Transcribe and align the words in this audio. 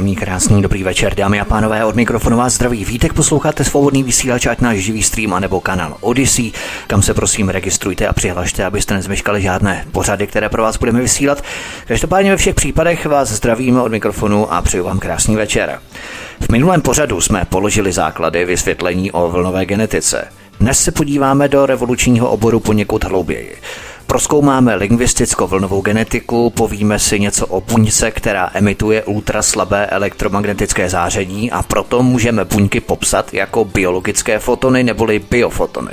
Příjemný, 0.00 0.16
krásný, 0.16 0.62
dobrý 0.62 0.82
večer, 0.82 1.14
dámy 1.14 1.40
a 1.40 1.44
pánové, 1.44 1.84
od 1.84 1.96
mikrofonu 1.96 2.36
vás 2.36 2.54
zdraví. 2.54 2.84
Vítek 2.84 3.12
posloucháte 3.12 3.64
svobodný 3.64 4.02
vysílač, 4.02 4.46
ať 4.46 4.60
náš 4.60 4.78
živý 4.78 5.02
stream, 5.02 5.34
anebo 5.34 5.60
kanál 5.60 5.96
Odyssey, 6.00 6.52
kam 6.86 7.02
se 7.02 7.14
prosím 7.14 7.48
registrujte 7.48 8.06
a 8.06 8.12
přihlašte, 8.12 8.64
abyste 8.64 8.94
nezmeškali 8.94 9.42
žádné 9.42 9.84
pořady, 9.92 10.26
které 10.26 10.48
pro 10.48 10.62
vás 10.62 10.76
budeme 10.76 11.00
vysílat. 11.00 11.42
Každopádně 11.86 12.30
ve 12.30 12.36
všech 12.36 12.54
případech 12.54 13.06
vás 13.06 13.28
zdravíme 13.28 13.82
od 13.82 13.92
mikrofonu 13.92 14.52
a 14.52 14.62
přeju 14.62 14.84
vám 14.84 14.98
krásný 14.98 15.36
večer. 15.36 15.80
V 16.40 16.48
minulém 16.48 16.80
pořadu 16.80 17.20
jsme 17.20 17.44
položili 17.44 17.92
základy 17.92 18.44
vysvětlení 18.44 19.12
o 19.12 19.28
vlnové 19.28 19.66
genetice. 19.66 20.28
Dnes 20.60 20.84
se 20.84 20.92
podíváme 20.92 21.48
do 21.48 21.66
revolučního 21.66 22.30
oboru 22.30 22.60
poněkud 22.60 23.04
hlouběji. 23.04 23.56
Proskoumáme 24.06 24.74
lingvisticko-vlnovou 24.74 25.82
genetiku, 25.82 26.50
povíme 26.50 26.98
si 26.98 27.20
něco 27.20 27.46
o 27.46 27.60
buňce, 27.60 28.10
která 28.10 28.50
emituje 28.54 29.04
ultraslabé 29.04 29.86
elektromagnetické 29.86 30.90
záření 30.90 31.50
a 31.50 31.62
proto 31.62 32.02
můžeme 32.02 32.44
buňky 32.44 32.80
popsat 32.80 33.34
jako 33.34 33.64
biologické 33.64 34.38
fotony 34.38 34.82
neboli 34.82 35.18
biofotony. 35.18 35.92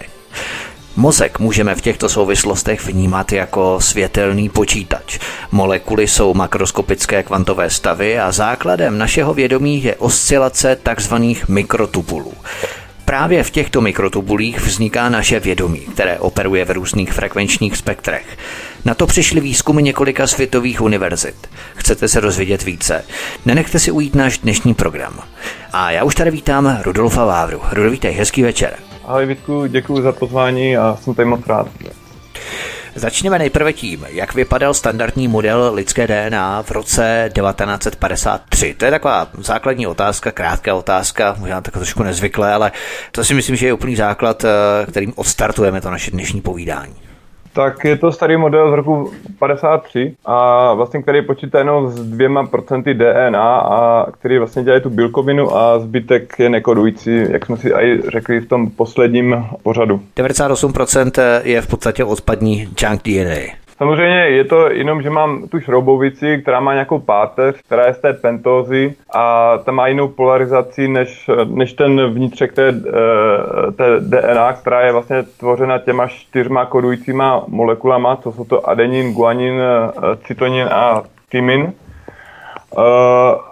Mozek 0.96 1.40
můžeme 1.40 1.76
v 1.76 1.82
těchto 1.82 2.10
souvislostech 2.10 2.86
vnímat 2.86 3.32
jako 3.32 3.82
světelný 3.82 4.50
počítač. 4.50 5.20
Molekuly 5.52 6.08
jsou 6.08 6.34
makroskopické 6.34 7.24
kvantové 7.24 7.70
stavy 7.70 8.20
a 8.20 8.32
základem 8.32 8.98
našeho 8.98 9.34
vědomí 9.34 9.84
je 9.84 9.96
oscilace 9.96 10.78
tzv. 10.96 11.14
mikrotubulů. 11.48 12.34
Právě 13.08 13.44
v 13.44 13.52
těchto 13.52 13.82
mikrotubulích 13.82 14.60
vzniká 14.60 15.10
naše 15.10 15.40
vědomí, 15.40 15.80
které 15.80 16.20
operuje 16.20 16.66
v 16.66 16.72
různých 16.72 17.14
frekvenčních 17.14 17.78
spektrech. 17.78 18.38
Na 18.86 18.94
to 18.94 19.08
přišly 19.08 19.42
výzkumy 19.42 19.84
několika 19.84 20.28
světových 20.28 20.82
univerzit. 20.82 21.50
Chcete 21.76 22.08
se 22.08 22.20
rozvědět 22.20 22.64
více? 22.64 23.06
Nenechte 23.46 23.80
si 23.80 23.92
ujít 23.92 24.16
náš 24.16 24.38
dnešní 24.38 24.74
program. 24.74 25.20
A 25.74 25.92
já 25.92 26.04
už 26.04 26.16
tady 26.16 26.32
vítám 26.32 26.80
Rudolfa 26.84 27.26
Vávru. 27.26 27.62
Rudolf, 27.72 27.92
vítej, 27.92 28.14
hezký 28.14 28.44
večer. 28.44 28.74
Ahoj 29.06 29.26
Vítku, 29.26 29.66
děkuji 29.66 30.02
za 30.02 30.12
pozvání 30.12 30.78
a 30.78 30.98
jsem 31.02 31.14
tady 31.14 31.30
moc 31.30 31.48
rád. 31.48 31.68
Začněme 32.98 33.40
nejprve 33.40 33.74
tím, 33.74 34.06
jak 34.10 34.34
vypadal 34.34 34.74
standardní 34.74 35.28
model 35.28 35.72
lidské 35.74 36.08
DNA 36.08 36.64
v 36.64 36.72
roce 36.72 37.30
1953. 37.34 38.74
To 38.74 38.86
je 38.86 38.92
taková 38.92 39.28
základní 39.38 39.88
otázka, 39.88 40.32
krátká 40.32 40.76
otázka, 40.76 41.36
možná 41.40 41.62
tak 41.62 41.74
trošku 41.74 42.04
nezvyklé, 42.04 42.54
ale 42.54 42.72
to 43.12 43.24
si 43.24 43.34
myslím, 43.34 43.56
že 43.56 43.66
je 43.66 43.74
úplný 43.74 43.96
základ, 43.96 44.46
eh, 44.46 44.86
kterým 44.86 45.14
odstartujeme 45.16 45.82
to 45.82 45.92
naše 45.92 46.12
dnešní 46.12 46.42
povídání. 46.42 47.07
Tak 47.58 47.86
je 47.86 47.98
to 47.98 48.12
starý 48.12 48.38
model 48.38 48.72
z 48.72 48.74
roku 48.74 49.12
53 49.40 50.16
a 50.26 50.74
vlastně 50.74 51.02
který 51.02 51.22
počítá 51.22 51.60
jenom 51.60 51.90
s 51.90 52.00
dvěma 52.00 52.48
procenty 52.48 52.94
DNA 52.94 53.58
a 53.58 54.12
který 54.12 54.38
vlastně 54.38 54.64
dělá 54.64 54.80
tu 54.80 54.90
bílkovinu 54.90 55.58
a 55.58 55.80
zbytek 55.80 56.40
je 56.40 56.50
nekodující, 56.50 57.24
jak 57.32 57.46
jsme 57.46 57.58
si 57.58 57.70
i 57.70 58.02
řekli 58.12 58.40
v 58.40 58.48
tom 58.50 58.70
posledním 58.70 59.46
pořadu. 59.64 60.02
98% 60.18 61.42
je 61.44 61.62
v 61.62 61.68
podstatě 61.68 62.04
odpadní 62.04 62.68
junk 62.82 63.02
DNA. 63.04 63.67
Samozřejmě 63.78 64.18
je 64.18 64.44
to 64.44 64.70
jenom, 64.70 65.02
že 65.02 65.10
mám 65.10 65.48
tu 65.48 65.60
šroubovici, 65.60 66.42
která 66.42 66.60
má 66.60 66.74
nějakou 66.74 67.00
páteř, 67.00 67.56
která 67.66 67.86
je 67.86 67.94
z 67.94 68.00
té 68.00 68.14
pentózy 68.14 68.96
a 69.14 69.58
ta 69.58 69.72
má 69.72 69.88
jinou 69.88 70.08
polarizaci 70.08 70.88
než, 70.88 71.30
než 71.46 71.74
ten 71.74 72.14
vnitřek 72.14 72.54
té, 72.54 72.68
eh, 72.68 73.72
té 73.72 74.00
DNA, 74.00 74.54
která 74.54 74.82
je 74.82 74.92
vlastně 74.92 75.24
tvořena 75.24 75.80
těma 75.80 76.08
čtyřma 76.08 76.66
kodujícíma 76.66 77.44
molekulama, 77.48 78.16
co 78.16 78.32
jsou 78.32 78.46
to 78.46 78.70
adenin, 78.70 79.14
guanin, 79.14 79.62
eh, 79.62 79.92
cytonin 80.24 80.70
a 80.72 81.04
tymin. 81.30 81.74
Uh, 82.78 82.84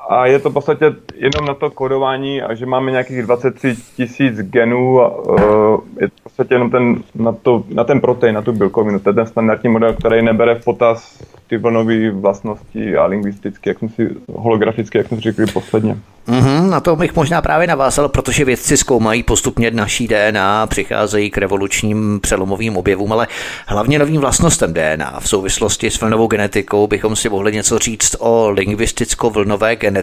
a 0.09 0.25
je 0.25 0.39
to 0.39 0.49
v 0.49 0.53
podstatě 0.53 0.85
jenom 1.15 1.45
na 1.47 1.53
to 1.53 1.71
kodování, 1.71 2.41
a 2.41 2.53
že 2.53 2.65
máme 2.65 2.91
nějakých 2.91 3.21
23 3.21 3.75
tisíc 3.95 4.41
genů, 4.41 5.01
a, 5.01 5.17
uh, 5.17 5.79
je 6.01 6.07
to 6.07 6.15
v 6.19 6.23
podstatě 6.23 6.53
jenom 6.53 6.71
ten, 6.71 7.03
na, 7.15 7.31
to, 7.31 7.63
na 7.69 7.83
ten 7.83 8.01
protein, 8.01 8.35
na 8.35 8.41
tu 8.41 8.51
bílkovinu. 8.51 8.99
To 8.99 9.09
je 9.09 9.13
ten 9.13 9.25
standardní 9.25 9.69
model, 9.69 9.93
který 9.93 10.21
nebere 10.21 10.55
v 10.55 10.63
potaz 10.63 11.23
ty 11.47 11.57
vlnové 11.57 12.11
vlastnosti 12.11 12.97
a 12.97 13.05
lingvisticky, 13.05 13.69
jak 13.69 13.79
jsme 13.79 13.89
si, 13.89 14.09
holograficky, 14.35 14.97
jak 14.97 15.07
jsme 15.07 15.21
řekli 15.21 15.45
posledně. 15.45 15.97
Mm-hmm, 16.27 16.69
na 16.69 16.79
to 16.79 16.95
bych 16.95 17.15
možná 17.15 17.41
právě 17.41 17.67
navázal, 17.67 18.09
protože 18.09 18.45
vědci 18.45 18.77
zkoumají 18.77 19.23
postupně 19.23 19.71
naší 19.71 20.07
DNA, 20.07 20.67
přicházejí 20.67 21.29
k 21.29 21.37
revolučním 21.37 22.19
přelomovým 22.21 22.77
objevům, 22.77 23.13
ale 23.13 23.27
hlavně 23.67 23.99
novým 23.99 24.21
vlastnostem 24.21 24.73
DNA. 24.73 25.19
V 25.19 25.29
souvislosti 25.29 25.89
s 25.89 26.01
vlnovou 26.01 26.27
genetikou 26.27 26.87
bychom 26.87 27.15
si 27.15 27.29
mohli 27.29 27.51
něco 27.51 27.79
říct 27.79 28.15
o 28.19 28.49
lingvisticko-vlnové 28.49 29.75
genetice. 29.75 29.94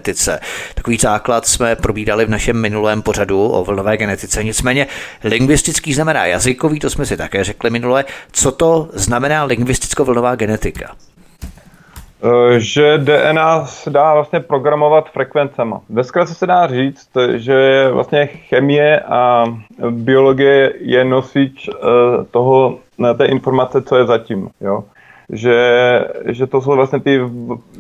Takový 0.74 0.96
základ 0.96 1.46
jsme 1.46 1.76
probídali 1.76 2.24
v 2.24 2.30
našem 2.30 2.60
minulém 2.60 3.02
pořadu 3.02 3.48
o 3.48 3.64
vlnové 3.64 3.96
genetice. 3.96 4.44
Nicméně 4.44 4.86
lingvistický 5.24 5.94
znamená 5.94 6.26
jazykový, 6.26 6.78
to 6.78 6.90
jsme 6.90 7.06
si 7.06 7.16
také 7.16 7.44
řekli 7.44 7.70
minule. 7.70 8.04
Co 8.32 8.52
to 8.52 8.88
znamená 8.92 9.44
lingvisticko-vlnová 9.44 10.36
genetika? 10.36 10.94
Eh, 12.24 12.60
že 12.60 12.98
DNA 12.98 13.66
se 13.66 13.90
dá 13.90 14.14
vlastně 14.14 14.40
programovat 14.40 15.10
frekvencema. 15.10 15.80
Ve 15.88 16.04
se 16.34 16.46
dá 16.46 16.66
říct, 16.66 17.08
že 17.34 17.88
vlastně 17.92 18.26
chemie 18.26 19.00
a 19.00 19.44
biologie 19.90 20.72
je 20.80 21.04
nosič 21.04 21.68
eh, 21.68 21.74
toho, 22.30 22.78
té 23.16 23.26
informace, 23.26 23.82
co 23.82 23.96
je 23.96 24.06
zatím. 24.06 24.48
Jo? 24.60 24.84
Že, 25.32 25.58
že 26.26 26.46
to 26.46 26.60
jsou 26.60 26.76
vlastně 26.76 27.00
ty, 27.00 27.20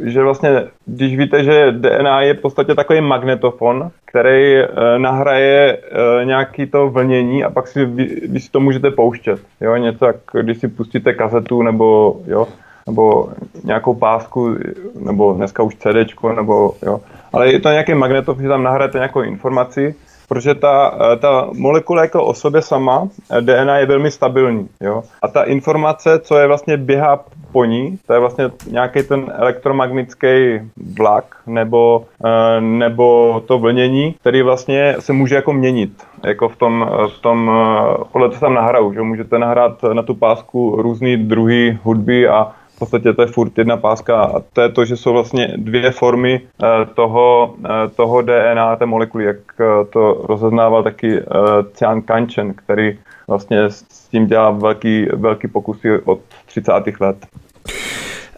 že 0.04 0.22
vlastně, 0.22 0.64
když 0.86 1.16
víte, 1.16 1.44
že 1.44 1.72
DNA 1.72 2.20
je 2.20 2.34
v 2.34 2.40
podstatě 2.40 2.74
takový 2.74 3.00
magnetofon, 3.00 3.90
který 4.04 4.56
eh, 4.56 4.68
nahraje 4.98 5.78
nějaký 6.24 6.66
to 6.66 6.88
vlnění 6.88 7.44
a 7.44 7.50
pak 7.50 7.66
si 7.66 7.84
vy, 7.84 8.04
vy 8.28 8.40
si 8.40 8.50
to 8.50 8.60
můžete 8.60 8.90
pouštět. 8.90 9.40
Jo? 9.60 9.76
Něco 9.76 10.06
jak 10.06 10.16
když 10.42 10.58
si 10.58 10.68
pustíte 10.68 11.12
kazetu 11.12 11.62
nebo 11.62 12.16
jo, 12.26 12.48
nebo 12.86 13.28
nějakou 13.64 13.94
pásku, 13.94 14.56
nebo 15.00 15.32
dneska 15.32 15.62
už 15.62 15.74
CD, 15.74 16.22
nebo 16.36 16.74
jo. 16.82 17.00
Ale 17.32 17.52
je 17.52 17.60
to 17.60 17.68
nějaký 17.68 17.94
magnetov, 17.94 18.38
že 18.38 18.48
tam 18.48 18.62
nahrajete 18.62 18.98
nějakou 18.98 19.22
informaci, 19.22 19.94
protože 20.32 20.54
ta, 20.54 20.94
ta 21.18 21.48
molekula 21.52 22.02
jako 22.02 22.24
o 22.24 22.34
sobě 22.34 22.62
sama, 22.62 23.08
DNA 23.40 23.78
je 23.78 23.86
velmi 23.86 24.10
stabilní. 24.10 24.68
Jo? 24.80 25.02
A 25.22 25.28
ta 25.28 25.42
informace, 25.42 26.18
co 26.18 26.38
je 26.38 26.46
vlastně 26.46 26.76
běhá 26.76 27.24
po 27.52 27.64
ní, 27.64 27.98
to 28.06 28.12
je 28.12 28.18
vlastně 28.18 28.50
nějaký 28.70 29.02
ten 29.02 29.32
elektromagnetický 29.34 30.60
vlak 30.98 31.24
nebo, 31.46 32.04
eh, 32.24 32.60
nebo 32.60 33.42
to 33.46 33.58
vlnění, 33.58 34.14
který 34.20 34.42
vlastně 34.42 34.96
se 34.98 35.12
může 35.12 35.34
jako 35.34 35.52
měnit. 35.52 35.92
Jako 36.24 36.48
v 36.48 36.56
tom, 36.56 36.90
v 37.16 37.18
tom 37.20 37.50
eh, 37.50 38.04
podle 38.12 38.28
toho 38.28 38.40
tam 38.40 38.54
nahraju, 38.54 38.92
že 38.92 39.02
můžete 39.02 39.38
nahrát 39.38 39.82
na 39.92 40.02
tu 40.02 40.14
pásku 40.14 40.82
různé 40.82 41.16
druhy 41.16 41.78
hudby 41.82 42.28
a 42.28 42.52
podstatě 42.82 43.12
to 43.12 43.22
je 43.22 43.28
furt 43.28 43.58
jedna 43.58 43.76
páska 43.76 44.22
a 44.22 44.40
to 44.52 44.60
je 44.60 44.68
to, 44.68 44.84
že 44.84 44.96
jsou 44.96 45.12
vlastně 45.12 45.54
dvě 45.56 45.90
formy 45.90 46.40
eh, 46.40 46.66
toho, 46.94 47.54
eh, 47.64 47.88
toho 47.96 48.22
DNA, 48.22 48.76
té 48.76 48.86
molekuly, 48.86 49.24
jak 49.24 49.36
eh, 49.60 49.64
to 49.92 50.26
rozeznával 50.28 50.82
taky 50.82 51.22
Cian 51.74 52.02
Kanchen, 52.02 52.54
který 52.54 52.98
vlastně 53.28 53.64
s 53.70 54.08
tím 54.10 54.26
dělá 54.26 54.50
velký, 54.50 55.06
velký 55.14 55.48
pokusy 55.48 55.98
od 56.04 56.20
30. 56.46 56.72
let. 57.00 57.26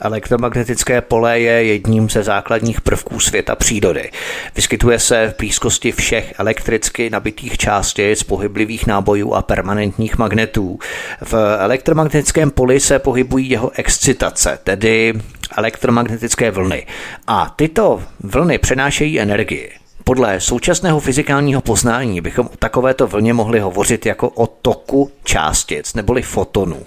Elektromagnetické 0.01 1.01
pole 1.01 1.41
je 1.41 1.65
jedním 1.65 2.11
ze 2.11 2.23
základních 2.23 2.81
prvků 2.81 3.21
světa 3.21 3.55
přírody. 3.57 4.11
Vyskytuje 4.57 4.99
se 4.99 5.29
v 5.29 5.39
blízkosti 5.39 5.93
všech 5.93 6.35
elektricky 6.39 7.11
nabitých 7.11 7.59
částic, 7.59 8.23
pohyblivých 8.23 8.87
nábojů 8.87 9.35
a 9.35 9.43
permanentních 9.43 10.19
magnetů. 10.19 10.79
V 11.23 11.35
elektromagnetickém 11.59 12.51
poli 12.51 12.81
se 12.81 12.99
pohybují 12.99 13.51
jeho 13.51 13.71
excitace, 13.75 14.59
tedy 14.65 15.15
elektromagnetické 15.57 16.51
vlny. 16.51 16.87
A 17.27 17.53
tyto 17.57 18.03
vlny 18.21 18.59
přenášejí 18.59 19.21
energii. 19.21 19.84
Podle 20.07 20.41
současného 20.41 21.01
fyzikálního 21.01 21.61
poznání 21.61 22.21
bychom 22.21 22.47
o 22.47 22.57
takovéto 22.57 23.07
vlně 23.07 23.35
mohli 23.35 23.61
hovořit 23.61 24.07
jako 24.07 24.29
o 24.29 24.47
toku 24.47 25.11
částic 25.25 25.95
neboli 25.95 26.23
fotonů. 26.23 26.83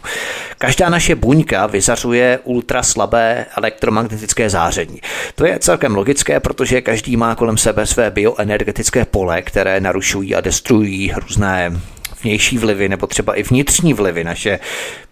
Každá 0.57 0.89
naše 0.89 1.15
buňka 1.15 1.67
vyzařuje 1.67 2.39
ultraslabé 2.43 3.45
elektromagnetické 3.57 4.49
záření. 4.49 5.01
To 5.35 5.45
je 5.45 5.59
celkem 5.59 5.95
logické, 5.95 6.39
protože 6.39 6.81
každý 6.81 7.17
má 7.17 7.35
kolem 7.35 7.57
sebe 7.57 7.85
své 7.85 8.11
bioenergetické 8.11 9.05
pole, 9.05 9.41
které 9.41 9.79
narušují 9.79 10.35
a 10.35 10.41
destruují 10.41 11.13
různé 11.15 11.71
vnější 12.23 12.57
vlivy 12.57 12.89
nebo 12.89 13.07
třeba 13.07 13.35
i 13.35 13.43
vnitřní 13.43 13.93
vlivy, 13.93 14.23
naše 14.23 14.59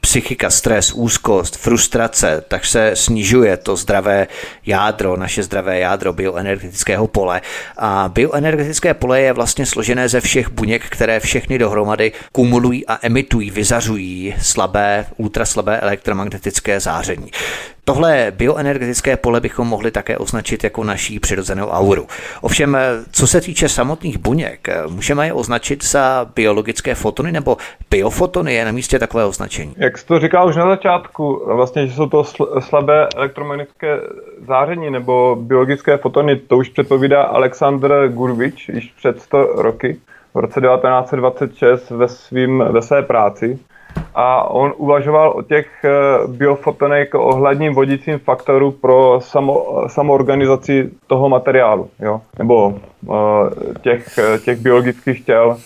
psychika, 0.06 0.50
stres, 0.50 0.92
úzkost, 0.94 1.58
frustrace, 1.58 2.44
tak 2.48 2.66
se 2.66 2.92
snižuje 2.94 3.58
to 3.58 3.76
zdravé 3.76 4.28
jádro, 4.66 5.18
naše 5.18 5.44
zdravé 5.44 5.80
jádro 5.80 6.14
bioenergetického 6.14 7.08
pole. 7.08 7.42
A 7.78 8.10
bioenergetické 8.14 8.94
pole 8.94 9.22
je 9.22 9.34
vlastně 9.34 9.66
složené 9.66 10.10
ze 10.10 10.22
všech 10.22 10.50
buněk, 10.50 10.86
které 10.90 11.20
všechny 11.20 11.58
dohromady 11.58 12.12
kumulují 12.32 12.88
a 12.88 13.00
emitují, 13.02 13.52
vyzařují 13.52 14.36
slabé, 14.42 15.06
ultraslabé 15.18 15.80
elektromagnetické 15.80 16.80
záření. 16.80 17.32
Tohle 17.88 18.32
bioenergetické 18.36 19.18
pole 19.18 19.42
bychom 19.42 19.68
mohli 19.68 19.92
také 19.92 20.18
označit 20.18 20.64
jako 20.64 20.84
naší 20.84 21.20
přirozenou 21.20 21.68
auru. 21.68 22.08
Ovšem, 22.42 22.78
co 23.12 23.28
se 23.28 23.42
týče 23.42 23.70
samotných 23.70 24.18
buněk, 24.18 24.68
můžeme 24.88 25.26
je 25.26 25.34
označit 25.34 25.84
za 25.84 26.32
biologické 26.36 26.96
fotony 26.96 27.32
nebo 27.32 27.58
biofotony 27.92 28.54
je 28.54 28.66
na 28.66 28.72
místě 28.72 29.00
takové 29.00 29.26
označení? 29.26 29.74
Jak 29.78 29.95
jsi 29.98 30.06
to 30.06 30.20
říkal 30.20 30.48
už 30.48 30.56
na 30.56 30.68
začátku, 30.68 31.42
vlastně, 31.46 31.88
že 31.88 31.94
jsou 31.94 32.10
to 32.10 32.24
slabé 32.60 33.08
elektromagnetické 33.16 34.00
záření 34.48 34.92
nebo 34.92 35.38
biologické 35.40 35.98
fotony, 35.98 36.36
to 36.36 36.58
už 36.58 36.70
předpovídá 36.70 37.24
Aleksandr 37.24 38.08
Gurvič 38.08 38.70
již 38.70 38.94
před 38.98 39.22
100 39.22 39.44
roky, 39.44 40.00
v 40.34 40.38
roce 40.38 40.62
1926 40.62 41.90
ve, 41.90 42.08
svým, 42.08 42.64
ve 42.70 42.82
své 42.82 43.02
práci 43.02 43.60
a 44.16 44.50
on 44.50 44.74
uvažoval 44.78 45.34
o 45.36 45.42
těch 45.42 45.68
eh, 45.84 45.92
biofotonech 46.28 47.00
jako 47.00 47.24
o 47.24 47.36
hladním 47.36 47.74
vodícím 47.74 48.20
faktoru 48.20 48.72
pro 48.72 49.20
samo, 49.22 49.84
samoorganizaci 49.88 50.90
toho 51.08 51.30
materiálu, 51.30 51.90
jo? 52.00 52.22
nebo 52.40 52.68
uh, 53.06 53.16
těch, 53.82 54.20
těch 54.46 54.60
biologických 54.60 55.26
těl, 55.26 55.58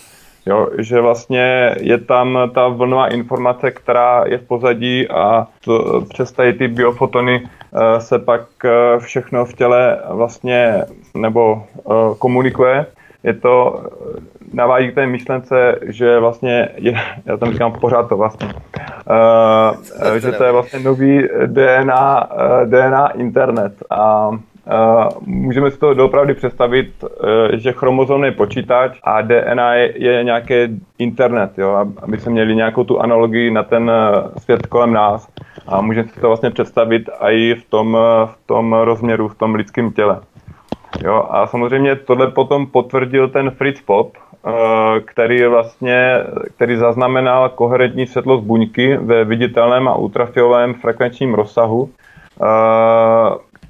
jo? 0.46 0.68
že 0.78 1.00
vlastně 1.00 1.74
je 1.80 1.98
tam 1.98 2.38
ta 2.54 2.68
vlnová 2.68 3.08
informace, 3.08 3.70
která 3.70 4.24
je 4.26 4.38
v 4.38 4.46
pozadí 4.46 5.08
a 5.08 5.46
to, 5.64 6.04
přes 6.08 6.32
tady 6.32 6.52
ty 6.52 6.68
biofotony 6.68 7.42
uh, 7.42 7.80
se 7.98 8.18
pak 8.18 8.42
uh, 8.64 8.70
všechno 9.02 9.44
v 9.44 9.54
těle 9.54 10.00
vlastně 10.10 10.84
nebo 11.14 11.62
uh, 11.84 12.14
komunikuje. 12.18 12.86
Je 13.22 13.34
to 13.34 13.84
navádí 14.52 14.90
k 14.90 14.94
té 14.94 15.06
myšlence, 15.06 15.78
že 15.82 16.18
vlastně, 16.18 16.68
je, 16.76 16.94
já 17.26 17.36
tam 17.36 17.52
říkám 17.52 17.72
pořád 17.72 18.08
to 18.08 18.16
vlastně, 18.16 18.46
uh, 18.46 20.14
že 20.18 20.32
to 20.32 20.44
je 20.44 20.52
vlastně 20.52 20.78
nový 20.78 21.28
DNA, 21.46 22.30
uh, 22.32 22.70
DNA 22.70 23.08
internet 23.08 23.72
a 23.90 24.30
můžeme 25.20 25.70
si 25.70 25.78
to 25.78 25.94
doopravdy 25.94 26.34
představit, 26.34 27.04
uh, 27.04 27.08
že 27.52 27.72
chromozom 27.72 28.24
je 28.24 28.32
počítač 28.32 28.98
a 29.04 29.20
DNA 29.20 29.74
je, 29.74 30.02
je 30.02 30.24
nějaký 30.24 30.54
internet, 30.98 31.58
jo, 31.58 31.86
aby 32.02 32.18
jsme 32.18 32.32
měli 32.32 32.56
nějakou 32.56 32.84
tu 32.84 33.00
analogii 33.00 33.50
na 33.50 33.62
ten 33.62 33.90
svět 34.38 34.66
kolem 34.66 34.92
nás. 34.92 35.28
A 35.66 35.80
můžeme 35.80 36.08
si 36.08 36.20
to 36.20 36.26
vlastně 36.26 36.50
představit 36.50 37.10
i 37.20 37.54
v 37.54 37.64
tom, 37.70 37.98
v 38.26 38.36
tom 38.46 38.72
rozměru, 38.72 39.28
v 39.28 39.34
tom 39.34 39.54
lidském 39.54 39.92
těle. 39.92 40.20
Jo, 41.04 41.26
a 41.30 41.46
samozřejmě 41.46 41.96
tohle 41.96 42.30
potom 42.30 42.66
potvrdil 42.66 43.28
ten 43.28 43.50
Fritz 43.50 43.80
Pop, 43.80 44.16
Eh, 44.46 45.00
který 45.00 45.44
vlastně, 45.44 46.24
který 46.56 46.76
zaznamenal 46.76 47.48
koherentní 47.48 48.06
světlost 48.06 48.44
buňky 48.44 48.96
ve 48.96 49.24
viditelném 49.24 49.88
a 49.88 49.94
ultrafialovém 49.94 50.74
frekvenčním 50.74 51.34
rozsahu, 51.34 51.90
eh, 52.42 52.46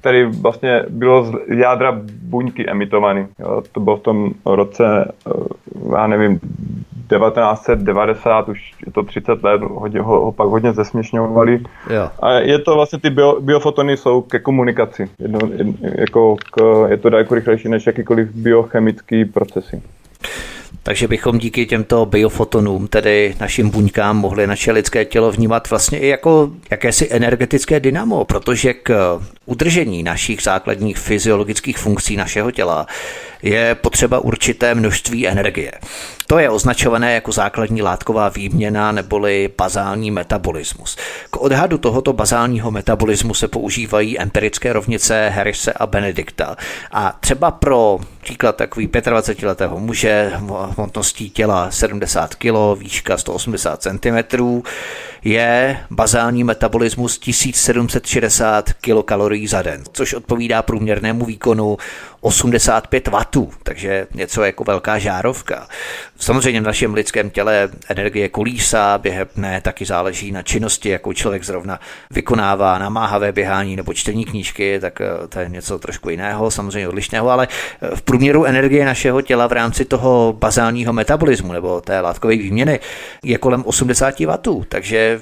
který 0.01 0.23
vlastně 0.23 0.85
bylo 0.89 1.23
z 1.25 1.33
jádra 1.47 2.01
buňky 2.21 2.69
emitovaný. 2.69 3.27
Jo, 3.39 3.63
to 3.71 3.79
bylo 3.79 3.97
v 3.97 4.01
tom 4.01 4.31
roce, 4.45 5.13
eh, 5.27 5.31
já 5.95 6.07
nevím, 6.07 6.39
1990, 7.09 8.49
už 8.49 8.73
je 8.85 8.91
to 8.91 9.03
30 9.03 9.43
let, 9.43 9.61
hodně, 9.61 10.01
ho, 10.01 10.25
ho 10.25 10.31
pak 10.31 10.47
hodně 10.47 10.73
zesměšňovali. 10.73 11.59
Jo. 11.89 12.09
A 12.19 12.31
je 12.31 12.59
to 12.59 12.75
vlastně, 12.75 12.99
ty 12.99 13.09
bio, 13.09 13.41
biofotony 13.41 13.97
jsou 13.97 14.21
ke 14.21 14.39
komunikaci. 14.39 15.09
Jedno, 15.19 15.39
jedno, 15.57 15.73
jako 15.81 16.35
k, 16.51 16.87
je 16.89 16.97
to 16.97 17.09
daleko 17.09 17.35
rychlejší 17.35 17.69
než 17.69 17.87
jakýkoliv 17.87 18.29
biochemický 18.35 19.25
procesy. 19.25 19.81
Takže 20.83 21.07
bychom 21.07 21.37
díky 21.37 21.65
těmto 21.65 22.05
biofotonům, 22.05 22.87
tedy 22.87 23.35
našim 23.39 23.69
buňkám, 23.69 24.17
mohli 24.17 24.47
naše 24.47 24.71
lidské 24.71 25.05
tělo 25.05 25.31
vnímat 25.31 25.69
vlastně 25.69 25.99
i 25.99 26.07
jako 26.07 26.51
jakési 26.71 27.07
energetické 27.11 27.79
dynamo, 27.79 28.25
protože 28.25 28.73
k 28.73 29.19
udržení 29.45 30.03
našich 30.03 30.41
základních 30.43 30.97
fyziologických 30.97 31.77
funkcí 31.77 32.15
našeho 32.15 32.51
těla 32.51 32.87
je 33.43 33.75
potřeba 33.75 34.19
určité 34.19 34.75
množství 34.75 35.27
energie. 35.27 35.71
To 36.27 36.39
je 36.39 36.49
označované 36.49 37.13
jako 37.13 37.31
základní 37.31 37.81
látková 37.81 38.29
výměna 38.29 38.91
neboli 38.91 39.49
bazální 39.57 40.11
metabolismus. 40.11 40.97
K 41.29 41.37
odhadu 41.37 41.77
tohoto 41.77 42.13
bazálního 42.13 42.71
metabolismu 42.71 43.33
se 43.33 43.47
používají 43.47 44.19
empirické 44.19 44.73
rovnice 44.73 45.29
Harrise 45.29 45.73
a 45.73 45.87
Benedikta. 45.87 46.55
A 46.91 47.17
třeba 47.19 47.51
pro 47.51 47.99
příklad 48.21 48.55
takový 48.55 48.87
25-letého 48.87 49.79
muže 49.79 50.31
hmotností 50.77 51.29
těla 51.29 51.71
70 51.71 52.35
kg, 52.35 52.53
výška 52.77 53.17
180 53.17 53.81
cm, 53.81 54.61
je 55.23 55.77
bazální 55.91 56.43
metabolismus 56.43 57.17
1760 57.17 58.73
kilokalorií 58.73 59.47
za 59.47 59.61
den, 59.61 59.83
což 59.91 60.13
odpovídá 60.13 60.61
průměrnému 60.61 61.25
výkonu 61.25 61.77
85 62.21 63.07
W, 63.07 63.47
takže 63.63 64.07
něco 64.13 64.43
jako 64.43 64.63
velká 64.63 64.99
žárovka. 64.99 65.67
Samozřejmě 66.19 66.61
v 66.61 66.63
našem 66.63 66.93
lidském 66.93 67.29
těle 67.29 67.69
energie 67.89 68.29
kolísá, 68.29 68.97
během 68.97 69.27
dne 69.35 69.61
taky 69.61 69.85
záleží 69.85 70.31
na 70.31 70.41
činnosti, 70.41 70.89
jakou 70.89 71.13
člověk 71.13 71.43
zrovna 71.43 71.79
vykonává, 72.11 72.77
namáhavé 72.77 73.31
běhání 73.31 73.75
nebo 73.75 73.93
čtení 73.93 74.25
knížky, 74.25 74.79
tak 74.79 75.01
eh, 75.01 75.27
to 75.27 75.39
je 75.39 75.49
něco 75.49 75.79
trošku 75.79 76.09
jiného, 76.09 76.51
samozřejmě 76.51 76.87
odlišného, 76.87 77.29
ale 77.29 77.47
eh, 77.81 77.95
v 77.95 78.01
průměru 78.01 78.45
energie 78.45 78.85
našeho 78.85 79.21
těla 79.21 79.47
v 79.47 79.51
rámci 79.51 79.85
toho 79.85 80.35
bazálního 80.39 80.93
metabolismu 80.93 81.53
nebo 81.53 81.81
té 81.81 82.01
látkové 82.01 82.35
výměny 82.35 82.79
je 83.23 83.37
kolem 83.37 83.63
80 83.65 84.19
W, 84.19 84.65
takže 84.69 85.21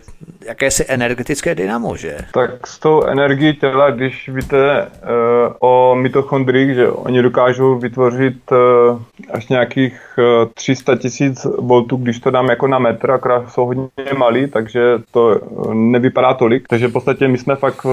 jakési 0.49 0.85
energetické 0.87 1.55
dynamo, 1.55 1.95
že? 1.95 2.17
Tak 2.33 2.67
s 2.67 2.79
tou 2.79 3.03
energií 3.03 3.53
těla, 3.53 3.91
když 3.91 4.29
víte 4.29 4.85
uh, 4.85 5.53
o 5.59 5.95
mitochondriích, 5.95 6.75
že 6.75 6.89
oni 6.89 7.21
dokážou 7.21 7.77
vytvořit 7.77 8.51
uh, 8.51 9.01
až 9.31 9.47
nějakých 9.47 9.99
uh, 10.17 10.49
300 10.53 10.95
tisíc 10.95 11.47
voltů, 11.57 11.97
když 11.97 12.19
to 12.19 12.31
dám 12.31 12.49
jako 12.49 12.67
na 12.67 12.79
metr, 12.79 13.11
akorát 13.11 13.51
jsou 13.51 13.65
hodně 13.65 13.89
malý, 14.17 14.47
takže 14.47 14.81
to 15.11 15.41
nevypadá 15.73 16.33
tolik. 16.33 16.67
Takže 16.67 16.87
v 16.87 16.91
podstatě 16.91 17.27
my 17.27 17.37
jsme 17.37 17.55
fakt 17.55 17.83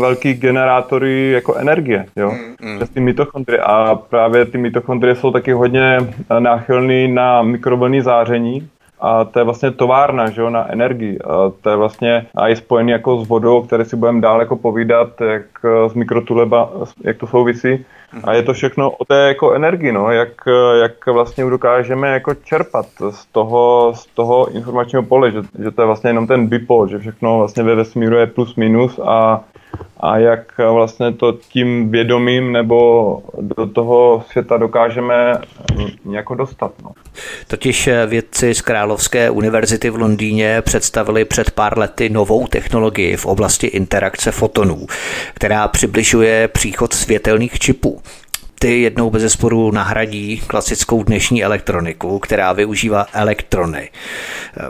velký 0.00 0.34
generátory 0.34 1.30
jako 1.30 1.54
energie, 1.54 2.06
jo, 2.16 2.30
mm, 2.30 2.70
mm. 2.70 2.76
přes 2.76 2.90
ty 2.90 3.00
mitochondrie. 3.00 3.60
A 3.60 3.94
právě 3.94 4.44
ty 4.44 4.58
mitochondrie 4.58 5.16
jsou 5.16 5.30
taky 5.30 5.52
hodně 5.52 5.98
náchylný 6.38 7.08
na 7.08 7.42
mikrovlnný 7.42 8.00
záření, 8.00 8.68
a 9.00 9.24
to 9.24 9.38
je 9.38 9.44
vlastně 9.44 9.70
továrna, 9.70 10.30
že 10.30 10.40
jo, 10.40 10.50
na 10.50 10.72
energii. 10.72 11.18
A 11.18 11.52
to 11.60 11.70
je 11.70 11.76
vlastně 11.76 12.26
a 12.34 12.48
je 12.48 12.56
spojený 12.56 12.92
jako 12.92 13.24
s 13.24 13.28
vodou, 13.28 13.62
které 13.62 13.84
si 13.84 13.96
budeme 13.96 14.20
dál 14.20 14.40
jako 14.40 14.56
povídat, 14.56 15.20
jak 15.20 15.46
z 15.86 15.94
mikrotuleba, 15.94 16.70
jak 17.04 17.16
to 17.16 17.26
souvisí. 17.26 17.84
A 18.24 18.32
je 18.32 18.42
to 18.42 18.52
všechno 18.52 18.90
o 18.90 19.04
té 19.04 19.28
jako 19.28 19.52
energii, 19.52 19.92
no, 19.92 20.10
jak, 20.10 20.28
jak 20.82 21.06
vlastně 21.06 21.44
dokážeme 21.44 22.08
jako 22.08 22.34
čerpat 22.34 22.86
z 23.10 23.26
toho, 23.26 23.92
z 23.94 24.06
toho 24.06 24.50
informačního 24.50 25.02
pole, 25.02 25.30
že, 25.30 25.42
že 25.62 25.70
to 25.70 25.82
je 25.82 25.86
vlastně 25.86 26.10
jenom 26.10 26.26
ten 26.26 26.46
bipol, 26.46 26.88
že 26.88 26.98
všechno 26.98 27.38
vlastně 27.38 27.62
ve 27.62 27.74
vesmíru 27.74 28.16
je 28.16 28.26
plus 28.26 28.56
minus 28.56 29.00
a 29.04 29.44
a 30.00 30.18
jak 30.18 30.58
vlastně 30.58 31.12
to 31.12 31.32
tím 31.32 31.90
vědomím 31.90 32.52
nebo 32.52 33.22
do 33.40 33.66
toho 33.66 34.24
světa 34.30 34.56
dokážeme 34.56 35.38
nějako 36.04 36.34
dostat. 36.34 36.72
No. 36.82 36.90
Totiž 37.48 37.88
vědci 38.06 38.54
z 38.54 38.60
Královské 38.60 39.30
univerzity 39.30 39.90
v 39.90 39.96
Londýně 39.96 40.62
představili 40.62 41.24
před 41.24 41.50
pár 41.50 41.78
lety 41.78 42.08
novou 42.08 42.46
technologii 42.46 43.16
v 43.16 43.26
oblasti 43.26 43.66
interakce 43.66 44.30
fotonů, 44.30 44.86
která 45.34 45.68
přibližuje 45.68 46.48
příchod 46.48 46.92
světelných 46.92 47.58
čipů. 47.58 48.00
Ty 48.64 48.80
jednou 48.80 49.10
bez 49.10 49.22
zesporu 49.22 49.70
nahradí 49.70 50.42
klasickou 50.46 51.02
dnešní 51.02 51.44
elektroniku, 51.44 52.18
která 52.18 52.52
využívá 52.52 53.06
elektrony. 53.12 53.90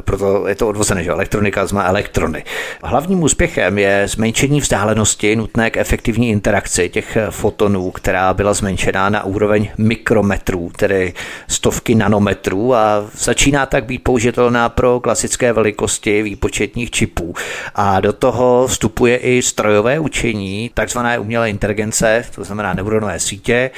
Proto 0.00 0.48
je 0.48 0.54
to 0.54 0.68
odvozené, 0.68 1.04
že 1.04 1.10
elektronika 1.10 1.66
má 1.72 1.84
elektrony. 1.84 2.44
Hlavním 2.82 3.22
úspěchem 3.22 3.78
je 3.78 4.08
zmenšení 4.08 4.60
vzdálenosti 4.60 5.36
nutné 5.36 5.70
k 5.70 5.76
efektivní 5.76 6.30
interakci 6.30 6.88
těch 6.88 7.18
fotonů, 7.30 7.90
která 7.90 8.34
byla 8.34 8.54
zmenšená 8.54 9.08
na 9.08 9.24
úroveň 9.24 9.70
mikrometrů, 9.78 10.70
tedy 10.76 11.12
stovky 11.48 11.94
nanometrů 11.94 12.74
a 12.74 13.06
začíná 13.18 13.66
tak 13.66 13.84
být 13.84 13.98
použitelná 13.98 14.68
pro 14.68 15.00
klasické 15.00 15.52
velikosti 15.52 16.22
výpočetních 16.22 16.90
čipů. 16.90 17.34
A 17.74 18.00
do 18.00 18.12
toho 18.12 18.66
vstupuje 18.66 19.16
i 19.16 19.42
strojové 19.42 19.98
učení, 19.98 20.70
takzvané 20.74 21.18
umělé 21.18 21.50
inteligence, 21.50 22.24
to 22.34 22.44
znamená 22.44 22.74
neuronové 22.74 23.20
sítě, 23.20 23.70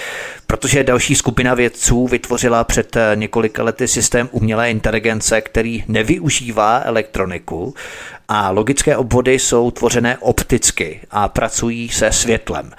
protože 0.46 0.84
další 0.84 1.14
skupina 1.14 1.54
vědců 1.54 2.06
vytvořila 2.06 2.64
před 2.64 2.96
několika 3.14 3.62
lety 3.62 3.88
systém 3.88 4.28
umělé 4.32 4.70
inteligence, 4.70 5.40
který 5.40 5.84
nevyužívá 5.88 6.82
elektroniku 6.84 7.74
a 8.28 8.50
logické 8.50 8.96
obvody 8.96 9.38
jsou 9.38 9.70
tvořené 9.70 10.18
opticky 10.18 11.00
a 11.10 11.28
pracují 11.28 11.88
se 11.88 12.12
světlem. 12.12 12.72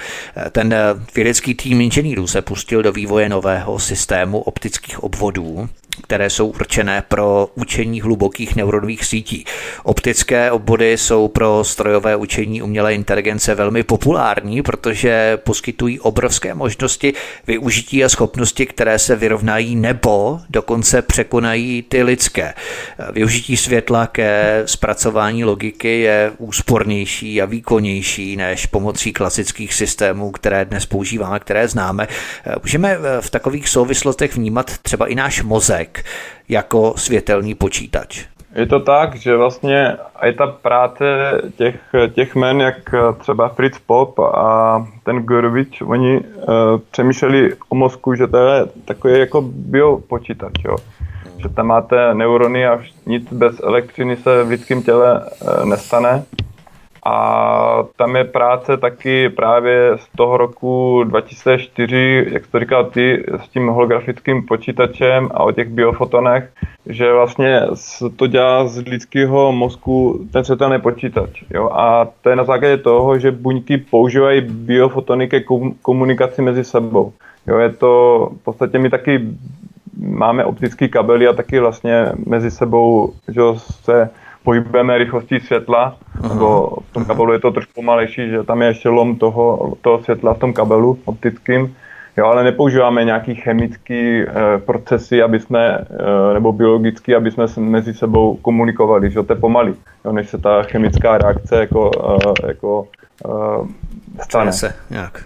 Ten 0.51 0.75
vědecký 1.15 1.55
tým 1.55 1.81
inženýrů 1.81 2.27
se 2.27 2.41
pustil 2.41 2.83
do 2.83 2.91
vývoje 2.91 3.29
nového 3.29 3.79
systému 3.79 4.39
optických 4.39 5.03
obvodů, 5.03 5.69
které 6.03 6.29
jsou 6.29 6.47
určené 6.47 7.03
pro 7.07 7.49
učení 7.55 8.01
hlubokých 8.01 8.55
neuronových 8.55 9.05
sítí. 9.05 9.45
Optické 9.83 10.51
obvody 10.51 10.97
jsou 10.97 11.27
pro 11.27 11.63
strojové 11.63 12.15
učení 12.15 12.61
umělé 12.61 12.93
inteligence 12.93 13.55
velmi 13.55 13.83
populární, 13.83 14.61
protože 14.61 15.37
poskytují 15.37 15.99
obrovské 15.99 16.53
možnosti 16.53 17.13
využití 17.47 18.03
a 18.03 18.09
schopnosti, 18.09 18.65
které 18.65 18.99
se 18.99 19.15
vyrovnají 19.15 19.75
nebo 19.75 20.39
dokonce 20.49 21.01
překonají 21.01 21.81
ty 21.81 22.03
lidské. 22.03 22.53
Využití 23.11 23.57
světla 23.57 24.07
ke 24.07 24.63
zpracování 24.65 25.43
logiky 25.43 25.99
je 25.99 26.31
úspornější 26.37 27.41
a 27.41 27.45
výkonnější 27.45 28.35
než 28.35 28.65
pomocí 28.65 29.13
klasických 29.13 29.73
systémů, 29.73 30.31
které 30.31 30.65
dnes 30.65 30.85
používáme, 30.85 31.39
které 31.39 31.67
známe. 31.67 32.07
Můžeme 32.63 32.97
v 33.21 33.29
takových 33.29 33.69
souvislostech 33.69 34.35
vnímat 34.35 34.77
třeba 34.77 35.07
i 35.07 35.15
náš 35.15 35.43
mozek, 35.43 35.86
mozek 35.87 36.03
jako 36.49 36.93
světelný 36.97 37.55
počítač. 37.55 38.25
Je 38.55 38.65
to 38.65 38.79
tak, 38.79 39.15
že 39.15 39.37
vlastně 39.37 39.97
i 40.21 40.33
ta 40.33 40.47
práce 40.47 41.05
těch, 41.57 41.75
těch 42.13 42.35
men, 42.35 42.61
jak 42.61 42.95
třeba 43.19 43.49
Fritz 43.49 43.79
Pop 43.85 44.19
a 44.19 44.87
ten 45.03 45.17
Gorovič, 45.17 45.81
oni 45.81 46.19
uh, 46.19 46.23
přemýšleli 46.91 47.53
o 47.69 47.75
mozku, 47.75 48.15
že 48.15 48.27
to 48.27 48.37
je 48.37 48.65
takový 48.85 49.19
jako 49.19 49.41
biopočítač, 49.41 50.53
jo. 50.65 50.75
Že 51.37 51.49
tam 51.49 51.67
máte 51.67 52.13
neurony 52.13 52.67
a 52.67 52.79
nic 53.05 53.33
bez 53.33 53.59
elektřiny 53.63 54.17
se 54.17 54.43
v 54.43 54.49
lidském 54.49 54.81
těle 54.83 55.21
uh, 55.21 55.65
nestane. 55.65 56.23
A 57.09 57.83
tam 57.95 58.15
je 58.15 58.23
práce 58.23 58.77
taky 58.77 59.29
právě 59.29 59.91
z 59.97 60.07
toho 60.17 60.37
roku 60.37 61.03
2004, 61.03 62.25
jak 62.31 62.47
to 62.47 62.59
říkal 62.59 62.85
ty, 62.85 63.23
s 63.45 63.49
tím 63.49 63.67
holografickým 63.67 64.45
počítačem 64.45 65.29
a 65.33 65.43
o 65.43 65.51
těch 65.51 65.69
biofotonech, 65.69 66.49
že 66.85 67.13
vlastně 67.13 67.61
to 68.15 68.27
dělá 68.27 68.67
z 68.67 68.77
lidského 68.77 69.51
mozku 69.51 70.25
ten 70.31 70.43
světelný 70.43 70.81
počítač. 70.81 71.43
Jo? 71.49 71.69
A 71.69 72.07
to 72.21 72.29
je 72.29 72.35
na 72.35 72.43
základě 72.43 72.77
toho, 72.77 73.19
že 73.19 73.31
buňky 73.31 73.77
používají 73.77 74.41
biofotony 74.41 75.27
ke 75.27 75.41
komunikaci 75.81 76.41
mezi 76.41 76.63
sebou. 76.63 77.13
Jo, 77.47 77.57
je 77.57 77.69
to, 77.69 78.29
v 78.41 78.43
podstatě 78.43 78.79
my 78.79 78.89
taky 78.89 79.27
máme 80.01 80.45
optický 80.45 80.89
kabely 80.89 81.27
a 81.27 81.33
taky 81.33 81.59
vlastně 81.59 82.11
mezi 82.25 82.51
sebou 82.51 83.13
že 83.27 83.41
se 83.55 84.09
pohybujeme 84.47 84.97
rychlostí 84.97 85.39
světla, 85.39 85.97
Aha. 86.23 86.33
nebo 86.33 86.77
v 86.89 86.93
tom 86.93 87.05
kabelu 87.05 87.33
je 87.33 87.39
to 87.39 87.51
trošku 87.51 87.73
pomalejší, 87.75 88.29
že 88.29 88.43
tam 88.43 88.61
je 88.61 88.67
ještě 88.67 88.89
lom 88.89 89.15
toho, 89.15 89.73
toho 89.81 90.03
světla 90.03 90.33
v 90.33 90.39
tom 90.39 90.53
kabelu 90.53 90.99
optickým, 91.05 91.75
jo, 92.17 92.25
ale 92.25 92.43
nepoužíváme 92.43 93.03
nějaký 93.05 93.35
chemický 93.35 94.21
e, 94.21 94.27
procesy, 94.57 95.21
aby 95.23 95.39
jsme, 95.39 95.67
e, 95.67 96.33
nebo 96.33 96.51
biologický, 96.51 97.15
aby 97.15 97.31
jsme 97.31 97.45
mezi 97.57 97.93
sebou 97.93 98.35
komunikovali, 98.35 99.11
že 99.11 99.23
to 99.23 99.33
je 99.33 99.39
pomalý, 99.39 99.75
jo, 100.05 100.11
než 100.11 100.29
se 100.29 100.37
ta 100.37 100.63
chemická 100.63 101.17
reakce 101.17 101.55
jako, 101.55 101.91
e, 102.43 102.47
jako 102.47 102.87
e, 103.25 104.23
stane. 104.23 104.53
Se, 104.53 104.73
nějak. 104.89 105.23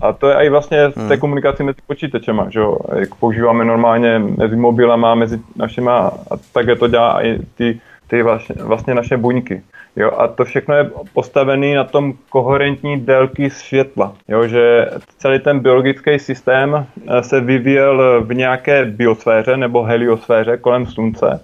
A 0.00 0.12
to 0.12 0.28
je 0.28 0.34
i 0.36 0.48
vlastně 0.48 0.88
v 0.88 0.94
té 0.94 1.00
hmm. 1.00 1.18
komunikaci 1.18 1.62
mezi 1.62 1.78
počítačema, 1.86 2.50
že 2.50 2.58
jo, 2.58 2.78
jak 2.98 3.14
používáme 3.14 3.64
normálně 3.64 4.18
mezi 4.18 4.56
mobilama, 4.56 5.14
mezi 5.14 5.40
našima, 5.56 5.98
a 6.08 6.36
také 6.52 6.76
to 6.76 6.88
dělá 6.88 7.24
i 7.24 7.38
ty 7.54 7.80
ty 8.06 8.22
vlastně, 8.22 8.54
vlastně 8.58 8.94
naše 8.94 9.16
buňky. 9.16 9.62
Jo, 9.96 10.10
a 10.18 10.28
to 10.28 10.44
všechno 10.44 10.74
je 10.74 10.90
postavené 11.12 11.74
na 11.74 11.84
tom 11.84 12.12
koherentní 12.28 13.00
délky 13.00 13.50
světla. 13.50 14.12
Jo, 14.28 14.46
že 14.48 14.90
celý 15.18 15.38
ten 15.38 15.60
biologický 15.60 16.18
systém 16.18 16.86
eh, 17.08 17.22
se 17.22 17.40
vyvíjel 17.40 18.22
v 18.24 18.34
nějaké 18.34 18.84
biosféře 18.84 19.56
nebo 19.56 19.82
heliosféře 19.82 20.56
kolem 20.56 20.86
Slunce. 20.86 21.40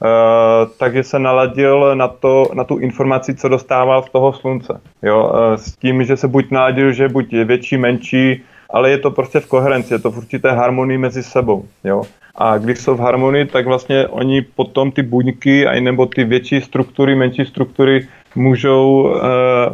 Uh, 0.00 0.70
takže 0.78 1.02
se 1.02 1.18
naladil 1.18 1.96
na, 1.96 2.08
to, 2.08 2.46
na 2.54 2.64
tu 2.64 2.78
informaci, 2.78 3.34
co 3.34 3.48
dostával 3.48 4.02
z 4.02 4.10
toho 4.10 4.32
slunce. 4.32 4.80
Jo, 5.02 5.32
uh, 5.32 5.54
s 5.54 5.76
tím, 5.76 6.04
že 6.04 6.16
se 6.16 6.28
buď 6.28 6.50
naladil, 6.50 6.92
že 6.92 7.08
buď 7.08 7.32
je 7.32 7.44
větší, 7.44 7.76
menší, 7.76 8.42
ale 8.70 8.90
je 8.90 8.98
to 8.98 9.10
prostě 9.10 9.40
v 9.40 9.46
koherenci, 9.46 9.94
je 9.94 9.98
to 9.98 10.10
v 10.10 10.18
určité 10.18 10.50
harmonii 10.50 10.98
mezi 10.98 11.22
sebou. 11.22 11.64
Jo. 11.84 12.02
A 12.42 12.58
když 12.58 12.78
jsou 12.78 12.94
v 12.94 13.00
harmonii, 13.00 13.44
tak 13.44 13.66
vlastně 13.66 14.06
oni 14.06 14.42
potom 14.42 14.92
ty 14.92 15.02
buňky 15.02 15.66
a 15.66 15.80
nebo 15.80 16.06
ty 16.06 16.24
větší 16.24 16.60
struktury, 16.60 17.14
menší 17.14 17.44
struktury 17.44 18.08
můžou 18.34 19.02
uh, 19.02 19.20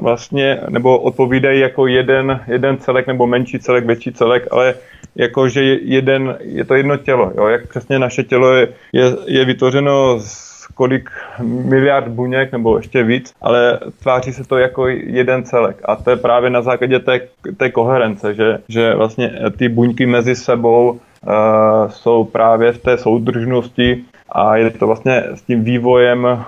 vlastně, 0.03 0.61
nebo 0.69 0.99
odpovídají 0.99 1.61
jako 1.61 1.87
jeden, 1.87 2.41
jeden 2.47 2.79
celek 2.79 3.07
nebo 3.07 3.27
menší 3.27 3.59
celek, 3.59 3.87
větší 3.87 4.13
celek, 4.13 4.49
ale 4.51 4.75
jako, 5.17 5.49
že 5.49 5.63
jeden, 5.65 6.39
je 6.41 6.65
to 6.65 6.75
jedno 6.75 6.97
tělo, 6.97 7.33
jo? 7.37 7.47
jak 7.47 7.69
přesně 7.69 7.99
naše 7.99 8.23
tělo 8.23 8.53
je, 8.53 8.69
je, 8.93 9.05
je 9.27 9.45
vytvořeno 9.45 10.19
z 10.21 10.67
kolik 10.75 11.11
miliard 11.43 12.09
buněk 12.09 12.53
nebo 12.53 12.77
ještě 12.77 13.03
víc, 13.03 13.33
ale 13.43 13.79
tváří 14.03 14.33
se 14.33 14.45
to 14.45 14.59
jako 14.59 14.89
jeden 14.89 15.45
celek. 15.45 15.77
A 15.85 15.97
to 15.97 16.11
je 16.11 16.17
právě 16.17 16.51
na 16.51 16.63
základě 16.63 16.99
té, 16.99 17.21
té 17.57 17.71
koherence, 17.71 18.35
že, 18.35 18.59
že 18.69 18.95
vlastně 18.95 19.33
ty 19.59 19.69
buňky 19.69 20.07
mezi 20.07 20.35
sebou 20.35 21.01
jsou 21.89 22.25
právě 22.25 22.73
v 22.73 22.79
té 22.79 22.99
soudržnosti 22.99 24.05
a 24.29 24.57
je 24.57 24.71
to 24.71 24.87
vlastně 24.87 25.23
s 25.35 25.43
tím 25.43 25.65
vývojem 25.65 26.25
uh, 26.25 26.41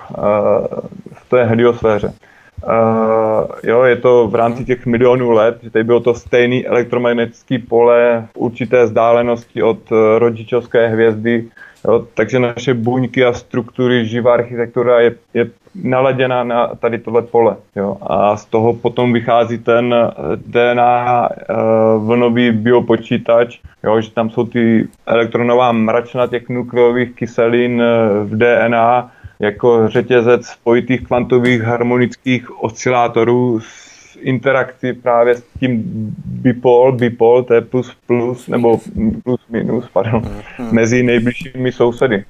v 1.13 1.29
té 1.29 1.43
heliosféře. 1.43 2.07
Uh, 2.07 3.45
jo, 3.63 3.83
je 3.83 3.95
to 3.95 4.27
v 4.27 4.35
rámci 4.35 4.65
těch 4.65 4.85
milionů 4.85 5.31
let, 5.31 5.57
že 5.63 5.69
tady 5.69 5.83
bylo 5.83 5.99
to 5.99 6.13
stejné 6.13 6.63
elektromagnetické 6.63 7.59
pole 7.59 8.27
v 8.33 8.37
určité 8.37 8.85
vzdálenosti 8.85 9.63
od 9.63 9.79
rodičovské 10.17 10.87
hvězdy, 10.87 11.49
jo, 11.85 12.07
takže 12.13 12.39
naše 12.39 12.73
buňky 12.73 13.25
a 13.25 13.33
struktury, 13.33 14.07
živá 14.07 14.33
architektura 14.33 14.99
je, 14.99 15.15
je 15.33 15.49
naladěna 15.75 16.43
na 16.43 16.67
tady 16.67 16.97
tohle 16.97 17.21
pole. 17.21 17.55
Jo, 17.75 17.97
a 18.01 18.37
z 18.37 18.45
toho 18.45 18.73
potom 18.73 19.13
vychází 19.13 19.57
ten 19.57 19.95
DNA 20.35 21.29
uh, 21.29 22.05
vlnový 22.05 22.51
biopočítač, 22.51 23.59
jo, 23.83 24.01
že 24.01 24.11
tam 24.11 24.29
jsou 24.29 24.45
ty 24.45 24.87
elektronová 25.05 25.71
mračna 25.71 26.27
těch 26.27 26.49
nukleových 26.49 27.15
kyselin 27.15 27.83
v 28.23 28.37
DNA, 28.37 29.11
jako 29.39 29.87
řetězec 29.87 30.45
spojitých 30.45 31.07
kvantových 31.07 31.61
harmonických 31.61 32.63
oscilátorů 32.63 33.59
s 33.59 33.88
interakcí 34.21 34.93
právě 34.93 35.35
s 35.35 35.43
tím 35.59 35.83
bipol, 36.25 36.91
bipol, 36.91 37.43
to 37.43 37.53
je 37.53 37.61
plus 37.61 37.97
plus, 38.07 38.47
nebo 38.47 38.79
plus 39.23 39.39
minus, 39.49 39.89
pardon, 39.93 40.21
mm-hmm. 40.21 40.71
mezi 40.71 41.03
nejbližšími 41.03 41.71
sousedy. 41.71 42.23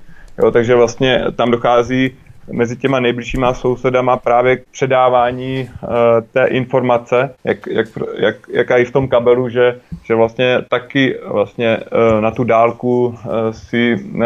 Jo, 0.44 0.52
takže 0.52 0.76
vlastně 0.76 1.24
tam 1.36 1.52
dochází 1.52 2.12
mezi 2.52 2.76
těma 2.76 3.00
nejbližšíma 3.00 3.54
sousedama 3.54 4.18
právě 4.18 4.58
k 4.58 4.66
předávání 4.72 5.70
uh, 5.84 5.90
té 6.34 6.46
informace, 6.46 7.34
jak, 7.44 7.68
jak, 7.68 7.88
jak, 8.18 8.36
jaká 8.50 8.78
je 8.78 8.86
v 8.86 8.92
tom 8.92 9.08
kabelu, 9.08 9.50
že, 9.50 9.80
že 10.04 10.16
vlastně 10.16 10.58
taky 10.70 11.16
vlastně 11.32 11.78
uh, 11.78 12.22
na 12.22 12.32
tu 12.32 12.44
dálku 12.44 13.06
uh, 13.08 13.16
si 13.52 13.96
uh, 13.96 14.22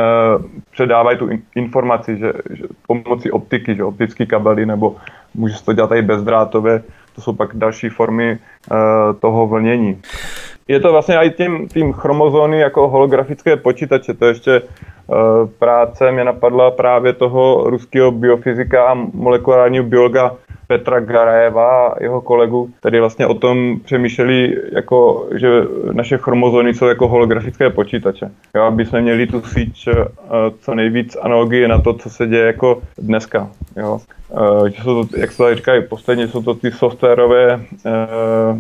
předávají 0.72 1.18
tu 1.18 1.28
in, 1.28 1.42
informaci, 1.56 2.18
že, 2.18 2.34
že 2.50 2.64
pomocí 2.88 3.32
optiky, 3.32 3.76
že 3.76 3.84
optický 3.84 4.26
kabely, 4.26 4.66
nebo 4.66 4.96
může 5.34 5.56
se 5.56 5.66
to 5.66 5.74
dělat 5.74 5.92
i 5.92 6.02
bezdrátově, 6.02 6.84
to 7.16 7.22
jsou 7.22 7.34
pak 7.34 7.56
další 7.56 7.90
formy 7.90 8.40
uh, 8.72 8.78
toho 9.20 9.48
vlnění. 9.48 10.02
Je 10.68 10.80
to 10.80 10.92
vlastně 10.92 11.16
i 11.16 11.30
tím, 11.30 11.68
tím 11.68 11.94
chromozóny 11.94 12.60
jako 12.60 12.88
holografické 12.88 13.58
počítače, 13.58 14.14
to 14.14 14.26
ještě 14.26 14.62
Eh, 15.12 15.48
práce 15.60 16.12
mě 16.12 16.24
napadla 16.24 16.72
právě 16.72 17.14
toho 17.14 17.70
ruského 17.70 18.12
biofyzika 18.12 18.86
a 18.88 18.94
molekulárního 19.14 19.84
biologa 19.84 20.36
Petra 20.74 21.00
Garajeva 21.00 21.88
a 21.88 22.04
jeho 22.04 22.22
kolegu, 22.22 22.70
který 22.80 23.00
vlastně 23.00 23.28
o 23.28 23.34
tom 23.34 23.80
přemýšleli, 23.86 24.58
jako, 24.72 25.28
že 25.36 25.50
naše 25.92 26.18
chromozony 26.18 26.74
jsou 26.74 26.86
jako 26.86 27.08
holografické 27.08 27.70
počítače. 27.70 28.32
Jo, 28.56 28.64
aby 28.64 28.86
jsme 28.86 29.02
měli 29.02 29.28
tu 29.28 29.42
síť 29.42 29.88
uh, 29.88 29.96
co 30.60 30.76
nejvíc 30.76 31.18
analogie 31.22 31.68
na 31.68 31.82
to, 31.82 31.94
co 31.94 32.10
se 32.10 32.28
děje 32.28 32.46
jako 32.46 32.82
dneska. 32.98 33.50
Jo. 33.78 34.00
Uh, 34.30 34.66
že 34.66 34.84
jsou 34.84 35.06
to, 35.06 35.18
jak 35.18 35.32
se 35.32 35.38
tady 35.38 35.56
říkají, 35.56 35.84
posledně 35.90 36.28
jsou 36.28 36.42
to 36.42 36.54
ty 36.54 36.72
softwarové 36.72 37.56
uh, 37.56 37.62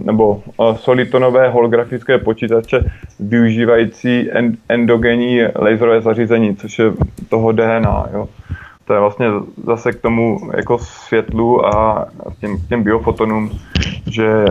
nebo 0.05 0.41
solitonové 0.75 1.49
holografické 1.49 2.17
počítače 2.17 2.91
využívající 3.19 4.29
endogenní 4.69 5.41
laserové 5.55 6.01
zařízení, 6.01 6.55
což 6.55 6.79
je 6.79 6.85
toho 7.29 7.51
DNA. 7.51 8.05
Jo 8.13 8.27
to 8.85 8.93
je 8.93 8.99
vlastně 8.99 9.27
zase 9.65 9.91
k 9.91 10.01
tomu 10.01 10.51
jako 10.55 10.77
světlu 10.77 11.65
a 11.65 12.05
těm, 12.39 12.57
těm 12.69 12.83
biofotonům, 12.83 13.59
že 14.11 14.45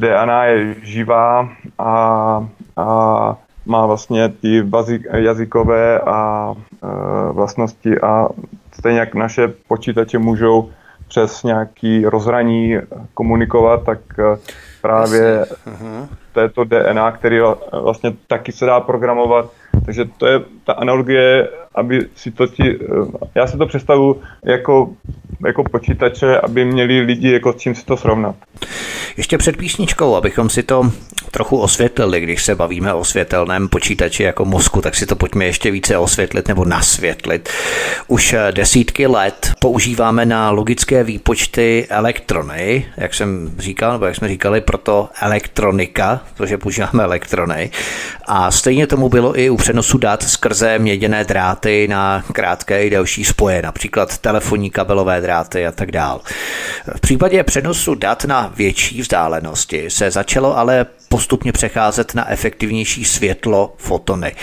DNA 0.00 0.44
je 0.44 0.74
živá 0.82 1.48
a, 1.78 2.46
a 2.76 3.36
má 3.66 3.86
vlastně 3.86 4.28
ty 4.28 4.64
jazykové 5.12 6.00
a 6.00 6.52
e, 6.82 7.32
vlastnosti 7.32 8.00
a 8.00 8.28
stejně 8.72 8.98
jak 8.98 9.14
naše 9.14 9.48
počítače 9.68 10.18
můžou 10.18 10.70
přes 11.08 11.42
nějaký 11.42 12.04
rozhraní 12.04 12.76
komunikovat, 13.14 13.84
tak 13.84 13.98
e, 14.18 14.38
právě 14.82 15.46
této 16.32 16.64
DNA, 16.64 17.12
který 17.12 17.38
vlastně 17.82 18.12
taky 18.26 18.52
se 18.52 18.66
dá 18.66 18.80
programovat. 18.80 19.50
Takže 19.84 20.04
to 20.18 20.26
je 20.26 20.40
ta 20.64 20.72
analogie, 20.72 21.48
aby 21.74 22.00
si 22.16 22.30
to 22.30 22.46
ti, 22.46 22.78
já 23.34 23.46
si 23.46 23.58
to 23.58 23.66
představu 23.66 24.20
jako, 24.44 24.90
jako 25.46 25.64
počítače, 25.64 26.40
aby 26.40 26.64
měli 26.64 27.00
lidi 27.00 27.32
jako 27.32 27.52
s 27.52 27.56
čím 27.56 27.74
si 27.74 27.84
to 27.84 27.96
srovnat. 27.96 28.34
Ještě 29.16 29.38
před 29.38 29.56
písničkou, 29.56 30.14
abychom 30.14 30.50
si 30.50 30.62
to 30.62 30.92
trochu 31.30 31.58
osvětlili, 31.58 32.20
když 32.20 32.44
se 32.44 32.54
bavíme 32.54 32.94
o 32.94 33.04
světelném 33.04 33.68
počítači 33.68 34.22
jako 34.22 34.44
mozku, 34.44 34.80
tak 34.80 34.94
si 34.94 35.06
to 35.06 35.16
pojďme 35.16 35.44
ještě 35.44 35.70
více 35.70 35.98
osvětlit 35.98 36.48
nebo 36.48 36.64
nasvětlit. 36.64 37.48
Už 38.06 38.34
desítky 38.50 39.06
let 39.06 39.52
používáme 39.60 40.26
na 40.26 40.50
logické 40.50 41.04
výpočty 41.04 41.86
elektrony, 41.88 42.86
jak 42.96 43.14
jsem 43.14 43.50
říkal, 43.58 43.92
nebo 43.92 44.04
jak 44.04 44.16
jsme 44.16 44.28
říkali, 44.28 44.60
proto 44.60 45.08
elektronika, 45.20 46.20
protože 46.36 46.58
používáme 46.58 47.04
elektrony. 47.04 47.70
A 48.26 48.50
stejně 48.50 48.86
tomu 48.86 49.08
bylo 49.08 49.38
i 49.38 49.50
u 49.50 49.56
přenosu 49.68 49.98
dat 49.98 50.22
skrze 50.22 50.78
měděné 50.78 51.24
dráty 51.24 51.88
na 51.88 52.24
krátké 52.32 52.84
i 52.84 52.90
delší 52.90 53.24
spoje, 53.24 53.62
například 53.62 54.18
telefonní 54.18 54.70
kabelové 54.70 55.20
dráty 55.20 55.66
a 55.66 55.72
tak 55.72 55.92
dál. 55.92 56.20
V 56.96 57.00
případě 57.00 57.42
přenosu 57.42 57.94
dat 57.94 58.24
na 58.24 58.52
větší 58.56 59.00
vzdálenosti 59.00 59.90
se 59.90 60.10
začalo 60.10 60.58
ale 60.58 60.86
postupně 61.08 61.52
přecházet 61.52 62.14
na 62.14 62.30
efektivnější 62.30 63.04
světlo 63.04 63.74
fotony. 63.78 64.36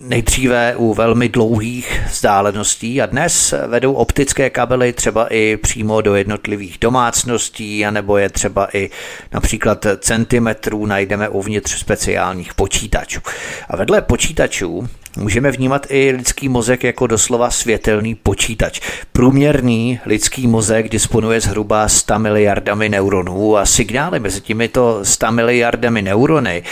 Nejdříve 0.00 0.76
u 0.76 0.94
velmi 0.94 1.28
dlouhých 1.28 2.00
vzdáleností 2.10 3.02
a 3.02 3.06
dnes 3.06 3.54
vedou 3.66 3.92
optické 3.92 4.50
kabely 4.50 4.92
třeba 4.92 5.26
i 5.30 5.56
přímo 5.56 6.00
do 6.00 6.14
jednotlivých 6.14 6.78
domácností, 6.80 7.86
anebo 7.86 8.18
je 8.18 8.28
třeba 8.28 8.68
i 8.72 8.90
například 9.32 9.86
centimetrů 9.98 10.86
najdeme 10.86 11.28
uvnitř 11.28 11.78
speciálních 11.78 12.54
počítačů. 12.54 13.20
A 13.68 13.76
vedle 13.76 14.02
počítačů 14.02 14.59
Two. 14.60 14.86
Můžeme 15.20 15.50
vnímat 15.50 15.86
i 15.90 16.12
lidský 16.16 16.48
mozek 16.48 16.84
jako 16.84 17.06
doslova 17.06 17.50
světelný 17.50 18.14
počítač. 18.14 18.80
Průměrný 19.12 20.00
lidský 20.06 20.46
mozek 20.46 20.88
disponuje 20.88 21.40
zhruba 21.40 21.88
100 21.88 22.18
miliardami 22.18 22.88
neuronů 22.88 23.56
a 23.56 23.66
signály 23.66 24.20
mezi 24.20 24.40
těmito 24.40 25.00
100 25.02 25.32
miliardami 25.32 26.02
neurony 26.02 26.62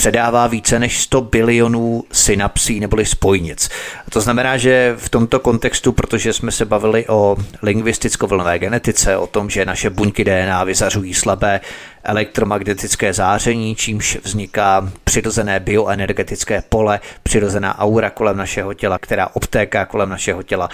předává 0.00 0.46
více 0.46 0.78
než 0.78 1.00
100 1.00 1.20
bilionů 1.20 2.04
synapsí 2.12 2.80
neboli 2.80 3.06
spojnic. 3.06 3.70
To 4.10 4.20
znamená, 4.20 4.56
že 4.56 4.94
v 4.98 5.08
tomto 5.08 5.40
kontextu, 5.40 5.92
protože 5.92 6.32
jsme 6.32 6.52
se 6.52 6.64
bavili 6.64 7.08
o 7.08 7.36
lingvisticko-vlnové 7.62 8.58
genetice, 8.58 9.16
o 9.16 9.26
tom, 9.26 9.50
že 9.50 9.64
naše 9.64 9.90
buňky 9.90 10.24
DNA 10.24 10.64
vyzařují 10.64 11.14
slabé 11.14 11.60
elektromagnetické 12.04 13.12
záření, 13.12 13.74
čímž 13.76 14.18
vzniká 14.24 14.90
přirozené 15.04 15.60
bioenergetické 15.60 16.62
pole, 16.68 17.00
přirozená 17.22 17.78
aura 17.90 18.10
kolem 18.10 18.36
našeho 18.36 18.74
těla, 18.74 18.98
která 18.98 19.28
obtéká 19.34 19.84
kolem 19.84 20.08
našeho 20.08 20.42
těla 20.42 20.68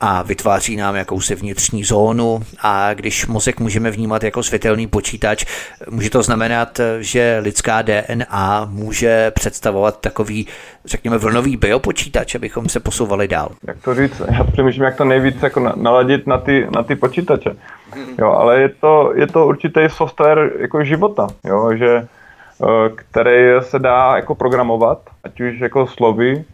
a 0.00 0.22
vytváří 0.22 0.76
nám 0.76 0.96
jakousi 0.96 1.34
vnitřní 1.34 1.84
zónu. 1.84 2.40
A 2.62 2.94
když 2.94 3.26
mozek 3.26 3.60
můžeme 3.60 3.90
vnímat 3.90 4.24
jako 4.24 4.42
světelný 4.42 4.86
počítač, 4.86 5.44
může 5.90 6.10
to 6.10 6.22
znamenat, 6.22 6.80
že 7.00 7.38
lidská 7.42 7.82
DNA 7.82 8.68
může 8.70 9.30
představovat 9.30 10.00
takový, 10.00 10.46
řekněme, 10.84 11.18
vlnový 11.18 11.56
biopočítač, 11.56 12.34
abychom 12.34 12.68
se 12.68 12.80
posouvali 12.80 13.28
dál. 13.28 13.48
Jak 13.66 13.78
to 13.84 13.94
říct? 13.94 14.22
Já 14.30 14.44
přemýšlím, 14.44 14.84
jak 14.84 14.96
to 14.96 15.04
nejvíc 15.04 15.42
jako 15.42 15.72
naladit 15.76 16.26
na 16.26 16.38
ty, 16.38 16.66
na 16.74 16.82
ty 16.82 16.96
počítače. 16.96 17.50
Jo, 18.18 18.30
ale 18.30 18.60
je 18.60 18.68
to, 18.68 19.12
je 19.14 19.26
to 19.26 19.46
určitý 19.46 19.80
software 19.88 20.52
jako 20.58 20.84
života, 20.84 21.26
jo, 21.44 21.76
že, 21.76 21.96
eh, 21.96 22.88
který 22.94 23.60
se 23.60 23.78
dá 23.78 24.16
jako 24.16 24.34
programovat, 24.34 24.98
ať 25.24 25.40
už 25.40 25.60
jako 25.60 25.86
slovy, 25.86 26.44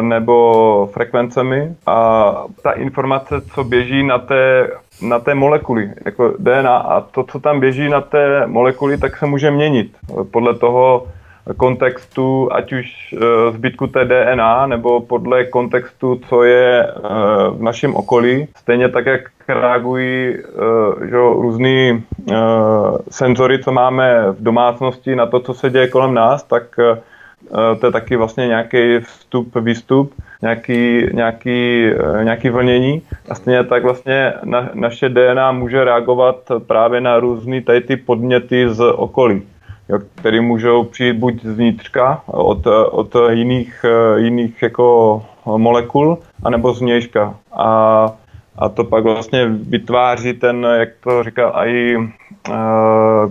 nebo 0.00 0.88
frekvencemi 0.92 1.74
a 1.86 2.32
ta 2.62 2.72
informace, 2.72 3.40
co 3.54 3.64
běží 3.64 4.02
na 4.02 4.18
té, 4.18 4.70
na 5.02 5.18
té 5.18 5.34
molekuly, 5.34 5.90
jako 6.04 6.34
DNA 6.38 6.76
a 6.76 7.00
to, 7.00 7.24
co 7.24 7.40
tam 7.40 7.60
běží 7.60 7.88
na 7.88 8.00
té 8.00 8.46
molekuly, 8.46 8.98
tak 8.98 9.16
se 9.16 9.26
může 9.26 9.50
měnit 9.50 9.96
podle 10.30 10.54
toho, 10.54 11.06
kontextu, 11.56 12.48
ať 12.52 12.72
už 12.72 13.14
eh, 13.14 13.52
zbytku 13.52 13.86
té 13.86 14.04
DNA, 14.04 14.66
nebo 14.66 15.00
podle 15.00 15.44
kontextu, 15.44 16.20
co 16.28 16.42
je 16.42 16.86
eh, 16.86 17.00
v 17.50 17.62
našem 17.62 17.94
okolí. 17.94 18.48
Stejně 18.56 18.88
tak, 18.88 19.06
jak 19.06 19.20
reagují 19.48 20.34
eh, 20.34 21.08
že, 21.08 21.16
různý 21.16 22.04
senzory, 23.10 23.62
co 23.62 23.72
máme 23.72 24.30
v 24.30 24.42
domácnosti 24.42 25.16
na 25.16 25.26
to, 25.26 25.40
co 25.40 25.54
se 25.54 25.70
děje 25.70 25.88
kolem 25.88 26.14
nás, 26.14 26.42
tak 26.42 26.62
to 27.80 27.86
je 27.86 27.92
taky 27.92 28.16
vlastně 28.16 28.46
nějaký 28.46 28.98
vstup, 28.98 29.56
výstup, 29.56 30.14
nějaký, 30.42 31.06
nějaký, 31.12 31.90
nějaký 32.22 32.48
vlnění. 32.50 33.02
A 33.28 33.34
stejně 33.34 33.64
tak 33.64 33.82
vlastně 33.82 34.32
na, 34.44 34.70
naše 34.74 35.08
DNA 35.08 35.52
může 35.52 35.84
reagovat 35.84 36.36
právě 36.66 37.00
na 37.00 37.18
různé 37.18 37.62
tady 37.62 37.80
ty 37.80 37.96
podněty 37.96 38.68
z 38.68 38.80
okolí 38.80 39.42
jo, 39.88 39.98
který 40.14 40.40
můžou 40.40 40.84
přijít 40.84 41.12
buď 41.12 41.42
zvnitřka 41.42 42.22
od, 42.26 42.66
od 42.90 43.16
jiných, 43.30 43.84
jiných 44.16 44.62
jako 44.62 45.22
molekul, 45.56 46.18
anebo 46.42 46.74
z 46.74 46.80
vnějška. 46.80 47.34
A, 47.52 48.12
a 48.58 48.68
to 48.68 48.84
pak 48.84 49.04
vlastně 49.04 49.46
vytváří 49.46 50.32
ten, 50.32 50.66
jak 50.78 50.88
to 51.04 51.22
říkal 51.22 51.52
i 51.66 51.96
uh, 51.96 52.04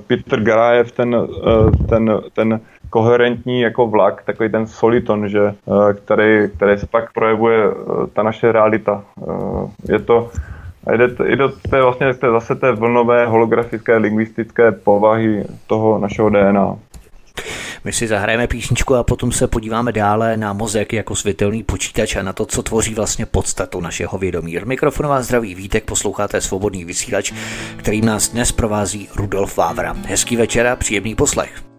Peter 0.08 0.40
Garajev, 0.40 0.92
ten, 0.92 1.16
uh, 1.16 1.72
ten, 1.90 2.22
ten 2.34 2.60
koherentní 2.96 3.62
jako 3.62 3.88
vlak, 3.88 4.24
takový 4.24 4.50
ten 4.50 4.68
soliton, 4.68 5.30
že, 5.30 5.42
uh, 5.66 5.94
který, 5.94 6.50
který 6.56 6.78
se 6.78 6.88
pak 6.88 7.14
projevuje 7.14 7.70
uh, 7.70 8.08
ta 8.14 8.24
naše 8.24 8.52
realita. 8.52 9.04
Uh, 9.16 9.70
je 9.90 10.00
to 10.00 10.32
jde, 10.98 11.08
jde 11.08 11.48
té 11.70 11.82
vlastně 11.82 12.14
té, 12.14 12.32
zase 12.32 12.56
té 12.56 12.72
vlnové 12.72 13.26
holografické 13.26 13.98
lingvistické 13.98 14.72
povahy 14.72 15.44
toho 15.68 16.00
našeho 16.00 16.30
DNA. 16.30 16.76
My 17.84 17.94
si 17.94 18.08
zahrajeme 18.08 18.48
písničku 18.48 18.96
a 18.96 19.04
potom 19.04 19.32
se 19.32 19.48
podíváme 19.48 19.92
dále 19.92 20.38
na 20.38 20.54
mozek 20.54 20.94
jako 20.94 21.16
světelný 21.16 21.64
počítač 21.64 22.16
a 22.16 22.24
na 22.24 22.34
to, 22.34 22.46
co 22.46 22.64
tvoří 22.64 22.96
vlastně 22.96 23.26
podstatu 23.26 23.82
našeho 23.82 24.18
vědomí. 24.18 24.58
Mikrofon 24.66 25.08
vás 25.08 25.26
zdraví 25.26 25.56
Vítek, 25.56 25.84
posloucháte 25.86 26.42
svobodný 26.42 26.86
vysílač, 26.86 27.34
kterým 27.78 28.06
nás 28.06 28.30
dnes 28.30 28.52
provází 28.52 29.10
Rudolf 29.16 29.58
Vávra. 29.58 29.96
Hezký 30.08 30.36
večer 30.36 30.68
a 30.68 30.76
příjemný 30.76 31.16
poslech. 31.16 31.75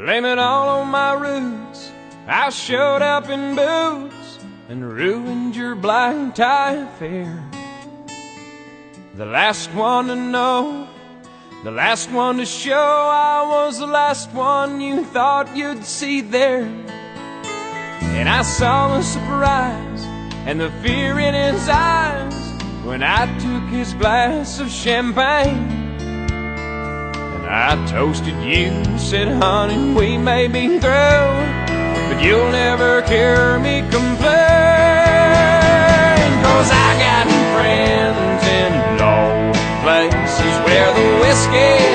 Blame 0.00 0.24
it 0.24 0.38
all 0.38 0.80
on 0.80 0.88
my 0.88 1.12
roots. 1.12 1.92
I 2.26 2.48
showed 2.48 3.02
up 3.02 3.28
in 3.28 3.54
boots. 3.54 4.38
and 4.70 4.90
ruined 4.90 5.54
your 5.54 5.74
black 5.74 6.34
tie 6.34 6.76
affair. 6.76 7.44
The 9.14 9.26
last 9.26 9.70
one 9.74 10.06
to 10.06 10.16
know, 10.16 10.88
the 11.64 11.70
last 11.70 12.10
one 12.10 12.38
to 12.38 12.46
show, 12.46 12.72
I 12.74 13.44
was 13.46 13.78
the 13.78 13.86
last 13.86 14.32
one 14.32 14.80
you 14.80 15.04
thought 15.04 15.54
you'd 15.54 15.84
see 15.84 16.22
there. 16.22 16.64
And 18.16 18.26
I 18.26 18.40
saw 18.40 18.96
the 18.96 19.02
surprise 19.02 20.02
and 20.46 20.58
the 20.58 20.70
fear 20.82 21.18
in 21.18 21.34
his 21.34 21.68
eyes 21.68 22.34
when 22.86 23.02
I 23.02 23.26
took 23.38 23.68
his 23.68 23.92
glass 23.92 24.60
of 24.60 24.70
champagne. 24.70 25.79
I 27.52 27.84
toasted 27.86 28.40
you, 28.44 28.70
said, 28.96 29.26
honey, 29.26 29.92
we 29.92 30.16
may 30.16 30.46
be 30.46 30.78
through, 30.78 31.34
but 32.06 32.22
you'll 32.22 32.52
never 32.52 33.02
hear 33.02 33.58
me 33.58 33.80
complain. 33.90 34.30
Cause 36.46 36.70
I 36.70 36.94
got 37.02 37.26
friends 37.58 38.46
in 38.46 38.70
low 39.02 39.50
places 39.82 40.54
where 40.64 40.94
the 40.94 41.18
whiskey 41.18 41.89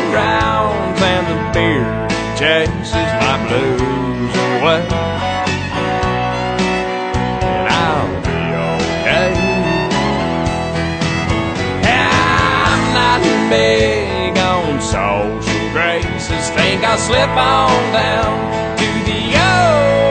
I'll 16.96 17.02
slip 17.02 17.28
on 17.28 17.92
down 17.92 18.78
to 18.78 18.88
the 19.04 19.36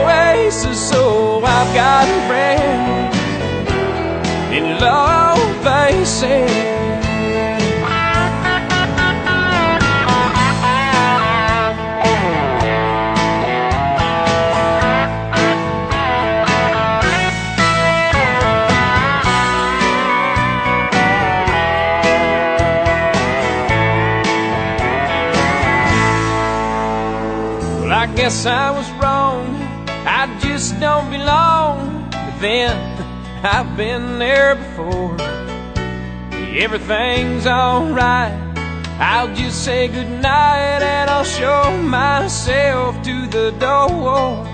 oasis. 0.05 0.77
So 0.87 1.41
I've 1.43 1.73
got 1.73 2.07
a 2.07 2.27
friend 2.27 3.11
in 4.53 4.77
places. 5.63 6.21
Well, 6.21 6.54
I 28.45 28.69
was 28.69 28.89
wrong. 29.01 29.55
I 30.05 30.37
just 30.39 30.79
don't 30.79 31.09
belong. 31.09 32.09
But 32.11 32.39
then 32.39 32.75
I've 33.43 33.75
been 33.75 34.19
there 34.19 34.55
before. 34.55 35.17
Everything's 36.57 37.47
alright. 37.47 38.33
I'll 38.99 39.33
just 39.33 39.65
say 39.65 39.87
goodnight 39.87 40.81
and 40.81 41.09
I'll 41.09 41.23
show 41.23 41.75
myself 41.81 43.01
to 43.03 43.27
the 43.27 43.51
door. 43.59 44.45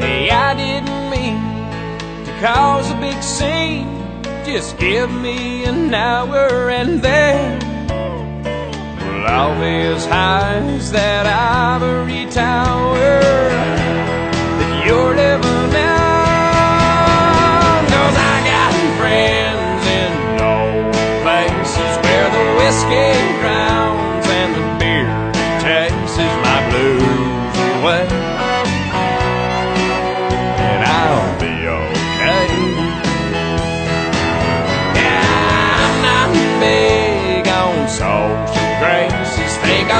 Hey, 0.00 0.30
I 0.30 0.54
didn't 0.54 1.10
mean 1.10 2.24
to 2.26 2.32
cause 2.40 2.90
a 2.90 2.94
big 3.00 3.22
scene. 3.22 4.22
Just 4.44 4.78
give 4.78 5.10
me 5.10 5.64
an 5.64 5.92
hour 5.92 6.70
and 6.70 7.00
then 7.02 7.71
well, 9.22 9.50
I'll 9.52 9.60
be 9.60 9.82
as 9.94 10.04
high 10.06 10.58
as 10.76 10.90
that 10.92 11.26
ivory 11.26 12.26
tower 12.30 13.20
that 14.58 14.86
you're 14.86 15.14
living 15.14 15.74
on. 15.76 16.66
Cause 17.86 18.16
I 18.16 18.42
got 18.50 18.72
friends 18.98 19.86
in 20.00 20.12
low 20.38 20.90
places 21.22 21.92
where 22.02 22.28
the 22.30 22.44
whiskey 22.58 23.10
drowns 23.40 23.61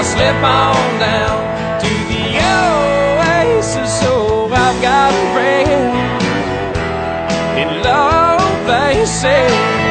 I'll 0.03 0.09
slip 0.09 0.43
on 0.43 0.99
down 0.99 1.79
to 1.79 1.91
the 2.11 2.25
oasis. 2.59 4.01
So 4.01 4.47
I've 4.47 4.83
got 4.83 5.13
a 5.15 5.25
friend 5.33 5.71
in 7.57 7.69
low 7.85 8.37
places. 8.67 9.23
I've 9.23 9.82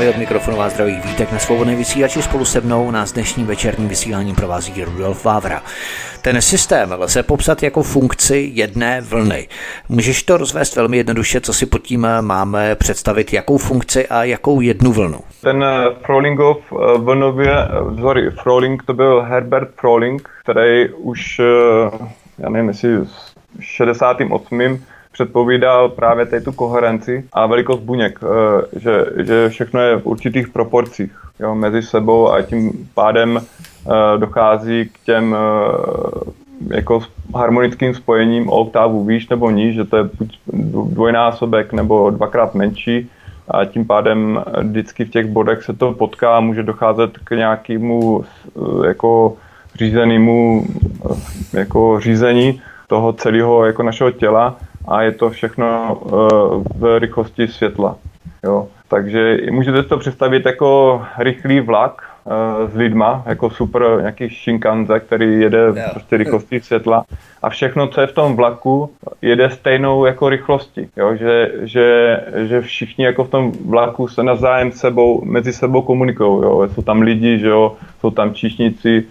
Námi 0.00 0.10
od 0.10 0.16
mikrofonu 0.16 0.56
vás 0.56 0.72
zdraví 0.72 1.00
Vítek 1.04 1.32
na 1.32 1.38
svobodné 1.38 1.76
vysílači 1.76 2.22
spolu 2.22 2.44
se 2.44 2.60
mnou 2.60 2.90
nás 2.90 3.12
dnešním 3.12 3.46
večerním 3.46 3.88
vysíláním 3.88 4.34
provází 4.34 4.84
Rudolf 4.84 5.24
Vávra. 5.24 5.62
Ten 6.22 6.42
systém 6.42 6.94
lze 6.98 7.22
popsat 7.22 7.62
jako 7.62 7.82
funkci 7.82 8.50
jedné 8.54 9.00
vlny. 9.00 9.48
Můžeš 9.88 10.22
to 10.22 10.36
rozvést 10.36 10.76
velmi 10.76 10.96
jednoduše, 10.96 11.40
co 11.40 11.52
si 11.52 11.66
pod 11.66 11.82
tím 11.82 12.06
máme 12.20 12.74
představit, 12.74 13.32
jakou 13.32 13.58
funkci 13.58 14.08
a 14.08 14.24
jakou 14.24 14.60
jednu 14.60 14.92
vlnu. 14.92 15.20
Ten 15.42 15.64
eh, 15.64 15.94
Frohlingov 16.04 16.58
eh, 16.72 16.98
vlnově, 16.98 17.52
eh, 17.52 18.00
sorry, 18.00 18.30
Frohling 18.30 18.82
to 18.82 18.94
byl 18.94 19.22
Herbert 19.22 19.70
Frohling, 19.80 20.28
který 20.42 20.88
už, 20.88 21.40
já 22.38 22.48
nevím, 22.48 22.68
jestli 22.68 22.96
v 22.96 23.08
68. 23.60 24.60
předpovídal 25.12 25.88
právě 25.88 26.26
tady 26.26 26.42
tu 26.42 26.52
koherenci 26.52 27.24
a 27.32 27.46
velikost 27.46 27.80
buněk, 27.80 28.20
eh, 28.22 28.80
že, 28.80 29.04
že 29.24 29.48
všechno 29.48 29.80
je 29.80 29.96
v 29.96 30.06
určitých 30.06 30.48
proporcích 30.48 31.12
jo, 31.40 31.54
mezi 31.54 31.82
sebou 31.82 32.32
a 32.32 32.42
tím 32.42 32.88
pádem 32.94 33.40
eh, 33.40 34.18
dochází 34.18 34.84
k 34.92 35.04
těm 35.04 35.36
eh, 35.36 36.76
jako 36.76 37.00
harmonickým 37.34 37.94
spojením 37.94 38.48
o 38.48 38.52
oktávu 38.52 39.04
výš 39.04 39.28
nebo 39.28 39.50
níž, 39.50 39.74
že 39.74 39.84
to 39.84 39.96
je 39.96 40.04
buď 40.18 40.38
dvojnásobek 40.84 41.72
nebo 41.72 42.10
dvakrát 42.10 42.54
menší 42.54 43.10
a 43.48 43.64
tím 43.64 43.84
pádem 43.84 44.44
vždycky 44.62 45.04
v 45.04 45.10
těch 45.10 45.26
bodech 45.26 45.62
se 45.62 45.72
to 45.72 45.92
potká 45.92 46.36
a 46.36 46.40
může 46.40 46.62
docházet 46.62 47.18
k 47.24 47.30
nějakému 47.30 48.24
jako 48.86 49.36
řízenému 49.74 50.66
jako 51.52 52.00
řízení 52.00 52.60
toho 52.86 53.12
celého 53.12 53.64
jako 53.64 53.82
našeho 53.82 54.10
těla 54.10 54.56
a 54.88 55.02
je 55.02 55.12
to 55.12 55.30
všechno 55.30 55.98
eh, 56.06 56.10
v 56.78 56.98
rychlosti 56.98 57.48
světla. 57.48 57.96
Jo. 58.44 58.68
Takže 58.88 59.38
můžete 59.50 59.82
si 59.82 59.88
to 59.88 59.98
představit 59.98 60.46
jako 60.46 61.02
rychlý 61.18 61.60
vlak 61.60 62.02
eh, 62.26 62.68
s 62.68 62.74
lidma, 62.74 63.22
jako 63.26 63.50
super 63.50 63.82
nějaký 64.00 64.28
Shinkanze, 64.28 65.00
který 65.00 65.40
jede 65.40 65.58
Jo. 65.58 65.74
prostě 65.90 66.16
rychlostí 66.16 66.60
světla 66.60 67.04
a 67.42 67.48
všechno, 67.48 67.88
co 67.88 68.00
je 68.00 68.06
v 68.06 68.12
tom 68.12 68.36
vlaku, 68.36 68.90
jede 69.22 69.50
stejnou 69.50 70.04
jako 70.04 70.28
rychlostí, 70.28 70.88
jo? 70.96 71.16
Že, 71.16 71.50
že, 71.60 72.20
že 72.36 72.60
všichni 72.60 73.04
jako 73.04 73.24
v 73.24 73.30
tom 73.30 73.52
vlaku 73.68 74.08
se 74.08 74.22
navzájem 74.22 74.72
sebou, 74.72 75.24
mezi 75.24 75.52
sebou 75.52 75.82
komunikují, 75.82 76.42
jo? 76.42 76.68
jsou 76.74 76.82
tam 76.82 77.02
lidi, 77.02 77.38
že 77.38 77.48
jo? 77.48 77.76
jsou 78.00 78.10
tam 78.10 78.34
číšníci 78.34 79.04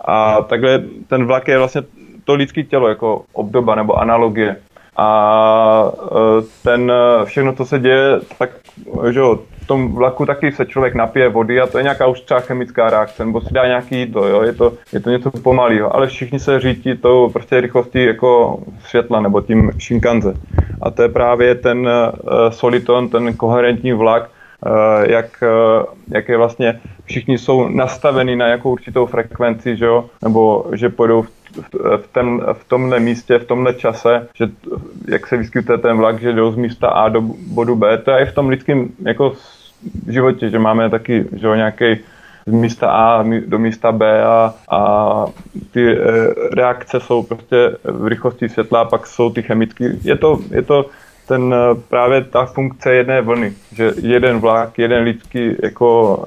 a 0.00 0.42
takhle 0.42 0.82
ten 1.08 1.26
vlak 1.26 1.48
je 1.48 1.58
vlastně 1.58 1.82
to 2.24 2.34
lidské 2.34 2.62
tělo 2.62 2.88
jako 2.88 3.24
obdoba 3.32 3.74
nebo 3.74 3.98
analogie. 3.98 4.56
A 4.96 5.92
e, 6.02 6.42
ten 6.62 6.92
e, 6.92 7.24
všechno, 7.24 7.52
co 7.52 7.64
se 7.64 7.78
děje, 7.78 8.20
tak 8.38 8.50
že 9.10 9.20
jo, 9.20 9.38
v 9.60 9.66
tom 9.66 9.94
vlaku 9.94 10.26
taky 10.26 10.52
se 10.52 10.66
člověk 10.66 10.94
napije 10.94 11.28
vody 11.28 11.60
a 11.60 11.66
to 11.66 11.78
je 11.78 11.84
nějaká 11.84 12.06
už 12.06 12.20
třeba 12.20 12.40
chemická 12.40 12.90
reakce, 12.90 13.24
nebo 13.24 13.40
si 13.40 13.54
dá 13.54 13.66
nějaký 13.66 13.98
jídlo, 13.98 14.28
jo, 14.28 14.42
je 14.42 14.52
to, 14.52 14.72
je 14.92 15.00
to 15.00 15.10
něco 15.10 15.30
pomalého, 15.30 15.96
ale 15.96 16.06
všichni 16.06 16.38
se 16.38 16.60
řídí 16.60 16.96
tou 16.96 17.30
prostě 17.30 17.60
rychlostí 17.60 18.04
jako 18.04 18.58
světla 18.78 19.20
nebo 19.20 19.40
tím 19.40 19.70
Shinkanze. 19.80 20.34
A 20.82 20.90
to 20.90 21.02
je 21.02 21.08
právě 21.08 21.54
ten 21.54 21.78
uh, 21.78 22.50
soliton, 22.50 23.08
ten 23.08 23.36
koherentní 23.36 23.92
vlak, 23.92 24.30
jak, 25.06 25.44
jak 26.08 26.28
je 26.28 26.36
vlastně 26.36 26.80
všichni 27.04 27.38
jsou 27.38 27.68
nastaveni 27.68 28.36
na 28.36 28.46
jakou 28.46 28.72
určitou 28.72 29.06
frekvenci, 29.06 29.76
že 29.76 29.84
jo? 29.84 30.04
nebo 30.22 30.66
že 30.72 30.88
půjdou 30.88 31.22
v 31.22 31.43
v, 31.96 32.08
ten, 32.12 32.40
v 32.52 32.68
tomhle 32.68 33.00
místě, 33.00 33.38
v 33.38 33.46
tomhle 33.46 33.74
čase, 33.74 34.28
že 34.34 34.46
jak 35.08 35.26
se 35.26 35.36
vyskytuje 35.36 35.78
ten 35.78 35.96
vlak, 35.96 36.20
že 36.20 36.32
jdou 36.32 36.52
z 36.52 36.56
místa 36.56 36.88
A 36.88 37.08
do 37.08 37.20
bodu 37.46 37.76
B, 37.76 37.98
to 37.98 38.10
je 38.10 38.18
i 38.18 38.26
v 38.26 38.34
tom 38.34 38.48
lidském 38.48 38.88
jako 39.02 39.32
životě, 40.08 40.50
že 40.50 40.58
máme 40.58 40.90
taky 40.90 41.24
že 41.32 41.46
nějaký 41.46 41.84
z 42.46 42.52
místa 42.52 42.90
A 42.90 43.24
do 43.46 43.58
místa 43.58 43.92
B 43.92 44.24
a, 44.24 44.54
a 44.70 45.26
ty 45.70 45.92
e, 45.92 45.96
reakce 46.54 47.00
jsou 47.00 47.22
prostě 47.22 47.76
v 47.84 48.06
rychlosti 48.06 48.48
světla 48.48 48.84
pak 48.84 49.06
jsou 49.06 49.30
ty 49.30 49.42
chemické. 49.42 49.90
Je 50.02 50.16
to, 50.16 50.38
je 50.50 50.62
to 50.62 50.86
ten 51.28 51.54
e, 51.54 51.74
právě 51.88 52.24
ta 52.24 52.44
funkce 52.46 52.94
jedné 52.94 53.20
vlny, 53.20 53.52
že 53.72 53.92
jeden 54.02 54.38
vlak, 54.38 54.78
jeden 54.78 55.02
lidský 55.02 55.56
jako 55.62 56.18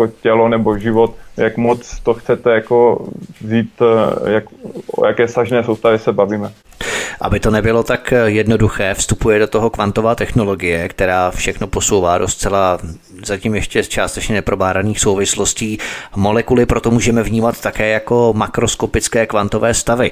jako 0.00 0.12
tělo 0.22 0.48
nebo 0.48 0.78
život, 0.78 1.14
jak 1.36 1.56
moc 1.56 2.00
to 2.00 2.14
chcete 2.14 2.50
jako 2.50 3.06
vzít, 3.40 3.70
eh, 3.82 4.30
jak, 4.30 4.44
o 4.96 5.06
jaké 5.06 5.28
sažné 5.28 5.64
soustavy 5.64 5.98
se 5.98 6.12
bavíme. 6.12 6.52
Aby 7.20 7.40
to 7.40 7.50
nebylo 7.50 7.82
tak 7.82 8.14
jednoduché, 8.24 8.94
vstupuje 8.94 9.38
do 9.38 9.46
toho 9.46 9.70
kvantová 9.70 10.14
technologie, 10.14 10.88
která 10.88 11.30
všechno 11.30 11.66
posouvá 11.66 12.18
do 12.18 12.28
zcela 12.28 12.78
zatím 13.24 13.54
ještě 13.54 13.84
částečně 13.84 14.34
neprobáraných 14.34 15.00
souvislostí. 15.00 15.78
Molekuly 16.16 16.66
proto 16.66 16.90
můžeme 16.90 17.22
vnímat 17.22 17.60
také 17.60 17.88
jako 17.88 18.32
makroskopické 18.36 19.26
kvantové 19.26 19.74
stavy. 19.74 20.10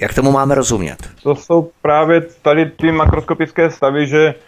Jak 0.00 0.14
tomu 0.14 0.32
máme 0.32 0.54
rozumět? 0.54 0.96
To 1.22 1.34
jsou 1.34 1.70
právě 1.82 2.22
tady 2.42 2.66
ty 2.66 2.92
makroskopické 2.92 3.70
stavy, 3.70 4.06
že 4.06 4.34
Eh, 4.38 4.47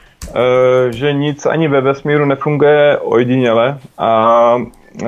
že 0.90 1.12
nic 1.12 1.46
ani 1.46 1.68
ve 1.68 1.80
vesmíru 1.80 2.24
nefunguje 2.24 2.98
ojediněle 2.98 3.78
a 3.98 4.56
eh, 5.02 5.06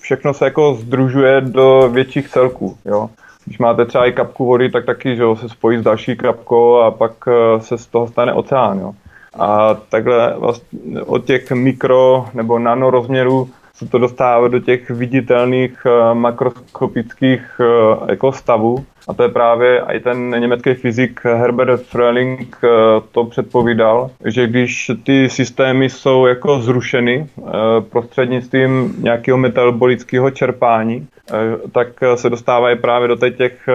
všechno 0.00 0.34
se 0.34 0.44
jako 0.44 0.74
združuje 0.74 1.40
do 1.40 1.88
větších 1.92 2.28
celků. 2.28 2.76
Jo. 2.84 3.10
Když 3.44 3.58
máte 3.58 3.84
třeba 3.84 4.06
i 4.06 4.12
kapku 4.12 4.46
vody, 4.46 4.70
tak 4.70 4.84
taky 4.84 5.16
že 5.16 5.22
se 5.34 5.48
spojí 5.48 5.78
s 5.78 5.82
další 5.82 6.16
kapkou 6.16 6.76
a 6.76 6.90
pak 6.90 7.12
eh, 7.28 7.60
se 7.60 7.78
z 7.78 7.86
toho 7.86 8.08
stane 8.08 8.32
oceán. 8.32 8.78
Jo. 8.78 8.92
A 9.38 9.74
takhle 9.74 10.34
vlastně 10.36 11.02
od 11.06 11.24
těch 11.24 11.50
mikro 11.50 12.26
nebo 12.34 12.58
nano 12.58 12.90
rozměrů 12.90 13.48
se 13.78 13.86
to 13.86 13.98
dostává 13.98 14.48
do 14.48 14.58
těch 14.58 14.90
viditelných 14.90 15.86
makroskopických 16.14 17.60
jako 18.08 18.32
stavů 18.32 18.84
a 19.08 19.14
to 19.14 19.22
je 19.22 19.28
právě 19.28 19.82
i 19.92 20.00
ten 20.00 20.40
německý 20.40 20.74
fyzik 20.74 21.24
Herbert 21.24 21.82
Fröhling 21.82 22.56
eh, 22.64 22.68
to 23.12 23.24
předpovídal, 23.24 24.10
že 24.24 24.46
když 24.46 24.90
ty 25.04 25.28
systémy 25.28 25.90
jsou 25.90 26.26
jako 26.26 26.60
zrušeny 26.60 27.26
eh, 27.38 27.50
prostřednictvím 27.90 28.94
nějakého 28.98 29.38
metabolického 29.38 30.30
čerpání, 30.30 31.06
eh, 31.30 31.34
tak 31.72 31.88
se 32.14 32.30
dostávají 32.30 32.78
právě 32.78 33.08
do 33.08 33.16
těch 33.16 33.68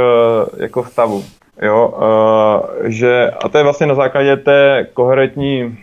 jako 0.58 0.84
stavů. 0.84 1.24
Jo, 1.62 1.94
že, 2.84 3.32
a 3.44 3.50
to 3.50 3.58
je 3.58 3.64
vlastně 3.64 3.88
na 3.88 3.96
základě 3.96 4.38
té 4.38 4.88
koherentní 4.94 5.78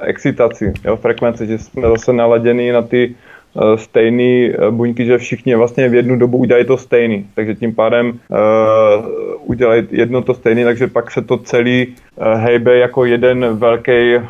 excitaci, 0.00 0.72
jo, 0.84 0.96
frekvence, 0.96 1.46
že 1.46 1.58
jsme 1.58 1.88
zase 1.88 2.12
naladěni 2.12 2.72
na 2.72 2.82
ty 2.82 3.14
Eh, 3.14 3.27
stejný 3.76 4.50
eh, 4.50 4.70
buňky, 4.70 5.06
že 5.06 5.18
všichni 5.18 5.54
vlastně 5.54 5.88
v 5.88 5.94
jednu 5.94 6.16
dobu 6.16 6.38
udělají 6.38 6.66
to 6.66 6.76
stejný. 6.76 7.26
Takže 7.34 7.54
tím 7.54 7.74
pádem 7.74 8.06
uh, 8.08 8.36
udělají 9.44 9.86
jedno 9.90 10.22
to 10.22 10.34
stejný, 10.34 10.64
takže 10.64 10.86
pak 10.86 11.10
se 11.10 11.22
to 11.22 11.38
celý 11.38 11.86
uh, 11.86 12.24
hejbe 12.40 12.78
jako 12.78 13.04
jeden 13.04 13.46
velký, 13.58 14.16
uh, 14.16 14.22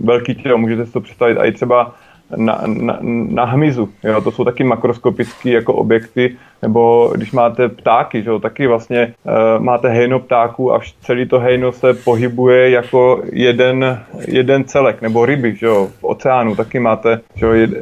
velký 0.00 0.34
tělo. 0.34 0.58
Můžete 0.58 0.86
si 0.86 0.92
to 0.92 1.00
představit 1.00 1.38
i 1.38 1.52
třeba 1.52 1.94
na, 2.36 2.62
na, 2.66 2.98
na 3.28 3.44
hmyzu. 3.44 3.88
Jo? 4.04 4.20
To 4.20 4.30
jsou 4.30 4.44
taky 4.44 4.64
makroskopické 4.64 5.50
jako 5.50 5.74
objekty, 5.74 6.36
nebo 6.62 7.12
když 7.14 7.32
máte 7.32 7.68
ptáky, 7.68 8.22
že 8.22 8.30
jo, 8.30 8.38
taky 8.38 8.66
vlastně 8.66 9.14
uh, 9.24 9.64
máte 9.64 9.88
hejno 9.88 10.20
ptáků 10.20 10.74
a 10.74 10.80
celý 11.00 11.28
to 11.28 11.38
hejno 11.38 11.72
se 11.72 11.94
pohybuje 11.94 12.70
jako 12.70 13.22
jeden, 13.32 14.00
jeden 14.28 14.64
celek, 14.64 15.02
nebo 15.02 15.26
ryby, 15.26 15.54
že 15.54 15.66
jo, 15.66 15.88
v 16.00 16.04
oceánu 16.04 16.56
taky 16.56 16.78
máte, 16.78 17.20
že 17.34 17.46
jo, 17.46 17.52
je, 17.52 17.66
uh, 17.66 17.74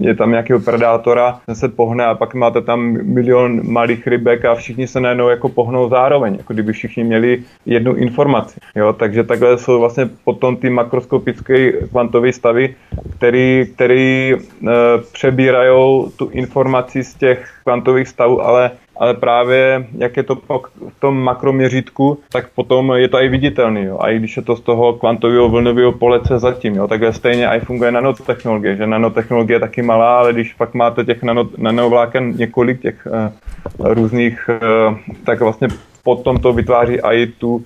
je 0.00 0.14
tam 0.14 0.30
nějakého 0.30 0.60
predátora, 0.60 1.40
ten 1.46 1.54
se 1.54 1.68
pohne 1.68 2.04
a 2.06 2.14
pak 2.14 2.34
máte 2.34 2.60
tam 2.60 2.98
milion 3.02 3.60
malých 3.70 4.06
rybek 4.06 4.44
a 4.44 4.54
všichni 4.54 4.86
se 4.86 5.00
najednou 5.00 5.28
jako 5.28 5.48
pohnou 5.48 5.88
zároveň, 5.88 6.34
jako 6.34 6.52
kdyby 6.52 6.72
všichni 6.72 7.04
měli 7.04 7.42
jednu 7.66 7.94
informaci, 7.94 8.60
jo, 8.76 8.92
takže 8.92 9.24
takhle 9.24 9.58
jsou 9.58 9.80
vlastně 9.80 10.08
potom 10.24 10.56
ty 10.56 10.70
makroskopické 10.70 11.72
kvantové 11.72 12.32
stavy, 12.32 12.74
který, 13.16 13.66
který 13.74 14.34
uh, 14.34 14.70
přebírají 15.12 16.04
tu 16.16 16.28
informaci 16.28 17.04
z 17.04 17.14
těch 17.14 17.50
kvantových 17.62 18.08
stavů, 18.08 18.42
ale, 18.42 18.70
ale 18.96 19.14
právě 19.14 19.86
jak 19.98 20.16
je 20.16 20.22
to 20.22 20.34
v 20.34 21.00
tom 21.00 21.22
makroměřítku, 21.22 22.18
tak 22.32 22.48
potom 22.54 22.92
je 22.92 23.08
to 23.08 23.22
i 23.22 23.28
viditelný. 23.28 23.84
Jo. 23.84 23.98
A 24.00 24.10
i 24.10 24.18
když 24.18 24.36
je 24.36 24.42
to 24.42 24.56
z 24.56 24.60
toho 24.60 24.92
kvantového 24.92 25.48
vlnového 25.48 25.92
polece 25.92 26.38
zatím, 26.38 26.74
jo, 26.74 26.88
tak 26.88 27.00
stejně 27.10 27.46
i 27.48 27.60
funguje 27.60 27.90
nanotechnologie, 27.90 28.76
že 28.76 28.86
nanotechnologie 28.86 29.56
je 29.56 29.60
taky 29.60 29.82
malá, 29.82 30.18
ale 30.18 30.32
když 30.32 30.54
pak 30.54 30.74
máte 30.74 31.04
těch 31.04 31.22
nano, 31.22 31.48
nanovláken 31.56 32.32
několik 32.36 32.82
těch 32.82 33.06
uh, 33.06 33.94
různých, 33.94 34.50
uh, 34.50 34.98
tak 35.24 35.40
vlastně 35.40 35.68
potom 36.02 36.36
to 36.36 36.52
vytváří 36.52 37.00
i 37.00 37.26
tu, 37.26 37.62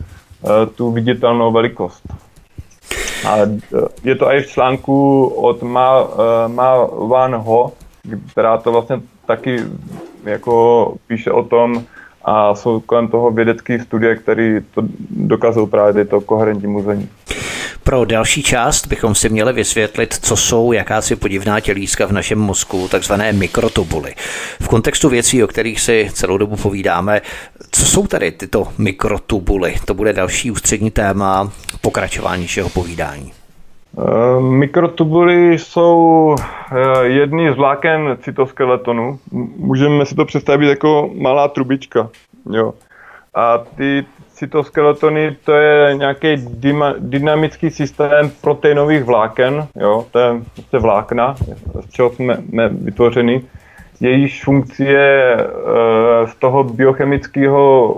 tu 0.75 0.91
viditelnou 0.91 1.53
velikost. 1.53 2.03
A 3.29 3.37
je 4.05 4.15
to 4.15 4.33
i 4.33 4.43
v 4.43 4.47
článku 4.47 5.27
od 5.27 5.63
Ma, 5.63 6.03
uh, 6.03 6.09
Ma 6.47 6.85
Van 6.85 7.35
Ho, 7.35 7.73
která 8.33 8.59
to 8.59 8.73
vlastně 8.73 9.01
taky 9.27 9.57
jako 10.25 10.95
píše 11.07 11.31
o 11.31 11.43
tom 11.43 11.83
a 12.25 12.55
jsou 12.55 12.81
kolem 12.81 13.09
toho 13.09 13.31
vědecké 13.31 13.79
studie, 13.79 14.17
které 14.17 14.61
to 14.75 14.83
dokazují 15.11 15.69
právě 15.69 16.05
to 16.05 16.21
koherentní 16.21 16.69
muzení. 16.69 17.09
Pro 17.85 18.05
další 18.05 18.43
část 18.43 18.87
bychom 18.87 19.15
si 19.15 19.29
měli 19.29 19.53
vysvětlit, 19.53 20.15
co 20.23 20.37
jsou 20.37 20.73
jakási 20.73 21.17
podivná 21.17 21.61
tělíska 21.61 22.07
v 22.07 22.13
našem 22.13 22.39
mozku, 22.39 22.89
takzvané 22.89 23.33
mikrotubuly. 23.33 24.15
V 24.63 24.69
kontextu 24.69 25.09
věcí, 25.09 25.45
o 25.45 25.47
kterých 25.47 25.81
si 25.81 26.11
celou 26.13 26.37
dobu 26.37 26.57
povídáme, 26.57 27.21
co 27.71 27.87
jsou 27.87 28.07
tady 28.07 28.33
tyto 28.33 28.69
mikrotubuly? 28.79 29.75
To 29.85 29.95
bude 29.95 30.13
další 30.13 30.51
ústřední 30.51 30.91
téma 30.91 31.53
pokračování 31.81 32.47
všeho 32.47 32.69
povídání. 32.69 33.33
Eh, 33.99 34.41
mikrotubuly 34.41 35.59
jsou 35.59 36.37
eh, 36.73 37.07
jedny 37.07 37.53
z 37.53 37.57
vláken 37.57 38.19
cytoskeletonu. 38.21 39.19
Můžeme 39.57 40.07
si 40.07 40.15
to 40.15 40.25
představit 40.25 40.69
jako 40.69 41.11
malá 41.15 41.49
trubička. 41.49 42.09
Jo. 42.51 42.75
A 43.35 43.59
ty 43.59 44.05
cytoskeletony 44.43 45.37
to 45.45 45.53
je 45.53 45.95
nějaký 45.97 46.29
dynamický 46.99 47.71
systém 47.71 48.31
proteinových 48.41 49.05
vláken, 49.05 49.67
jo, 49.77 50.07
to 50.11 50.19
je 50.19 50.43
prostě 50.55 50.79
vlákna, 50.79 51.37
z 51.81 51.91
čeho 51.91 52.11
jsme, 52.11 52.37
jsme 52.37 52.69
vytvořeni. 52.69 53.43
Jejíž 54.01 54.45
funkce 54.45 54.85
je 54.85 55.35
e, 55.35 55.47
z 56.27 56.35
toho 56.35 56.65
biochemického 56.65 57.97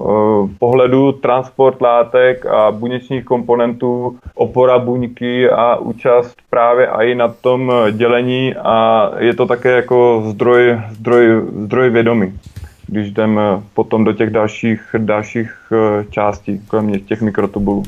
Eh, 0.00 0.48
pohledu 0.58 1.12
transport 1.12 1.80
látek 1.80 2.46
a 2.46 2.70
buněčních 2.70 3.24
komponentů, 3.24 4.18
opora 4.34 4.78
buňky 4.78 5.50
a 5.50 5.76
účast 5.76 6.36
právě 6.50 6.86
i 6.86 7.14
na 7.14 7.28
tom 7.28 7.72
dělení 7.92 8.54
a 8.54 9.10
je 9.18 9.34
to 9.34 9.46
také 9.46 9.70
jako 9.70 10.22
zdroj, 10.26 10.80
zdroj, 10.90 11.42
zdroj 11.56 11.90
vědomí 11.90 12.38
když 12.86 13.10
jdeme 13.10 13.42
potom 13.74 14.04
do 14.04 14.12
těch 14.12 14.30
dalších, 14.30 14.80
dalších 14.98 15.52
eh, 15.72 16.04
částí, 16.10 16.60
kromě 16.68 17.00
těch 17.00 17.22
mikrotubulů. 17.22 17.82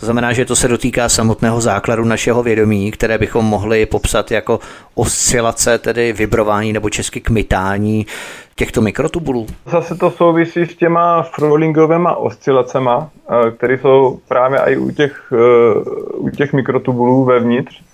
To 0.00 0.06
znamená, 0.06 0.32
že 0.32 0.44
to 0.44 0.56
se 0.56 0.68
dotýká 0.68 1.08
samotného 1.08 1.60
základu 1.60 2.04
našeho 2.04 2.42
vědomí, 2.42 2.90
které 2.90 3.18
bychom 3.18 3.44
mohli 3.44 3.86
popsat 3.86 4.30
jako 4.30 4.60
oscilace, 4.94 5.78
tedy 5.78 6.12
vibrování 6.12 6.72
nebo 6.72 6.90
česky 6.90 7.20
kmitání 7.20 8.06
těchto 8.54 8.80
mikrotubulů? 8.80 9.46
Zase 9.66 9.94
to 9.94 10.10
souvisí 10.10 10.62
s 10.66 10.76
těma 10.76 11.22
Frolingovými 11.22 12.08
oscilacema, 12.16 13.10
eh, 13.30 13.50
které 13.50 13.78
jsou 13.78 14.20
právě 14.28 14.58
i 14.60 14.76
u 14.76 14.90
těch, 14.90 15.32
eh, 15.32 15.80
u 16.14 16.30
těch 16.30 16.52
mikrotubulů 16.52 17.24
vevnitř, 17.24 17.80
eh, 17.80 17.87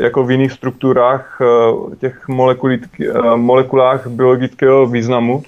jako 0.00 0.24
v 0.24 0.30
jiných 0.30 0.52
strukturách 0.52 1.38
těch 2.00 2.28
molekulách 3.36 4.06
biologického 4.06 4.86
významu, 4.86 5.42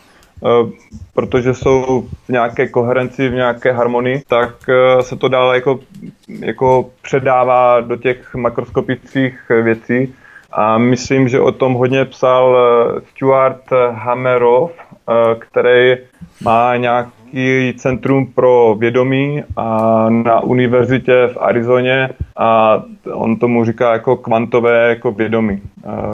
protože 1.14 1.54
jsou 1.54 2.08
v 2.24 2.28
nějaké 2.28 2.68
koherenci, 2.68 3.28
v 3.28 3.34
nějaké 3.34 3.72
harmonii, 3.72 4.22
tak 4.28 4.54
se 5.00 5.16
to 5.16 5.28
dále 5.28 5.54
jako, 5.54 5.80
jako 6.28 6.90
předává 7.02 7.80
do 7.80 7.96
těch 7.96 8.34
makroskopických 8.34 9.38
věcí. 9.62 10.14
A 10.52 10.78
myslím, 10.78 11.28
že 11.28 11.40
o 11.40 11.52
tom 11.52 11.74
hodně 11.74 12.04
psal 12.04 12.56
eh, 12.56 13.00
Stuart 13.10 13.62
Hammerov, 13.90 14.70
eh, 14.72 15.34
který 15.38 15.96
má 16.42 16.76
nějak, 16.76 17.08
nějaký 17.32 17.78
centrum 17.78 18.26
pro 18.26 18.76
vědomí 18.78 19.42
a 19.56 20.06
na 20.10 20.40
univerzitě 20.40 21.28
v 21.32 21.36
Arizoně 21.40 22.10
a 22.36 22.82
on 23.12 23.36
tomu 23.36 23.64
říká 23.64 23.92
jako 23.92 24.16
kvantové 24.16 24.88
jako 24.88 25.12
vědomí, 25.12 25.62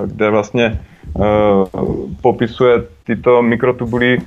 kde 0.06 0.30
vlastně 0.30 0.80
popisuje 2.22 2.82
tyto 3.04 3.42
mikrotubuly 3.42 4.18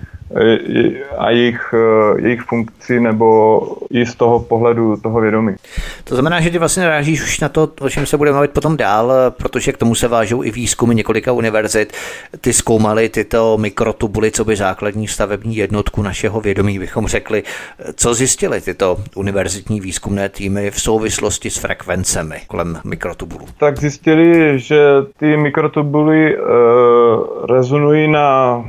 a 1.17 1.29
jejich, 1.29 1.73
e, 1.73 2.21
jejich 2.21 2.41
funkci 2.41 2.99
nebo 2.99 3.61
i 3.89 4.05
z 4.05 4.15
toho 4.15 4.39
pohledu 4.39 4.97
toho 4.97 5.21
vědomí. 5.21 5.55
To 6.03 6.15
znamená, 6.15 6.41
že 6.41 6.49
ty 6.49 6.57
vlastně 6.57 6.83
narážíš 6.83 7.23
už 7.23 7.39
na 7.39 7.49
to, 7.49 7.69
o 7.81 7.89
čem 7.89 8.05
se 8.05 8.17
budeme 8.17 8.35
mluvit 8.35 8.51
potom 8.51 8.77
dál, 8.77 9.11
protože 9.29 9.71
k 9.71 9.77
tomu 9.77 9.95
se 9.95 10.07
vážou 10.07 10.43
i 10.43 10.51
výzkumy 10.51 10.95
několika 10.95 11.31
univerzit. 11.31 11.93
Ty 12.41 12.53
zkoumali 12.53 13.09
tyto 13.09 13.57
mikrotubuly, 13.57 14.31
co 14.31 14.45
by 14.45 14.55
základní 14.55 15.07
stavební 15.07 15.55
jednotku 15.55 16.01
našeho 16.01 16.41
vědomí, 16.41 16.79
bychom 16.79 17.07
řekli. 17.07 17.43
Co 17.95 18.13
zjistili 18.13 18.61
tyto 18.61 18.97
univerzitní 19.15 19.81
výzkumné 19.81 20.29
týmy 20.29 20.71
v 20.71 20.81
souvislosti 20.81 21.49
s 21.49 21.57
frekvencemi 21.57 22.41
kolem 22.47 22.79
mikrotubulů? 22.83 23.45
Tak 23.57 23.79
zjistili, 23.79 24.59
že 24.59 24.77
ty 25.19 25.37
mikrotubuly 25.37 26.35
e, 26.35 26.39
rezonují 27.47 28.07
na, 28.07 28.61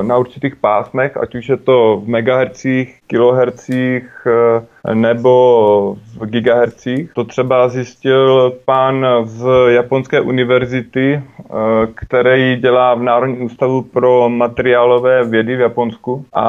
e, 0.00 0.02
na 0.02 0.16
určitých 0.16 0.56
pásmech 0.56 0.91
pásmech, 0.92 1.16
ať 1.16 1.34
už 1.34 1.48
je 1.48 1.56
to 1.56 1.96
v 2.04 2.08
megahercích, 2.08 3.00
kilohercích 3.12 4.08
eh, 4.26 4.94
nebo 4.94 5.96
v 6.16 6.26
gigahercích. 6.26 7.12
To 7.12 7.24
třeba 7.24 7.68
zjistil 7.68 8.52
pán 8.64 9.06
z 9.24 9.44
Japonské 9.68 10.20
univerzity, 10.20 11.20
eh, 11.20 11.52
který 11.94 12.56
dělá 12.56 12.94
v 12.94 13.02
Národním 13.02 13.42
ústavu 13.42 13.82
pro 13.82 14.28
materiálové 14.28 15.24
vědy 15.24 15.56
v 15.56 15.60
Japonsku. 15.60 16.24
A 16.34 16.46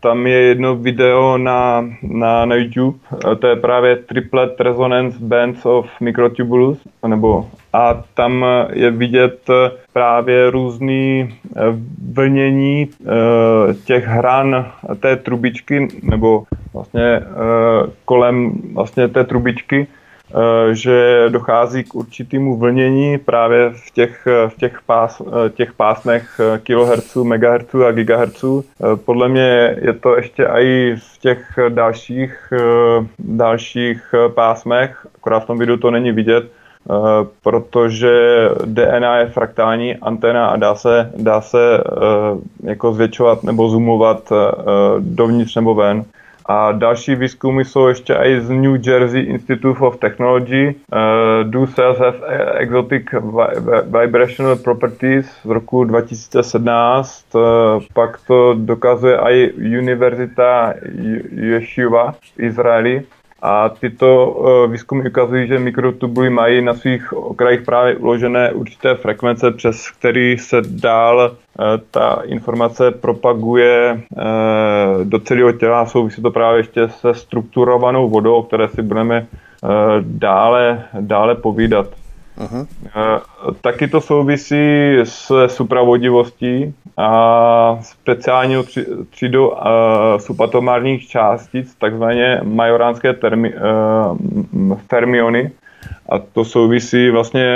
tam 0.00 0.26
je 0.26 0.38
jedno 0.38 0.76
video 0.76 1.38
na, 1.38 1.86
na, 2.02 2.44
na 2.44 2.54
YouTube, 2.54 2.98
eh, 3.32 3.36
to 3.36 3.46
je 3.46 3.56
právě 3.56 3.96
Triplet 3.96 4.60
Resonance 4.60 5.18
Bands 5.20 5.66
of 5.66 5.86
Microtubulus, 6.00 6.78
nebo 7.06 7.46
a 7.72 8.02
tam 8.14 8.44
je 8.72 8.90
vidět 8.90 9.50
právě 9.92 10.50
různý 10.50 11.34
vlnění 12.12 12.88
těch 13.84 14.06
hran 14.06 14.66
té 15.00 15.16
trubičky 15.16 15.88
nebo 16.02 16.42
vlastně 16.72 17.02
eh, 17.02 17.90
kolem 18.04 18.52
vlastně 18.74 19.08
té 19.08 19.24
trubičky, 19.24 19.86
eh, 19.86 20.74
že 20.74 21.26
dochází 21.28 21.84
k 21.84 21.94
určitému 21.94 22.56
vlnění 22.56 23.18
právě 23.18 23.70
v 23.70 23.90
těch, 23.90 24.26
v 24.48 24.56
těch, 24.56 24.80
pás, 24.86 25.22
eh, 25.26 25.50
těch 25.50 25.72
pásmech 25.72 26.40
kilohertzů, 26.62 27.24
megahertzů 27.24 27.84
a 27.84 27.92
gigahertzů. 27.92 28.64
Podle 29.04 29.28
mě 29.28 29.76
je 29.82 29.92
to 29.92 30.16
ještě 30.16 30.44
i 30.44 30.96
v 30.98 31.18
těch 31.18 31.58
dalších, 31.68 32.52
dalších 33.18 34.14
pásmech, 34.34 35.06
akorát 35.16 35.40
v 35.40 35.46
tom 35.46 35.58
videu 35.58 35.76
to 35.76 35.90
není 35.90 36.12
vidět, 36.12 36.44
protože 37.42 38.48
DNA 38.64 39.18
je 39.18 39.26
fraktální 39.26 39.96
anténa 39.96 40.46
a 40.46 40.56
dá 40.56 40.74
se, 40.74 41.10
dá 41.16 41.40
se 41.40 41.78
eh, 41.78 42.70
jako 42.70 42.92
zvětšovat 42.92 43.42
nebo 43.42 43.68
zoomovat 43.68 44.32
eh, 44.32 44.52
dovnitř 44.98 45.56
nebo 45.56 45.74
ven. 45.74 46.04
A 46.46 46.72
další 46.72 47.14
výzkumy 47.14 47.64
jsou 47.64 47.86
ještě 47.86 48.14
i 48.14 48.40
z 48.40 48.50
New 48.50 48.88
Jersey 48.88 49.22
Institute 49.22 49.80
of 49.80 49.96
Technology. 49.96 50.74
Uh, 50.92 51.50
do 51.50 51.66
cells 51.66 51.98
have 51.98 52.18
exotic 52.54 53.02
vibrational 53.84 54.56
properties 54.56 55.26
z 55.42 55.48
roku 55.48 55.84
2017. 55.84 57.24
Uh, 57.34 57.40
pak 57.94 58.20
to 58.26 58.54
dokazuje 58.58 59.16
i 59.16 59.52
Univerzita 59.78 60.74
Yeshiva 61.32 62.12
v 62.12 62.40
Izraeli. 62.40 63.02
A 63.44 63.68
tyto 63.68 64.30
uh, 64.30 64.72
výzkumy 64.72 65.08
ukazují, 65.08 65.48
že 65.48 65.58
mikrotubuly 65.58 66.30
mají 66.30 66.62
na 66.62 66.74
svých 66.74 67.12
okrajích 67.12 67.62
právě 67.62 67.96
uložené 67.96 68.52
určité 68.52 68.94
frekvence, 68.94 69.50
přes 69.50 69.90
který 69.90 70.38
se 70.38 70.62
dál 70.68 71.30
uh, 71.30 71.64
ta 71.90 72.22
informace 72.24 72.90
propaguje 72.90 74.02
uh, 74.10 75.04
do 75.04 75.18
celého 75.18 75.52
těla. 75.52 75.86
Souvisí 75.86 76.22
to 76.22 76.30
právě 76.30 76.60
ještě 76.60 76.88
se 76.88 77.14
strukturovanou 77.14 78.08
vodou, 78.08 78.34
o 78.34 78.42
které 78.42 78.68
si 78.68 78.82
budeme 78.82 79.26
dále, 80.00 80.84
dále 81.00 81.34
povídat. 81.34 82.01
Aha. 82.38 82.66
Taky 83.60 83.88
to 83.88 84.00
souvisí 84.00 84.94
s 85.04 85.46
supravodivostí 85.46 86.74
a 86.96 87.78
speciální 87.82 88.56
třídou 89.10 89.52
subatomárních 90.18 91.08
částic, 91.08 91.74
takzvané 91.74 92.40
majoránské 92.42 93.12
termi, 93.12 93.54
fermiony. 94.88 95.50
A 96.08 96.18
to 96.18 96.44
souvisí 96.44 97.10
vlastně 97.10 97.46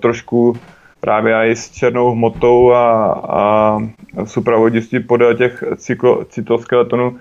trošku 0.00 0.56
právě 1.04 1.34
i 1.34 1.56
s 1.56 1.70
černou 1.70 2.12
hmotou 2.12 2.72
a, 2.72 3.12
a 3.12 3.78
supravodistí 4.24 5.00
podél 5.00 5.34
těch 5.34 5.64
cyklo, 5.76 6.24
cytoskeletonů. 6.24 7.16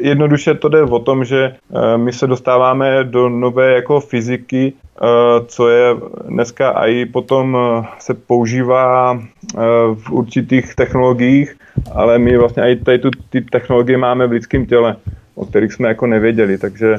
Jednoduše 0.00 0.54
to 0.54 0.68
jde 0.68 0.82
o 0.82 0.98
tom, 0.98 1.24
že 1.24 1.56
my 1.96 2.12
se 2.12 2.26
dostáváme 2.26 3.04
do 3.04 3.28
nové 3.28 3.72
jako 3.72 4.00
fyziky, 4.00 4.72
Eh, 5.02 5.44
co 5.46 5.68
je 5.68 5.96
dneska 6.28 6.70
i 6.70 7.06
potom 7.06 7.56
eh, 7.56 7.86
se 7.98 8.14
používá 8.14 9.18
eh, 9.20 9.58
v 9.94 10.10
určitých 10.10 10.74
technologiích, 10.74 11.56
ale 11.92 12.18
my 12.18 12.38
vlastně 12.38 12.62
i 12.62 12.76
tady 12.76 12.98
tu, 12.98 13.10
ty 13.30 13.40
technologie 13.40 13.98
máme 13.98 14.26
v 14.26 14.30
lidském 14.30 14.66
těle 14.66 14.96
o 15.34 15.46
kterých 15.46 15.72
jsme 15.72 15.88
jako 15.88 16.06
nevěděli, 16.06 16.58
takže 16.58 16.96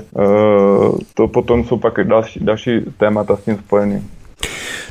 to 1.14 1.28
potom 1.28 1.64
jsou 1.64 1.78
pak 1.78 2.04
další, 2.04 2.40
další 2.40 2.82
témata 2.98 3.36
s 3.36 3.44
tím 3.44 3.58
spojený. 3.58 4.04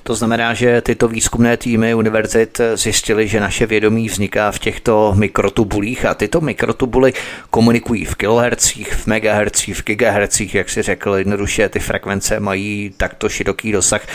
To 0.02 0.14
znamená, 0.14 0.54
že 0.54 0.80
tyto 0.80 1.08
výzkumné 1.08 1.56
týmy 1.56 1.94
univerzit 1.94 2.60
zjistili, 2.74 3.28
že 3.28 3.40
naše 3.40 3.66
vědomí 3.66 4.08
vzniká 4.08 4.50
v 4.50 4.58
těchto 4.58 5.14
mikrotubulích 5.16 6.04
a 6.04 6.14
tyto 6.14 6.40
mikrotubuly 6.40 7.12
komunikují 7.50 8.04
v 8.04 8.14
kilohercích, 8.14 8.94
v 8.94 9.06
megahercích, 9.06 9.76
v 9.76 9.84
gigahercích, 9.84 10.54
jak 10.54 10.70
si 10.70 10.82
řekl, 10.82 11.14
jednoduše 11.14 11.68
ty 11.68 11.78
frekvence 11.78 12.40
mají 12.40 12.94
takto 12.96 13.28
široký 13.28 13.72
dosah. 13.72 14.06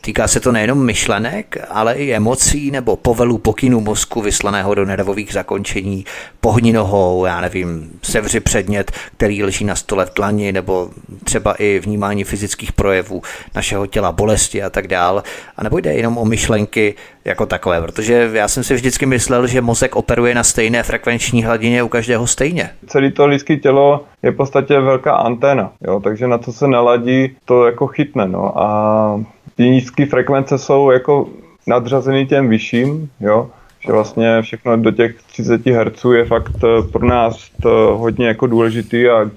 Týká 0.00 0.28
se 0.28 0.40
to 0.40 0.52
nejenom 0.52 0.84
myšlenek, 0.84 1.56
ale 1.68 1.94
i 1.94 2.12
emocí 2.12 2.70
nebo 2.70 2.96
povelu 2.96 3.38
pokynu 3.38 3.80
mozku 3.80 4.20
vyslaného 4.20 4.74
do 4.74 4.84
nervových 4.84 5.32
zakončení, 5.32 6.04
pohni 6.40 6.72
nohou, 6.72 7.24
já 7.24 7.40
nevím, 7.40 7.90
sevři 8.02 8.40
předmět, 8.40 8.92
který 9.16 9.44
leží 9.44 9.64
na 9.64 9.76
stole 9.76 10.06
v 10.06 10.10
tlani, 10.10 10.52
nebo 10.52 10.90
třeba 11.24 11.54
i 11.54 11.78
vnímání 11.78 12.24
fyzických 12.24 12.72
projevů 12.72 13.22
našeho 13.54 13.86
těla, 13.86 14.12
bolesti 14.12 14.62
a 14.62 14.70
tak 14.70 14.88
dále. 14.88 15.22
A 15.56 15.64
nebo 15.64 15.78
jde 15.78 15.92
jenom 15.92 16.18
o 16.18 16.24
myšlenky 16.24 16.94
jako 17.24 17.46
takové, 17.46 17.80
protože 17.80 18.30
já 18.32 18.48
jsem 18.48 18.64
si 18.64 18.74
vždycky 18.74 19.06
myslel, 19.06 19.46
že 19.46 19.60
mozek 19.60 19.96
operuje 19.96 20.34
na 20.34 20.44
stejné 20.44 20.82
frekvenční 20.82 21.44
hladině 21.44 21.82
u 21.82 21.88
každého 21.88 22.26
stejně. 22.26 22.70
Celé 22.86 23.10
to 23.10 23.26
lidské 23.26 23.56
tělo 23.56 24.04
je 24.22 24.30
v 24.30 24.36
podstatě 24.36 24.80
velká 24.80 25.14
anténa, 25.14 25.72
jo, 25.86 26.00
takže 26.00 26.26
na 26.26 26.38
co 26.38 26.52
se 26.52 26.68
naladí, 26.68 27.36
to 27.44 27.66
jako 27.66 27.86
chytne. 27.86 28.28
No. 28.28 28.58
A 28.58 29.20
ty 29.56 29.62
nízké 29.62 30.06
frekvence 30.06 30.58
jsou 30.58 30.90
jako 30.90 31.28
nadřazený 31.66 32.26
těm 32.26 32.48
vyšším, 32.48 33.10
jo, 33.20 33.50
že 33.80 33.92
vlastně 33.92 34.42
všechno 34.42 34.76
do 34.76 34.90
těch 34.90 35.22
30 35.22 35.66
Hz 35.66 36.04
je 36.14 36.24
fakt 36.24 36.52
eh, 36.64 36.82
pro 36.92 37.06
nás 37.06 37.50
to 37.62 37.96
hodně 37.98 38.26
jako 38.26 38.46
důležitý 38.46 39.08
a, 39.08 39.20
a 39.20 39.28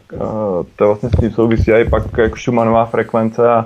to 0.76 0.86
vlastně 0.86 1.10
s 1.10 1.20
tím 1.20 1.32
souvisí 1.32 1.72
i 1.72 1.90
pak 1.90 2.04
jako 2.18 2.38
Schumannová 2.38 2.86
frekvence 2.86 3.50
a 3.50 3.66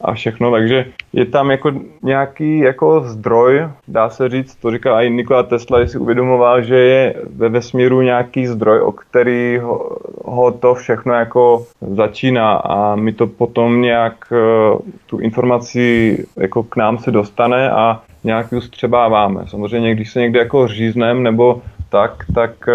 a 0.00 0.14
všechno, 0.14 0.50
takže 0.50 0.86
je 1.12 1.26
tam 1.26 1.50
jako 1.50 1.72
nějaký 2.02 2.58
jako 2.58 3.00
zdroj, 3.00 3.68
dá 3.88 4.10
se 4.10 4.28
říct, 4.28 4.54
to 4.54 4.70
říká 4.70 5.02
i 5.02 5.10
Nikola 5.10 5.42
Tesla, 5.42 5.86
si 5.86 5.98
uvědomoval, 5.98 6.62
že 6.62 6.76
je 6.76 7.14
ve 7.36 7.48
vesmíru 7.48 8.02
nějaký 8.02 8.46
zdroj, 8.46 8.80
o 8.80 8.92
který 8.92 9.58
ho, 9.58 9.96
ho 10.24 10.52
to 10.52 10.74
všechno 10.74 11.14
jako 11.14 11.66
začíná 11.80 12.54
a 12.54 12.96
my 12.96 13.12
to 13.12 13.26
potom 13.26 13.82
nějak 13.82 14.14
eh, 14.32 14.78
tu 15.06 15.18
informaci 15.18 16.18
jako 16.36 16.62
k 16.62 16.76
nám 16.76 16.98
se 16.98 17.10
dostane 17.10 17.70
a 17.70 18.02
nějak 18.24 18.52
ji 18.52 18.60
střebáváme. 18.60 19.44
Samozřejmě, 19.46 19.94
když 19.94 20.12
se 20.12 20.20
někde 20.20 20.38
jako 20.38 20.68
říznem 20.68 21.22
nebo 21.22 21.62
tak, 21.88 22.24
tak 22.34 22.68
eh, 22.68 22.74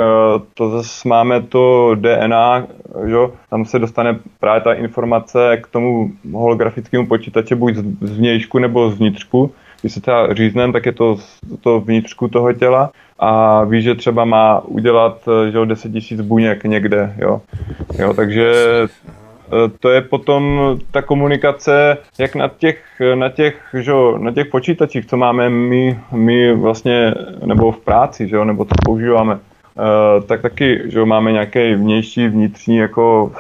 to 0.54 0.70
zase 0.70 1.10
máme 1.10 1.42
to 1.42 1.96
DNA, 1.96 2.68
že? 3.06 3.16
tam 3.50 3.66
se 3.66 3.80
dostane 3.80 4.20
právě 4.40 4.62
ta 4.62 4.74
informace 4.74 5.58
k 5.64 5.68
tomu 5.68 6.12
holografickému 6.34 7.08
počítači 7.08 7.56
buď 7.56 7.76
z 8.02 8.18
vnějšku 8.18 8.60
nebo 8.60 8.90
z 8.90 8.98
vnitřku. 8.98 9.52
Když 9.82 9.94
se 9.94 10.02
třeba 10.02 10.34
říznem, 10.34 10.72
tak 10.72 10.86
je 10.86 10.92
to 10.92 11.18
to 11.60 11.80
vnitřku 11.80 12.28
toho 12.28 12.54
těla 12.54 12.92
a 13.20 13.64
ví, 13.64 13.82
že 13.82 13.96
třeba 13.96 14.26
má 14.26 14.60
udělat 14.60 15.28
eh, 15.48 15.52
že 15.52 15.66
10 15.66 15.92
000 16.12 16.24
buněk 16.24 16.64
někde. 16.64 17.16
Jo? 17.18 17.42
Jo, 18.00 18.14
takže 18.14 18.54
to 19.80 19.90
je 19.90 20.02
potom 20.02 20.62
ta 20.92 21.02
komunikace, 21.02 21.98
jak 22.20 22.36
na 22.36 22.48
těch, 22.48 23.02
na 23.16 23.30
těch, 23.30 23.56
že, 23.80 23.92
na 24.18 24.32
těch 24.32 24.48
počítačích, 24.48 25.06
co 25.06 25.18
máme 25.18 25.50
my, 25.50 26.00
my 26.12 26.56
vlastně, 26.56 27.14
nebo 27.46 27.72
v 27.72 27.78
práci, 27.78 28.28
že, 28.28 28.46
nebo 28.46 28.66
co 28.66 28.72
používáme. 28.86 29.40
tak 30.28 30.42
taky, 30.42 30.82
že 30.86 31.06
máme 31.06 31.32
nějaký 31.32 31.74
vnější, 31.74 32.28
vnitřní 32.28 32.78
jako, 32.78 33.32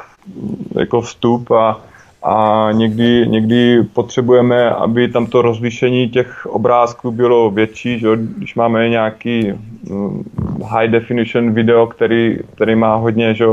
jako 0.79 1.01
vstup 1.01 1.51
a, 1.51 1.81
a 2.23 2.69
někdy, 2.71 3.27
někdy 3.27 3.83
potřebujeme, 3.83 4.69
aby 4.69 5.07
tam 5.07 5.25
to 5.25 5.41
rozlišení 5.41 6.09
těch 6.09 6.45
obrázků 6.45 7.11
bylo 7.11 7.51
větší, 7.51 7.99
že 7.99 8.07
když 8.37 8.55
máme 8.55 8.89
nějaký 8.89 9.53
mm, 9.89 10.23
high 10.69 10.87
definition 10.87 11.53
video, 11.53 11.87
který, 11.87 12.39
který 12.55 12.75
má 12.75 12.95
hodně 12.95 13.33
že, 13.33 13.45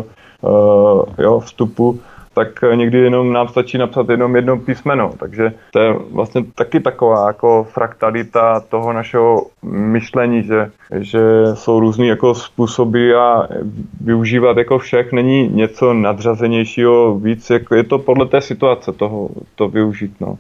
jo, 1.19 1.41
vstupu, 1.41 2.01
tak 2.39 2.65
někdy 2.75 2.99
jenom 2.99 3.33
nám 3.33 3.49
stačí 3.49 3.79
napsat 3.79 4.09
jenom 4.09 4.37
jedno 4.37 4.57
písmeno. 4.57 5.13
Takže 5.19 5.53
to 5.71 5.79
je 5.79 5.95
vlastně 6.13 6.45
taky 6.55 6.81
taková 6.81 7.27
jako 7.27 7.67
fraktalita 7.73 8.61
toho 8.61 8.93
našeho 8.93 9.47
myšlení, 9.63 10.43
že, 10.43 10.71
že 10.99 11.21
jsou 11.55 11.81
různý 11.81 12.09
jako 12.09 12.35
způsoby 12.35 13.15
a 13.15 13.49
využívat 14.01 14.57
jako 14.57 14.79
všech 14.79 15.13
není 15.13 15.49
něco 15.49 15.95
nadřazenějšího 15.95 17.19
víc, 17.19 17.51
jako 17.51 17.75
je 17.75 17.85
to 17.85 17.99
podle 17.99 18.27
té 18.27 18.41
situace 18.41 18.93
toho 18.93 19.29
to 19.55 19.69
využít. 19.69 20.13
No. 20.21 20.39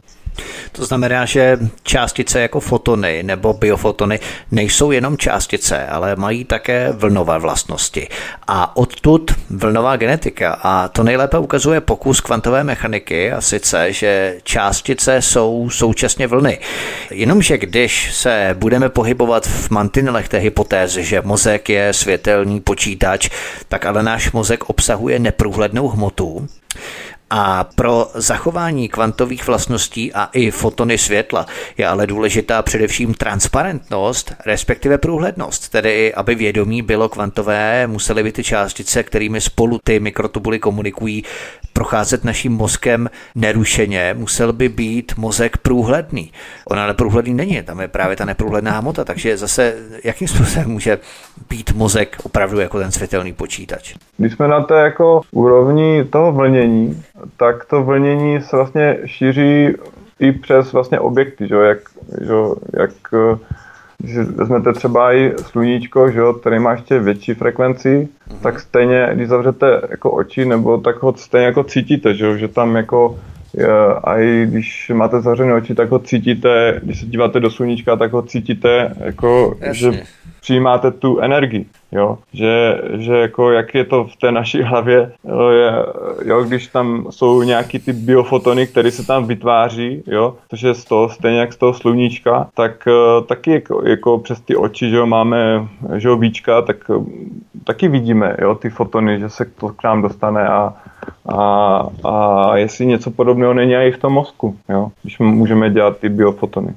To 0.72 0.84
znamená, 0.84 1.24
že 1.24 1.58
částice 1.82 2.40
jako 2.40 2.60
fotony 2.60 3.22
nebo 3.22 3.52
biofotony 3.52 4.20
nejsou 4.50 4.90
jenom 4.90 5.16
částice, 5.16 5.86
ale 5.86 6.16
mají 6.16 6.44
také 6.44 6.92
vlnové 6.92 7.38
vlastnosti. 7.38 8.08
A 8.46 8.76
odtud 8.76 9.30
vlnová 9.50 9.96
genetika. 9.96 10.58
A 10.62 10.88
to 10.88 11.02
nejlépe 11.02 11.38
ukazuje 11.38 11.80
pokus 11.80 12.20
kvantové 12.20 12.64
mechaniky, 12.64 13.32
a 13.32 13.40
sice, 13.40 13.92
že 13.92 14.38
částice 14.42 15.22
jsou 15.22 15.70
současně 15.70 16.26
vlny. 16.26 16.58
Jenomže 17.10 17.58
když 17.58 18.14
se 18.14 18.54
budeme 18.58 18.88
pohybovat 18.88 19.46
v 19.46 19.70
mantinelech 19.70 20.28
té 20.28 20.38
hypotézy, 20.38 21.04
že 21.04 21.22
mozek 21.22 21.68
je 21.68 21.92
světelný 21.92 22.60
počítač, 22.60 23.30
tak 23.68 23.86
ale 23.86 24.02
náš 24.02 24.32
mozek 24.32 24.70
obsahuje 24.70 25.18
neprůhlednou 25.18 25.88
hmotu, 25.88 26.48
a 27.30 27.64
pro 27.74 28.10
zachování 28.14 28.88
kvantových 28.88 29.46
vlastností 29.46 30.12
a 30.12 30.28
i 30.32 30.50
fotony 30.50 30.98
světla 30.98 31.46
je 31.78 31.86
ale 31.86 32.06
důležitá 32.06 32.62
především 32.62 33.14
transparentnost, 33.14 34.34
respektive 34.46 34.98
průhlednost. 34.98 35.68
Tedy, 35.68 36.14
aby 36.14 36.34
vědomí 36.34 36.82
bylo 36.82 37.08
kvantové, 37.08 37.86
musely 37.86 38.22
by 38.22 38.32
ty 38.32 38.44
částice, 38.44 39.02
kterými 39.02 39.40
spolu 39.40 39.78
ty 39.84 40.00
mikrotubuly 40.00 40.58
komunikují, 40.58 41.24
procházet 41.72 42.24
naším 42.24 42.52
mozkem 42.52 43.10
nerušeně, 43.34 44.14
musel 44.18 44.52
by 44.52 44.68
být 44.68 45.12
mozek 45.16 45.56
průhledný. 45.56 46.32
Ona 46.66 46.86
neprůhledný 46.86 47.34
není, 47.34 47.62
tam 47.62 47.80
je 47.80 47.88
právě 47.88 48.16
ta 48.16 48.24
neprůhledná 48.24 48.78
hmota, 48.78 49.04
takže 49.04 49.36
zase 49.36 49.74
jakým 50.04 50.28
způsobem 50.28 50.70
může 50.70 50.98
být 51.48 51.72
mozek 51.72 52.16
opravdu 52.22 52.60
jako 52.60 52.78
ten 52.78 52.92
světelný 52.92 53.32
počítač? 53.32 53.94
Když 54.16 54.32
jsme 54.32 54.48
na 54.48 54.60
té 54.60 54.74
jako 54.74 55.20
úrovni 55.30 56.04
toho 56.04 56.32
vlnění, 56.32 57.02
tak 57.36 57.64
to 57.64 57.82
vlnění 57.82 58.42
se 58.42 58.56
vlastně 58.56 58.98
šíří 59.04 59.68
i 60.20 60.32
přes 60.32 60.72
vlastně 60.72 61.00
objekty, 61.00 61.48
že? 61.48 61.54
Jak, 61.54 61.78
že? 62.20 62.32
jak 62.78 62.90
když 63.98 64.16
vezmete 64.16 64.72
třeba 64.72 65.14
i 65.14 65.32
sluníčko, 65.42 66.10
že 66.10 66.18
jo, 66.18 66.32
který 66.32 66.58
má 66.58 66.72
ještě 66.72 66.98
větší 66.98 67.34
frekvenci, 67.34 68.08
mm-hmm. 68.28 68.38
tak 68.42 68.60
stejně, 68.60 69.10
když 69.14 69.28
zavřete 69.28 69.80
jako 69.90 70.10
oči, 70.10 70.44
nebo 70.44 70.78
tak 70.78 71.02
ho 71.02 71.14
stejně 71.16 71.46
jako 71.46 71.64
cítíte, 71.64 72.14
že, 72.14 72.26
jo, 72.26 72.36
že 72.36 72.48
tam 72.48 72.76
jako 72.76 73.18
a 74.04 74.18
i 74.18 74.46
když 74.46 74.90
máte 74.94 75.20
zavřené 75.20 75.54
oči, 75.54 75.74
tak 75.74 75.90
ho 75.90 75.98
cítíte, 75.98 76.80
když 76.82 77.00
se 77.00 77.06
díváte 77.06 77.40
do 77.40 77.50
sluníčka, 77.50 77.96
tak 77.96 78.12
ho 78.12 78.22
cítíte, 78.22 78.94
jako, 79.00 79.56
že 79.72 79.90
přijímáte 80.48 80.90
tu 80.90 81.20
energii, 81.20 81.66
jo, 81.92 82.18
že, 82.32 82.80
že 82.94 83.16
jako 83.16 83.50
jak 83.50 83.74
je 83.74 83.84
to 83.84 84.04
v 84.04 84.16
té 84.16 84.32
naší 84.32 84.62
hlavě, 84.62 85.12
jo, 85.24 85.48
je, 85.48 85.72
jo, 86.24 86.42
když 86.42 86.66
tam 86.66 87.06
jsou 87.10 87.42
nějaký 87.42 87.78
ty 87.78 87.92
biofotony, 87.92 88.66
které 88.66 88.90
se 88.90 89.06
tam 89.06 89.26
vytváří, 89.26 90.02
jo, 90.06 90.34
což 90.50 90.62
je 90.62 90.74
z 90.74 90.84
toho, 90.84 91.08
stejně 91.08 91.40
jak 91.40 91.52
z 91.52 91.56
toho 91.56 91.74
sluníčka, 91.74 92.48
tak 92.54 92.86
uh, 92.86 93.26
taky 93.26 93.50
jako, 93.50 93.82
jako 93.88 94.18
přes 94.18 94.40
ty 94.40 94.56
oči, 94.56 94.90
že 94.90 94.96
jo, 94.96 95.06
máme, 95.06 95.68
že 95.96 96.08
jo, 96.08 96.16
víčka, 96.16 96.62
tak 96.62 96.76
uh, 96.88 97.06
taky 97.64 97.88
vidíme, 97.88 98.36
jo, 98.40 98.54
ty 98.54 98.70
fotony, 98.70 99.20
že 99.20 99.28
se 99.28 99.44
to 99.44 99.68
k 99.68 99.84
nám 99.84 100.02
dostane 100.02 100.48
a, 100.48 100.74
a, 101.34 101.82
a 102.04 102.56
jestli 102.56 102.86
něco 102.86 103.10
podobného 103.10 103.54
není 103.54 103.74
i 103.74 103.92
v 103.92 103.98
tom 103.98 104.12
mozku, 104.12 104.56
jo, 104.68 104.88
když 105.02 105.18
můžeme 105.18 105.70
dělat 105.70 105.98
ty 105.98 106.08
biofotony. 106.08 106.74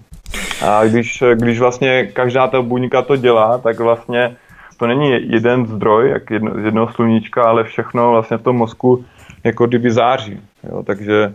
A 0.66 0.86
když, 0.86 1.24
když 1.34 1.60
vlastně 1.60 2.06
každá 2.06 2.48
ta 2.48 2.62
buňka 2.62 3.02
to 3.02 3.16
dělá, 3.16 3.58
tak 3.58 3.80
vlastně 3.80 4.36
to 4.78 4.88
není 4.88 5.32
jeden 5.32 5.68
zdroj, 5.68 6.10
jak 6.10 6.32
jedno, 6.32 6.52
jednoho 6.66 6.94
sluníčka, 6.94 7.44
ale 7.44 7.64
všechno 7.64 8.12
vlastně 8.12 8.38
v 8.38 8.42
tom 8.42 8.56
mozku 8.56 9.06
jako 9.44 9.68
kdyby 9.68 9.92
září. 9.92 10.40
Jo? 10.70 10.84
Takže 10.84 11.34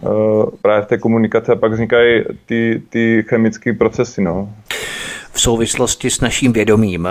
uh, 0.00 0.44
právě 0.62 0.82
v 0.82 0.86
té 0.86 0.98
komunikaci 0.98 1.52
a 1.52 1.56
pak 1.56 1.72
vznikají 1.72 2.24
ty, 2.46 2.82
ty 2.88 3.24
chemické 3.28 3.72
procesy. 3.72 4.22
No 4.22 4.48
v 5.36 5.40
souvislosti 5.40 6.10
s 6.10 6.20
naším 6.20 6.52
vědomím. 6.52 7.08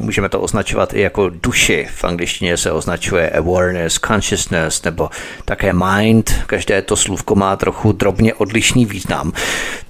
Můžeme 0.00 0.28
to 0.28 0.40
označovat 0.40 0.94
i 0.94 1.00
jako 1.00 1.28
duši. 1.28 1.86
V 1.90 2.04
angličtině 2.04 2.56
se 2.56 2.72
označuje 2.72 3.30
awareness, 3.30 3.98
consciousness 4.06 4.82
nebo 4.82 5.08
také 5.44 5.72
mind. 5.72 6.30
Každé 6.46 6.82
to 6.82 6.96
slůvko 6.96 7.34
má 7.34 7.56
trochu 7.56 7.92
drobně 7.92 8.34
odlišný 8.34 8.86
význam. 8.86 9.32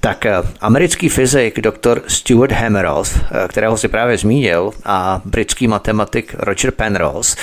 Tak 0.06 0.26
eh, 0.26 0.42
americký 0.60 1.08
fyzik 1.08 1.60
dr. 1.60 2.02
Stuart 2.06 2.52
Hameroth, 2.52 3.10
eh, 3.16 3.48
kterého 3.48 3.76
si 3.76 3.88
právě 3.88 4.18
zmínil, 4.18 4.70
a 4.84 5.20
britský 5.24 5.68
matematik 5.68 6.34
Roger 6.38 6.70
Penrose 6.70 7.36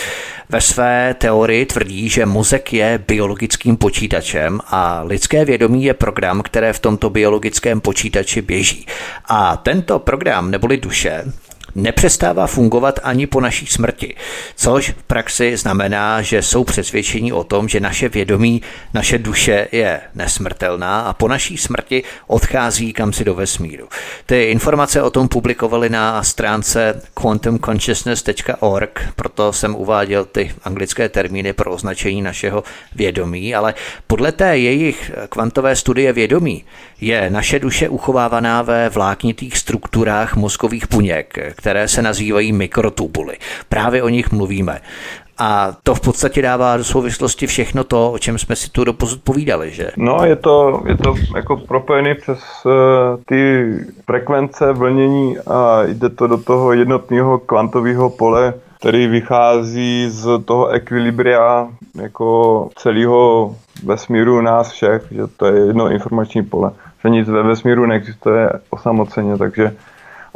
ve 0.49 0.61
své 0.61 1.13
teorii 1.13 1.65
tvrdí, 1.65 2.09
že 2.09 2.25
mozek 2.25 2.73
je 2.73 3.03
biologickým 3.07 3.77
počítačem 3.77 4.59
a 4.67 5.01
lidské 5.03 5.45
vědomí 5.45 5.83
je 5.83 5.93
program, 5.93 6.41
které 6.41 6.73
v 6.73 6.79
tomto 6.79 7.09
biologickém 7.09 7.81
počítači 7.81 8.41
běží. 8.41 8.85
A 9.25 9.57
tento 9.57 9.99
program 9.99 10.51
neboli 10.51 10.77
duše 10.77 11.23
nepřestává 11.75 12.47
fungovat 12.47 12.99
ani 13.03 13.27
po 13.27 13.41
naší 13.41 13.65
smrti, 13.65 14.15
což 14.55 14.89
v 14.89 15.03
praxi 15.03 15.57
znamená, 15.57 16.21
že 16.21 16.41
jsou 16.41 16.63
přesvědčení 16.63 17.33
o 17.33 17.43
tom, 17.43 17.69
že 17.69 17.79
naše 17.79 18.09
vědomí, 18.09 18.61
naše 18.93 19.17
duše 19.17 19.67
je 19.71 20.01
nesmrtelná 20.15 21.01
a 21.01 21.13
po 21.13 21.27
naší 21.27 21.57
smrti 21.57 22.03
odchází 22.27 22.93
kam 22.93 23.13
si 23.13 23.23
do 23.23 23.35
vesmíru. 23.35 23.87
Ty 24.25 24.43
informace 24.43 25.01
o 25.01 25.09
tom 25.09 25.27
publikovali 25.27 25.89
na 25.89 26.23
stránce 26.23 27.01
quantumconsciousness.org, 27.13 29.01
proto 29.15 29.53
jsem 29.53 29.75
uváděl 29.75 30.25
ty 30.25 30.51
anglické 30.63 31.09
termíny 31.09 31.53
pro 31.53 31.71
označení 31.71 32.21
našeho 32.21 32.63
vědomí, 32.95 33.55
ale 33.55 33.73
podle 34.07 34.31
té 34.31 34.57
jejich 34.57 35.11
kvantové 35.29 35.75
studie 35.75 36.13
vědomí 36.13 36.63
je 37.01 37.29
naše 37.29 37.59
duše 37.59 37.89
uchovávaná 37.89 38.61
ve 38.61 38.89
vláknitých 38.89 39.57
strukturách 39.57 40.35
mozkových 40.35 40.89
buněk, 40.89 41.37
které 41.63 41.87
se 41.87 42.01
nazývají 42.01 42.51
mikrotubuly. 42.53 43.37
Právě 43.69 44.03
o 44.03 44.09
nich 44.09 44.31
mluvíme. 44.31 44.79
A 45.37 45.71
to 45.83 45.95
v 45.95 46.01
podstatě 46.01 46.41
dává 46.41 46.77
do 46.77 46.83
souvislosti 46.83 47.47
všechno 47.47 47.83
to, 47.83 48.11
o 48.11 48.17
čem 48.17 48.37
jsme 48.37 48.55
si 48.55 48.69
tu 48.69 48.83
doposud 48.83 49.21
povídali, 49.23 49.71
že? 49.71 49.91
No, 49.97 50.25
je 50.25 50.35
to, 50.35 50.83
je 50.85 50.97
to 50.97 51.15
jako 51.35 51.57
propojené 51.57 52.15
přes 52.15 52.39
uh, 52.65 52.71
ty 53.25 53.73
frekvence 54.05 54.73
vlnění 54.73 55.37
a 55.37 55.83
jde 55.83 56.09
to 56.09 56.27
do 56.27 56.37
toho 56.37 56.73
jednotného 56.73 57.39
kvantového 57.39 58.09
pole, 58.09 58.53
který 58.79 59.07
vychází 59.07 60.09
z 60.09 60.43
toho 60.45 60.67
ekvilibria 60.67 61.67
jako 62.01 62.69
celého 62.75 63.55
vesmíru 63.83 64.41
nás 64.41 64.71
všech, 64.71 65.03
že 65.11 65.21
to 65.37 65.45
je 65.45 65.67
jedno 65.67 65.89
informační 65.89 66.43
pole. 66.43 66.71
Že 67.03 67.09
nic 67.09 67.29
ve 67.29 67.43
vesmíru 67.43 67.85
neexistuje 67.85 68.49
osamoceně, 68.69 69.37
takže 69.37 69.71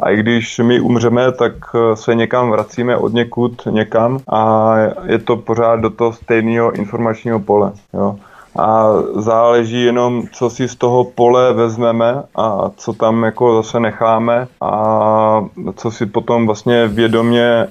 a 0.00 0.10
i 0.10 0.16
když 0.16 0.58
my 0.58 0.80
umřeme, 0.80 1.32
tak 1.32 1.52
eh, 1.74 1.96
se 1.96 2.14
někam 2.14 2.50
vracíme 2.50 2.96
od 2.96 3.12
někud 3.12 3.62
někam 3.70 4.18
a 4.28 4.74
je 5.04 5.18
to 5.18 5.36
pořád 5.36 5.76
do 5.76 5.90
toho 5.90 6.12
stejného 6.12 6.72
informačního 6.72 7.40
pole. 7.40 7.72
Jo. 7.94 8.16
A 8.58 8.92
záleží 9.14 9.84
jenom, 9.84 10.22
co 10.32 10.50
si 10.50 10.68
z 10.68 10.76
toho 10.76 11.04
pole 11.04 11.52
vezmeme 11.52 12.22
a 12.36 12.70
co 12.76 12.92
tam 12.92 13.22
jako 13.22 13.56
zase 13.56 13.80
necháme 13.80 14.48
a 14.60 15.44
co 15.76 15.90
si 15.90 16.06
potom 16.06 16.46
vlastně 16.46 16.88
vědomě 16.88 17.44
e, 17.44 17.68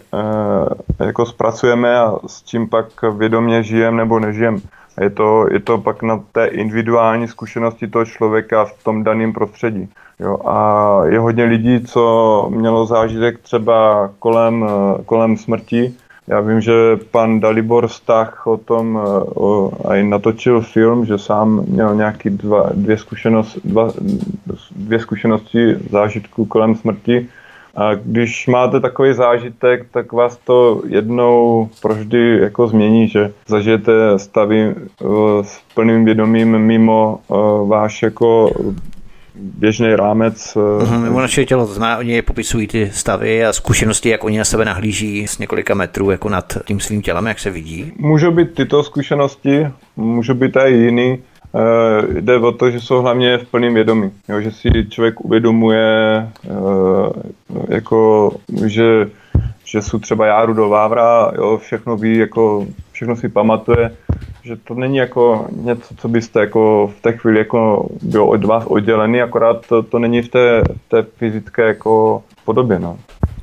jako 1.06 1.26
zpracujeme 1.26 2.00
a 2.00 2.16
s 2.28 2.44
čím 2.44 2.70
pak 2.70 2.86
vědomě 3.18 3.64
žijeme 3.64 3.98
nebo 3.98 4.20
nežijeme. 4.20 4.60
Je 5.02 5.10
to, 5.10 5.46
je 5.52 5.60
to 5.60 5.78
pak 5.78 6.04
na 6.04 6.24
té 6.32 6.46
individuální 6.46 7.28
zkušenosti 7.28 7.88
toho 7.88 8.06
člověka 8.06 8.66
v 8.66 8.84
tom 8.84 9.04
daném 9.04 9.34
prostředí. 9.34 9.90
Jo, 10.20 10.38
a 10.46 11.02
je 11.06 11.20
hodně 11.20 11.44
lidí, 11.44 11.86
co 11.86 12.48
mělo 12.50 12.86
zážitek 12.86 13.40
třeba 13.40 14.10
kolem, 14.20 14.66
kolem 15.06 15.38
smrti. 15.38 15.94
Já 16.28 16.40
vím, 16.40 16.62
že 16.62 16.74
pan 17.12 17.40
Dalibor 17.40 17.88
Stach 17.88 18.48
o 18.48 18.58
tom 18.58 18.96
o, 19.36 19.72
i 19.96 20.04
natočil 20.04 20.62
film, 20.62 21.06
že 21.06 21.18
sám 21.18 21.64
měl 21.68 21.96
nějaký 21.96 22.30
dva, 22.30 22.70
dvě, 22.74 22.98
zkušenost, 22.98 23.58
dva, 23.66 23.92
dvě 24.76 25.00
zkušenosti 25.00 25.76
zážitku 25.90 26.46
kolem 26.46 26.76
smrti 26.76 27.28
A 27.76 27.96
když 27.96 28.48
máte 28.48 28.80
takový 28.80 29.14
zážitek, 29.14 29.88
tak 29.92 30.14
vás 30.14 30.38
to 30.38 30.82
jednou 30.88 31.70
proždy 31.82 32.38
jako 32.38 32.68
změní, 32.68 33.08
že 33.08 33.32
zažijete 33.48 34.20
stavy 34.20 34.76
s 35.42 35.60
plným 35.76 36.06
vědomím 36.06 36.58
mimo 36.58 37.20
váš 37.68 38.04
jako 38.04 38.50
běžný 39.40 39.96
rámec. 39.96 40.56
Uh-huh, 40.56 41.02
mimo 41.02 41.22
naše 41.22 41.46
tělo, 41.46 41.68
to 41.68 41.74
znamená, 41.74 41.98
oni 41.98 42.22
popisují 42.22 42.68
ty 42.68 42.90
stavy 42.94 43.46
a 43.46 43.54
zkušenosti, 43.54 44.10
jak 44.10 44.24
oni 44.24 44.38
na 44.38 44.46
sebe 44.46 44.66
nahlíží 44.66 45.28
z 45.28 45.38
několika 45.38 45.74
metrů 45.74 46.12
jako 46.12 46.30
nad 46.30 46.58
tím 46.66 46.80
svým 46.80 47.02
tělem, 47.02 47.28
jak 47.28 47.40
se 47.40 47.50
vidí. 47.50 47.92
Můžou 47.98 48.32
být 48.32 48.54
tyto 48.54 48.84
zkušenosti, 48.84 49.68
můžou 49.96 50.34
být 50.34 50.58
i 50.58 50.74
jiný. 50.74 51.20
Uh, 51.52 52.14
jde 52.14 52.38
o 52.38 52.52
to, 52.52 52.72
že 52.72 52.82
jsou 52.82 53.02
hlavně 53.02 53.38
v 53.38 53.46
plném 53.46 53.74
vědomí, 53.74 54.12
jo, 54.30 54.42
že 54.42 54.52
si 54.52 54.70
člověk 54.90 55.26
uvědomuje, 55.26 56.28
uh, 56.50 57.10
jako, 57.70 58.32
že, 58.66 59.10
že 59.66 59.82
jsou 59.82 60.00
třeba 60.00 60.26
járu 60.26 60.54
do 60.54 60.70
Vávra, 60.70 61.32
jo, 61.36 61.58
všechno 61.58 61.98
ví, 61.98 62.18
jako, 62.18 62.68
všechno 62.92 63.16
si 63.16 63.30
pamatuje, 63.30 63.92
že 64.48 64.56
to 64.56 64.74
není 64.74 64.98
jako 64.98 65.48
něco, 65.52 65.96
co 65.96 66.08
byste 66.08 66.40
jako 66.40 66.94
v 66.98 67.02
té 67.02 67.14
chvíli 67.14 67.38
jako 67.38 67.90
bylo 68.02 68.28
od 68.28 68.46
vás 68.46 68.66
oddělený, 68.66 69.22
akorát 69.22 69.68
to, 69.68 69.84
to 69.84 70.00
není 70.00 70.22
v 70.22 70.30
té, 70.30 70.62
v 70.62 70.90
té 70.90 71.04
fyzické 71.04 71.68
jako 71.68 72.24
podobě. 72.46 72.80
No. 72.80 72.98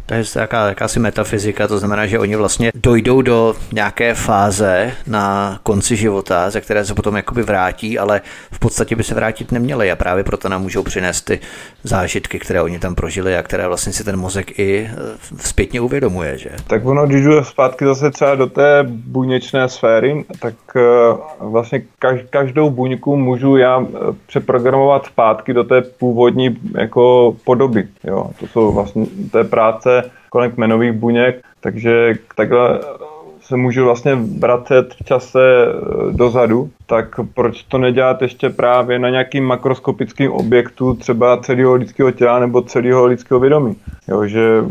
To 0.06 0.14
je 0.14 0.24
jaká, 0.36 0.68
jakási 0.68 1.00
metafyzika, 1.00 1.68
to 1.68 1.78
znamená, 1.78 2.06
že 2.06 2.18
oni 2.18 2.36
vlastně 2.36 2.72
dojdou 2.74 3.22
do 3.22 3.54
nějaké 3.72 4.14
fáze 4.14 4.92
na 5.06 5.58
konci 5.62 5.96
života, 5.96 6.50
ze 6.50 6.60
které 6.60 6.84
se 6.84 6.94
potom 6.94 7.16
jakoby 7.16 7.42
vrátí, 7.42 7.98
ale 7.98 8.20
v 8.52 8.58
podstatě 8.58 8.96
by 8.96 9.02
se 9.02 9.14
vrátit 9.14 9.52
neměli 9.52 9.90
a 9.90 9.96
právě 9.96 10.24
proto 10.24 10.48
nám 10.48 10.62
můžou 10.62 10.82
přinést 10.82 11.22
ty 11.22 11.40
zážitky, 11.82 12.38
které 12.38 12.62
oni 12.62 12.78
tam 12.78 12.94
prožili 12.94 13.36
a 13.36 13.42
které 13.42 13.68
vlastně 13.68 13.92
si 13.92 14.04
ten 14.04 14.16
mozek 14.16 14.58
i 14.58 14.78
e, 14.78 14.90
zpětně 15.36 15.80
uvědomuje. 15.80 16.38
Že? 16.38 16.50
Tak 16.66 16.86
ono, 16.86 17.06
když 17.06 17.24
jdu 17.24 17.44
zpátky 17.44 17.84
zase 17.84 18.10
třeba 18.10 18.34
do 18.34 18.46
té 18.46 18.84
buněčné 18.88 19.68
sféry, 19.68 20.24
tak 20.40 20.54
e, 20.76 20.80
vlastně 21.40 21.82
každou 22.30 22.70
buňku 22.70 23.16
můžu 23.16 23.56
já 23.56 23.80
e, 23.80 23.86
přeprogramovat 24.26 25.06
zpátky 25.06 25.54
do 25.54 25.64
té 25.64 25.82
původní 25.82 26.56
jako 26.74 27.36
podoby. 27.44 27.88
Jo? 28.04 28.30
To 28.40 28.46
jsou 28.46 28.72
vlastně 28.72 29.06
té 29.32 29.44
práce 29.44 29.93
kolem 30.30 30.50
kmenových 30.50 30.92
buněk, 30.92 31.42
takže 31.60 32.14
takhle 32.36 32.80
se 33.44 33.56
můžu 33.56 33.84
vlastně 33.84 34.14
vracet 34.14 34.94
v 34.94 35.04
čase 35.04 35.40
eh, 35.40 36.12
dozadu, 36.12 36.70
tak 36.86 37.20
proč 37.34 37.62
to 37.62 37.78
nedělat 37.78 38.22
ještě 38.22 38.50
právě 38.50 38.98
na 38.98 39.10
nějakým 39.10 39.44
makroskopickým 39.44 40.32
objektu, 40.32 40.94
třeba 40.94 41.36
celého 41.36 41.74
lidského 41.74 42.10
těla 42.10 42.38
nebo 42.38 42.62
celého 42.62 43.06
lidského 43.06 43.40
vědomí. 43.40 43.76
Jo, 44.08 44.26
že 44.26 44.64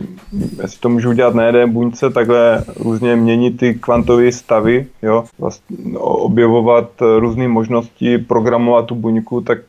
jestli 0.62 0.80
to 0.80 0.90
můžu 0.90 1.14
dělat 1.14 1.36
na 1.36 1.46
jedné 1.46 1.68
buňce, 1.68 2.10
takhle 2.10 2.64
různě 2.80 3.16
měnit 3.16 3.58
ty 3.58 3.74
kvantové 3.74 4.32
stavy, 4.32 4.86
jo, 5.02 5.24
vlastně 5.40 5.98
objevovat 6.00 6.90
různé 7.20 7.48
možnosti, 7.48 8.18
programovat 8.18 8.86
tu 8.86 8.96
buňku, 8.96 9.42
tak 9.42 9.60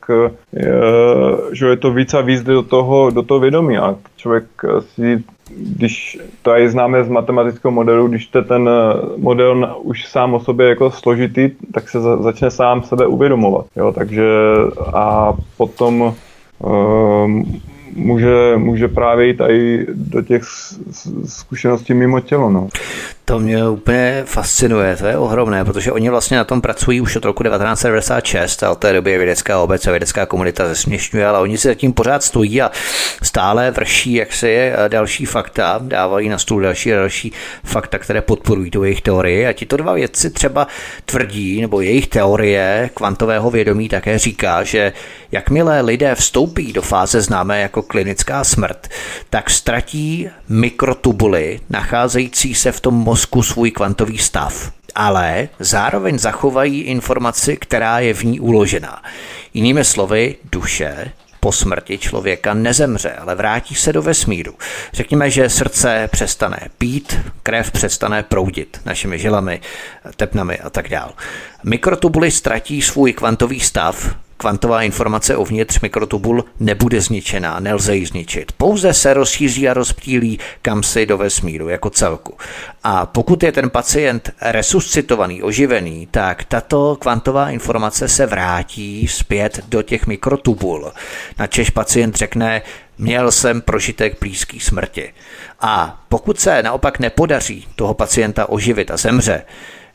je, 0.53 0.67
eh, 0.67 1.55
že 1.55 1.65
je 1.65 1.77
to 1.77 1.91
víc 1.93 2.13
a 2.13 2.21
víc 2.21 2.43
do 2.43 2.63
toho, 2.63 3.09
do 3.09 3.23
toho 3.23 3.39
vědomí. 3.39 3.77
A 3.77 3.95
člověk 4.17 4.45
si 4.79 5.23
když 5.49 6.19
to 6.41 6.53
je 6.53 6.69
známe 6.69 7.03
z 7.03 7.09
matematického 7.09 7.71
modelu, 7.71 8.07
když 8.07 8.27
to 8.27 8.41
ten 8.41 8.69
eh, 8.69 8.99
model 9.17 9.75
už 9.83 10.05
sám 10.05 10.33
o 10.33 10.39
sobě 10.39 10.69
jako 10.69 10.91
složitý, 10.91 11.49
tak 11.73 11.89
se 11.89 11.99
začne 12.21 12.51
sám 12.51 12.83
sebe 12.83 13.07
uvědomovat. 13.07 13.65
Jo? 13.75 13.91
Takže 13.91 14.25
a 14.93 15.33
potom 15.57 16.15
um, 16.59 17.61
může, 17.95 18.57
může 18.57 18.87
právě 18.87 19.27
jít 19.27 19.41
i 19.41 19.85
do 19.93 20.21
těch 20.21 20.43
zkušeností 21.25 21.93
mimo 21.93 22.19
tělo. 22.19 22.49
No. 22.49 22.67
To 23.25 23.39
mě 23.39 23.69
úplně 23.69 24.23
fascinuje, 24.25 24.95
to 24.97 25.05
je 25.05 25.17
ohromné, 25.17 25.65
protože 25.65 25.91
oni 25.91 26.09
vlastně 26.09 26.37
na 26.37 26.43
tom 26.43 26.61
pracují 26.61 27.01
už 27.01 27.15
od 27.15 27.25
roku 27.25 27.43
1996 27.43 28.63
a 28.63 28.71
od 28.71 28.79
té 28.79 28.93
doby 28.93 29.11
je 29.11 29.17
vědecká 29.17 29.59
obec 29.59 29.87
a 29.87 29.91
vědecká 29.91 30.25
komunita 30.25 30.67
zesměšňuje, 30.67 31.27
ale 31.27 31.39
oni 31.39 31.57
si 31.57 31.67
zatím 31.67 31.93
pořád 31.93 32.23
stojí 32.23 32.61
a 32.61 32.71
stále 33.23 33.71
vrší 33.71 34.13
jaksi 34.13 34.71
další 34.87 35.25
fakta, 35.25 35.79
dávají 35.83 36.29
na 36.29 36.37
stůl 36.37 36.61
další 36.61 36.93
a 36.93 36.95
další 36.95 37.31
fakta, 37.63 37.97
které 37.99 38.21
podporují 38.21 38.71
tu 38.71 38.83
jejich 38.83 39.01
teorii. 39.01 39.47
A 39.47 39.53
tito 39.53 39.77
dva 39.77 39.93
vědci 39.93 40.29
třeba 40.29 40.67
tvrdí, 41.05 41.61
nebo 41.61 41.81
jejich 41.81 42.07
teorie 42.07 42.89
kvantového 42.93 43.51
vědomí 43.51 43.89
také 43.89 44.17
říká, 44.17 44.63
že 44.63 44.93
jakmile 45.31 45.81
lidé 45.81 46.15
vstoupí 46.15 46.73
do 46.73 46.81
fáze 46.81 47.21
známé 47.21 47.61
jako 47.61 47.81
klinická 47.81 48.43
smrt, 48.43 48.87
tak 49.29 49.49
ztratí 49.49 50.29
mikrotubuly 50.49 51.59
nacházející 51.69 52.55
se 52.55 52.71
v 52.71 52.79
tom 52.79 52.93
svůj 53.15 53.71
kvantový 53.71 54.17
stav, 54.17 54.71
ale 54.95 55.49
zároveň 55.59 56.19
zachovají 56.19 56.81
informaci, 56.81 57.57
která 57.57 57.99
je 57.99 58.13
v 58.13 58.23
ní 58.23 58.39
uložená. 58.39 59.03
Jinými 59.53 59.85
slovy, 59.85 60.35
duše 60.51 61.11
po 61.39 61.51
smrti 61.51 61.97
člověka 61.97 62.53
nezemře, 62.53 63.11
ale 63.11 63.35
vrátí 63.35 63.75
se 63.75 63.93
do 63.93 64.01
vesmíru. 64.01 64.55
Řekněme, 64.93 65.29
že 65.29 65.49
srdce 65.49 66.09
přestane 66.11 66.59
pít, 66.77 67.19
krev 67.43 67.71
přestane 67.71 68.23
proudit 68.23 68.81
našimi 68.85 69.19
žilami, 69.19 69.61
tepnami 70.15 70.59
a 70.59 70.69
tak 70.69 70.89
dál. 70.89 71.13
Mikrotubuly 71.63 72.31
ztratí 72.31 72.81
svůj 72.81 73.13
kvantový 73.13 73.59
stav, 73.59 74.15
Kvantová 74.45 74.81
informace 74.81 75.35
uvnitř 75.37 75.79
mikrotubul 75.79 76.45
nebude 76.59 77.01
zničená, 77.01 77.59
nelze 77.59 77.95
ji 77.95 78.05
zničit. 78.05 78.51
Pouze 78.51 78.93
se 78.93 79.13
rozšíří 79.13 79.69
a 79.69 79.73
rozptýlí 79.73 80.39
kam 80.61 80.83
si 80.83 81.05
do 81.05 81.17
vesmíru 81.17 81.69
jako 81.69 81.89
celku. 81.89 82.37
A 82.83 83.05
pokud 83.05 83.43
je 83.43 83.51
ten 83.51 83.69
pacient 83.69 84.29
resuscitovaný, 84.41 85.43
oživený, 85.43 86.07
tak 86.11 86.43
tato 86.43 86.95
kvantová 86.95 87.49
informace 87.49 88.07
se 88.07 88.25
vrátí 88.25 89.07
zpět 89.07 89.59
do 89.67 89.81
těch 89.81 90.07
mikrotubul. 90.07 90.91
Načež 91.39 91.69
pacient 91.69 92.15
řekne, 92.15 92.61
měl 92.97 93.31
jsem 93.31 93.61
prožitek 93.61 94.19
blízký 94.19 94.59
smrti. 94.59 95.13
A 95.61 96.03
pokud 96.09 96.39
se 96.39 96.63
naopak 96.63 96.99
nepodaří 96.99 97.67
toho 97.75 97.93
pacienta 97.93 98.49
oživit 98.49 98.91
a 98.91 98.97
zemře, 98.97 99.41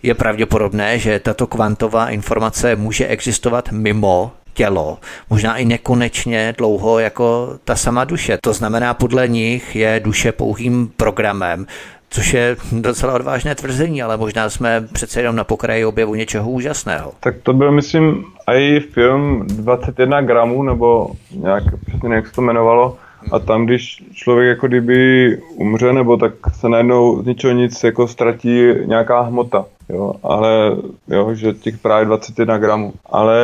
je 0.03 0.14
pravděpodobné, 0.14 0.98
že 0.98 1.18
tato 1.18 1.46
kvantová 1.46 2.11
informace 2.11 2.76
může 2.76 3.07
existovat 3.07 3.72
mimo 3.72 4.32
tělo, 4.55 4.98
možná 5.30 5.57
i 5.57 5.64
nekonečně 5.64 6.55
dlouho 6.59 6.98
jako 6.98 7.59
ta 7.64 7.76
sama 7.76 8.05
duše. 8.05 8.38
To 8.42 8.53
znamená, 8.53 8.94
podle 8.94 9.28
nich 9.28 9.76
je 9.76 10.01
duše 10.05 10.32
pouhým 10.32 10.92
programem, 10.96 11.66
což 12.11 12.34
je 12.34 12.57
docela 12.72 13.14
odvážné 13.14 13.55
tvrzení, 13.55 14.03
ale 14.03 14.16
možná 14.16 14.51
jsme 14.51 14.80
přece 14.92 15.20
jenom 15.20 15.36
na 15.36 15.44
pokraji 15.44 15.84
objevu 15.84 16.14
něčeho 16.14 16.51
úžasného. 16.51 17.12
Tak 17.20 17.34
to 17.42 17.53
byl, 17.53 17.72
myslím, 17.72 18.24
i 18.46 18.80
film 18.80 19.46
21 19.46 20.20
gramů, 20.20 20.62
nebo 20.62 21.11
nějak 21.34 21.62
přesně 21.86 22.14
jak 22.14 22.26
se 22.26 22.32
to 22.32 22.40
jmenovalo, 22.40 22.96
a 23.33 23.39
tam, 23.39 23.66
když 23.66 24.05
člověk 24.12 24.49
jako 24.49 24.66
kdyby 24.66 25.39
umře, 25.55 25.93
nebo 25.93 26.16
tak 26.16 26.33
se 26.53 26.68
najednou 26.68 27.23
z 27.23 27.27
ničeho 27.27 27.53
nic 27.53 27.85
jako 27.85 28.09
ztratí 28.09 28.64
nějaká 28.85 29.21
hmota, 29.21 29.64
jo, 29.89 30.14
ale 30.23 30.77
jo, 31.09 31.35
že 31.35 31.53
těch 31.53 31.79
právě 31.79 32.07
21 32.07 32.59
gramů. 32.59 32.93
Ale 33.07 33.39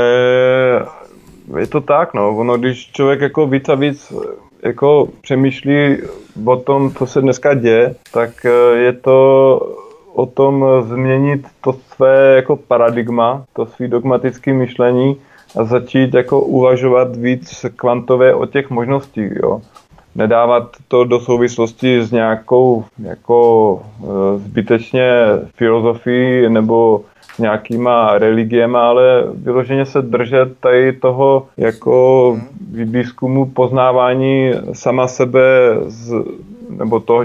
je 1.59 1.67
to 1.67 1.81
tak, 1.81 2.15
no, 2.15 2.37
ono, 2.37 2.59
když 2.59 2.93
člověk 2.93 3.21
jako 3.21 3.47
víc 3.47 3.69
a 3.69 3.75
víc 3.75 4.13
jako 4.63 5.09
přemýšlí 5.21 5.97
o 6.45 6.57
tom, 6.57 6.91
co 6.91 7.07
se 7.07 7.21
dneska 7.21 7.55
děje, 7.55 7.95
tak 8.13 8.31
eh, 8.45 8.79
je 8.79 8.93
to 8.93 9.61
o 10.15 10.27
tom 10.27 10.65
změnit 10.81 11.47
to 11.61 11.73
své 11.73 12.37
jako 12.37 12.57
paradigma, 12.57 13.45
to 13.53 13.67
svý 13.67 13.89
dogmatické 13.89 14.53
myšlení 14.53 15.17
a 15.57 15.65
začít 15.65 16.15
jako 16.15 16.41
uvažovat 16.41 17.17
víc 17.17 17.67
kvantové 17.77 18.35
o 18.35 18.47
těch 18.47 18.71
možností, 18.71 19.29
jo. 19.43 19.61
Nedávat 20.15 20.71
to 20.89 21.05
do 21.05 21.21
souvislosti 21.21 22.03
s 22.03 22.13
nějakou 22.13 22.85
jako 22.99 23.81
e, 23.83 24.39
zbytečně 24.39 25.11
filozofií 25.57 26.49
nebo 26.49 27.01
nějakýma 27.39 28.19
religiema, 28.19 28.89
ale 28.89 29.25
vyloženě 29.35 29.87
se 29.87 30.03
držet 30.03 30.49
tady 30.61 30.93
toho 30.93 31.47
jako 31.57 32.39
výzkumu 32.71 33.47
poznávání 33.47 34.53
sama 34.73 35.09
sebe 35.09 35.41
z, 35.87 36.15
nebo 36.71 37.01
toho, 37.01 37.25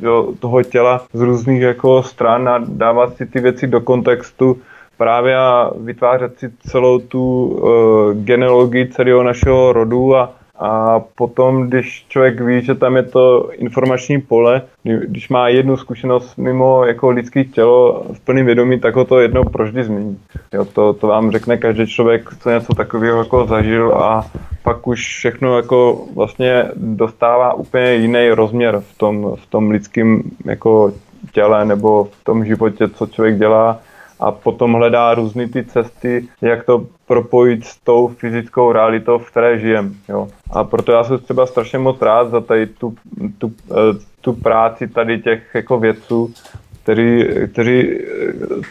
jo, 0.00 0.28
toho 0.40 0.62
těla 0.62 1.04
z 1.12 1.20
různých 1.20 1.62
jako 1.62 2.02
stran 2.02 2.48
a 2.48 2.64
dávat 2.68 3.16
si 3.16 3.26
ty 3.26 3.40
věci 3.40 3.66
do 3.66 3.80
kontextu 3.80 4.58
právě 4.96 5.36
a 5.36 5.70
vytvářet 5.80 6.38
si 6.38 6.50
celou 6.68 6.98
tu 6.98 7.46
uh, 7.46 8.14
genealogii 8.14 8.88
celého 8.88 9.22
našeho 9.22 9.72
rodu 9.72 10.16
a, 10.16 10.32
a 10.58 11.00
potom, 11.00 11.66
když 11.66 12.06
člověk 12.08 12.40
ví, 12.40 12.62
že 12.62 12.74
tam 12.74 12.96
je 12.96 13.02
to 13.02 13.50
informační 13.52 14.20
pole, 14.20 14.62
když 14.84 15.28
má 15.28 15.48
jednu 15.48 15.76
zkušenost 15.76 16.36
mimo 16.36 16.84
jako 16.84 17.10
lidské 17.10 17.44
tělo 17.44 18.04
v 18.12 18.20
plném 18.20 18.46
vědomí, 18.46 18.80
tak 18.80 18.96
ho 18.96 19.04
to 19.04 19.20
jednou 19.20 19.44
proždy 19.44 19.84
změní. 19.84 20.18
Jo, 20.52 20.64
to, 20.64 20.92
to 20.92 21.06
vám 21.06 21.30
řekne 21.30 21.56
každý 21.56 21.86
člověk, 21.86 22.30
co 22.40 22.50
něco 22.50 22.74
takového 22.74 23.18
jako 23.18 23.46
zažil 23.46 23.94
a 23.94 24.26
pak 24.62 24.86
už 24.86 25.06
všechno 25.06 25.56
jako 25.56 26.04
vlastně 26.14 26.64
dostává 26.76 27.54
úplně 27.54 27.94
jiný 27.94 28.30
rozměr 28.30 28.80
v 28.80 28.98
tom, 28.98 29.36
v 29.36 29.46
tom 29.46 29.70
lidském 29.70 30.22
jako 30.44 30.92
těle 31.32 31.64
nebo 31.64 32.04
v 32.04 32.24
tom 32.24 32.44
životě, 32.44 32.88
co 32.88 33.06
člověk 33.06 33.38
dělá 33.38 33.78
a 34.20 34.30
potom 34.30 34.72
hledá 34.72 35.14
různé 35.14 35.48
ty 35.48 35.64
cesty, 35.64 36.28
jak 36.42 36.64
to 36.64 36.86
propojit 37.06 37.64
s 37.64 37.76
tou 37.76 38.08
fyzickou 38.08 38.72
realitou, 38.72 39.18
v 39.18 39.30
které 39.30 39.58
žijem. 39.58 39.94
Jo. 40.08 40.28
A 40.50 40.64
proto 40.64 40.92
já 40.92 41.04
jsem 41.04 41.18
třeba 41.18 41.46
strašně 41.46 41.78
moc 41.78 42.02
rád 42.02 42.30
za 42.30 42.40
tady 42.40 42.66
tu, 42.66 42.94
tu, 43.38 43.52
eh, 43.70 43.74
tu 44.20 44.32
práci 44.32 44.88
tady 44.88 45.18
těch 45.18 45.42
jako 45.54 45.78
vědců, 45.78 46.34
kteří, 46.82 47.24
kteří 47.52 47.90
eh, 47.90 48.02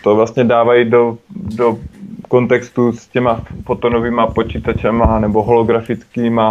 to 0.03 0.15
vlastně 0.15 0.43
dávají 0.43 0.89
do, 0.89 1.17
do 1.55 1.77
kontextu 2.27 2.91
s 2.91 3.07
těma 3.07 3.41
fotonovými 3.65 4.21
počítačema 4.35 5.19
nebo 5.19 5.43
holografickými, 5.43 6.41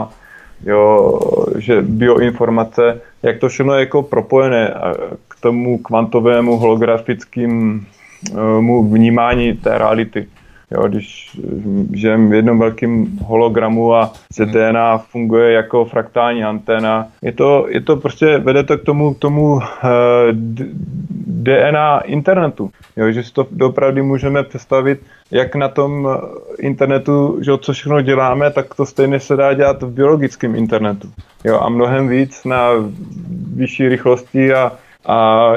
jo, 0.66 1.20
že 1.58 1.82
bioinformace, 1.82 3.00
jak 3.22 3.38
to 3.38 3.48
všechno 3.48 3.74
je 3.74 3.80
jako 3.80 4.02
propojené 4.02 4.74
k 5.28 5.40
tomu 5.40 5.78
kvantovému 5.78 6.56
holografickému 8.32 8.84
vnímání 8.84 9.52
té 9.52 9.78
reality. 9.78 10.26
Jo, 10.70 10.88
když 10.88 11.40
žijeme 11.92 12.28
v 12.28 12.34
jednom 12.34 12.58
velkém 12.58 13.06
hologramu 13.24 13.94
a 13.94 14.12
DNA 14.44 14.98
funguje 14.98 15.52
jako 15.52 15.84
fraktální 15.84 16.44
anténa, 16.44 17.08
je 17.22 17.32
to, 17.32 17.66
je 17.68 17.80
to 17.80 17.96
prostě, 17.96 18.38
vede 18.38 18.62
to 18.62 18.78
k 18.78 18.82
tomu, 18.82 19.14
k 19.14 19.18
tomu 19.18 19.54
uh, 19.54 19.62
DNA 21.26 22.00
internetu. 22.00 22.70
Jo, 22.96 23.12
že 23.12 23.22
si 23.22 23.32
to 23.32 23.46
opravdu 23.60 24.04
můžeme 24.04 24.42
představit, 24.42 25.00
jak 25.30 25.54
na 25.54 25.68
tom 25.68 26.08
internetu, 26.58 27.38
že 27.40 27.52
co 27.58 27.72
všechno 27.72 28.00
děláme, 28.00 28.50
tak 28.50 28.74
to 28.74 28.86
stejně 28.86 29.20
se 29.20 29.36
dá 29.36 29.54
dělat 29.54 29.82
v 29.82 29.90
biologickém 29.90 30.54
internetu. 30.54 31.08
Jo, 31.44 31.60
a 31.60 31.68
mnohem 31.68 32.08
víc 32.08 32.44
na 32.44 32.68
vyšší 33.54 33.88
rychlosti 33.88 34.54
a, 34.54 34.72
a 35.06 35.52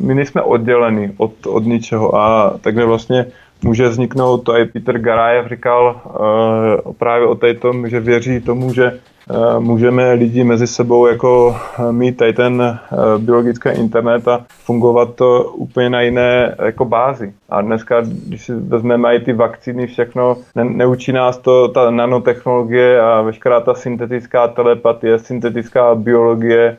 my 0.00 0.14
nejsme 0.14 0.42
odděleni 0.42 1.12
od, 1.16 1.46
od 1.46 1.64
ničeho. 1.64 2.16
A 2.16 2.54
takhle 2.60 2.84
vlastně 2.84 3.26
může 3.62 3.88
vzniknout, 3.88 4.38
to 4.38 4.56
i 4.56 4.64
Peter 4.64 4.98
Garajev 4.98 5.48
říkal 5.48 6.00
uh, 6.84 6.92
právě 6.92 7.26
o 7.26 7.34
tom, 7.60 7.88
že 7.88 8.00
věří 8.00 8.40
tomu, 8.40 8.74
že 8.74 9.00
můžeme 9.58 10.12
lidi 10.12 10.44
mezi 10.44 10.66
sebou 10.66 11.06
jako 11.06 11.56
eh, 11.78 11.92
mít 11.92 12.16
tady 12.16 12.32
ten 12.32 12.62
eh, 12.62 12.96
biologický 13.18 13.68
internet 13.68 14.28
a 14.28 14.44
fungovat 14.48 15.14
to 15.14 15.44
úplně 15.44 15.90
na 15.90 16.00
jiné 16.00 16.56
jako 16.64 16.84
bázi. 16.84 17.32
A 17.48 17.60
dneska, 17.60 18.00
když 18.26 18.44
si 18.44 18.52
vezmeme 18.54 19.14
i 19.14 19.20
ty 19.20 19.32
vakcíny, 19.32 19.86
všechno, 19.86 20.36
ne, 20.54 20.64
neučí 20.64 21.12
nás 21.12 21.38
to 21.38 21.68
ta 21.68 21.90
nanotechnologie 21.90 23.00
a 23.00 23.22
veškerá 23.22 23.60
ta 23.60 23.74
syntetická 23.74 24.48
telepatie, 24.48 25.18
syntetická 25.18 25.94
biologie, 25.94 26.76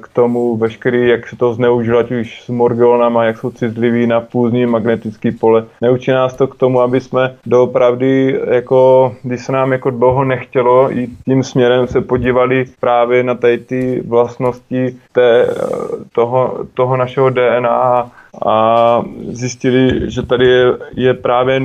k 0.00 0.08
tomu 0.08 0.56
veškerý, 0.56 1.08
jak 1.08 1.28
se 1.28 1.36
to 1.36 1.54
zneužilo, 1.54 1.98
ať 1.98 2.10
už 2.10 2.42
s 2.42 2.48
morgionama, 2.48 3.24
jak 3.24 3.38
jsou 3.38 3.50
citliví 3.50 4.06
na 4.06 4.20
půzní 4.20 4.66
magnetický 4.66 5.30
pole. 5.30 5.64
Neučí 5.80 6.10
nás 6.10 6.34
to 6.34 6.46
k 6.46 6.54
tomu, 6.54 6.80
aby 6.80 7.00
jsme 7.00 7.34
doopravdy, 7.46 8.40
jako, 8.50 9.12
když 9.22 9.44
se 9.44 9.52
nám 9.52 9.72
jako 9.72 9.90
dlouho 9.90 10.24
nechtělo 10.24 10.90
jít 10.90 11.10
tím 11.24 11.42
směrem, 11.42 11.79
se 11.86 12.00
podívali 12.00 12.64
právě 12.80 13.22
na 13.22 13.34
tady 13.34 13.58
ty 13.58 14.02
vlastnosti 14.06 14.96
té, 15.12 15.46
toho, 16.12 16.66
toho 16.74 16.96
našeho 16.96 17.30
DNA 17.30 18.10
a 18.46 19.02
zjistili, 19.28 20.10
že 20.10 20.22
tady 20.22 20.46
je, 20.46 20.72
je 20.94 21.14
právě 21.14 21.60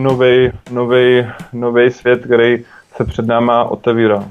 nový 1.54 1.92
svět, 1.92 2.26
který 2.26 2.64
se 2.96 3.04
před 3.06 3.26
náma 3.28 3.64
otevírá. 3.64 4.24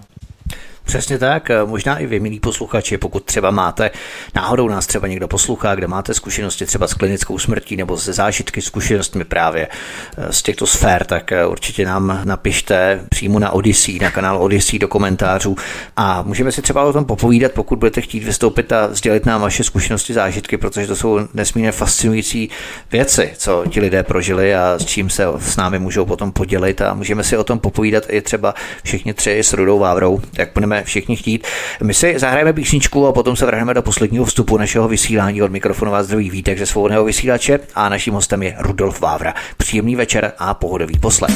Přesně 0.84 1.18
tak, 1.18 1.50
možná 1.64 1.98
i 1.98 2.06
vy, 2.06 2.20
milí 2.20 2.40
posluchači, 2.40 2.98
pokud 2.98 3.24
třeba 3.24 3.50
máte, 3.50 3.90
náhodou 4.34 4.68
nás 4.68 4.86
třeba 4.86 5.08
někdo 5.08 5.28
poslouchá, 5.28 5.74
kde 5.74 5.86
máte 5.86 6.14
zkušenosti 6.14 6.66
třeba 6.66 6.86
s 6.86 6.94
klinickou 6.94 7.38
smrtí 7.38 7.76
nebo 7.76 7.98
se 7.98 8.12
zážitky, 8.12 8.62
zkušenostmi 8.62 9.24
právě 9.24 9.68
eh, 10.16 10.32
z 10.32 10.42
těchto 10.42 10.66
sfér, 10.66 11.04
tak 11.04 11.32
eh, 11.32 11.46
určitě 11.46 11.86
nám 11.86 12.20
napište 12.24 13.00
přímo 13.10 13.38
na 13.38 13.50
Odyssey, 13.50 13.98
na 13.98 14.10
kanál 14.10 14.42
Odyssey 14.42 14.78
do 14.78 14.88
komentářů. 14.88 15.56
A 15.96 16.22
můžeme 16.22 16.52
si 16.52 16.62
třeba 16.62 16.84
o 16.84 16.92
tom 16.92 17.04
popovídat, 17.04 17.52
pokud 17.52 17.78
budete 17.78 18.00
chtít 18.00 18.24
vystoupit 18.24 18.72
a 18.72 18.94
sdělit 18.94 19.26
nám 19.26 19.40
vaše 19.40 19.64
zkušenosti, 19.64 20.12
zážitky, 20.14 20.56
protože 20.56 20.86
to 20.86 20.96
jsou 20.96 21.20
nesmírně 21.34 21.72
fascinující 21.72 22.50
věci, 22.92 23.32
co 23.36 23.64
ti 23.70 23.80
lidé 23.80 24.02
prožili 24.02 24.54
a 24.54 24.74
s 24.78 24.84
čím 24.84 25.10
se 25.10 25.24
s 25.38 25.56
námi 25.56 25.78
můžou 25.78 26.04
potom 26.04 26.32
podělit. 26.32 26.80
A 26.80 26.94
můžeme 26.94 27.24
si 27.24 27.36
o 27.36 27.44
tom 27.44 27.58
popovídat 27.58 28.04
i 28.08 28.22
třeba 28.22 28.54
všichni 28.82 29.14
tři 29.14 29.38
s 29.38 29.52
Rudou 29.52 29.78
Vávrou, 29.78 30.20
jak 30.38 30.50
budeme 30.54 30.73
budeme 30.74 30.84
všichni 30.84 31.16
chtít. 31.16 31.46
My 31.82 31.94
si 31.94 32.18
zahrajeme 32.18 32.52
písničku 32.52 33.06
a 33.06 33.12
potom 33.12 33.36
se 33.36 33.46
vrhneme 33.46 33.74
do 33.74 33.82
posledního 33.82 34.24
vstupu 34.24 34.56
našeho 34.56 34.88
vysílání 34.88 35.42
od 35.42 35.52
mikrofonu 35.52 35.90
vás 35.90 36.06
zdraví 36.06 36.30
vítek 36.30 36.58
ze 36.58 36.66
svobodného 36.66 37.04
vysílače 37.04 37.60
a 37.74 37.88
naším 37.88 38.14
hostem 38.14 38.42
je 38.42 38.56
Rudolf 38.58 39.00
Vávra. 39.00 39.34
Příjemný 39.56 39.96
večer 39.96 40.32
a 40.38 40.54
pohodový 40.54 40.98
poslech. 40.98 41.34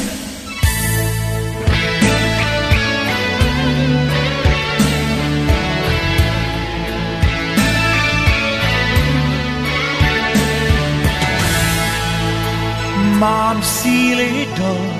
Mám 13.19 13.63
síly 13.63 14.47
dost 14.57 14.98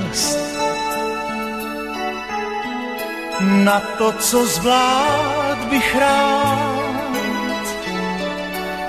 na 3.41 3.79
to, 3.97 4.11
co 4.11 4.45
zvlád 4.45 5.57
bych 5.69 5.95
rád. 5.95 6.99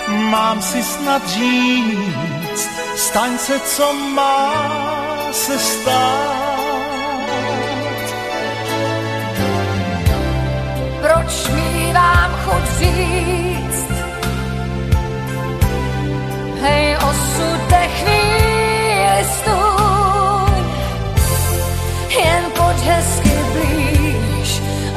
Mám 0.08 0.62
si 0.62 0.82
snad 0.82 1.28
říct, 1.28 2.68
staň 2.96 3.38
se, 3.38 3.60
co 3.60 3.92
má 3.92 4.52
se 5.32 5.58
stát. 5.58 6.49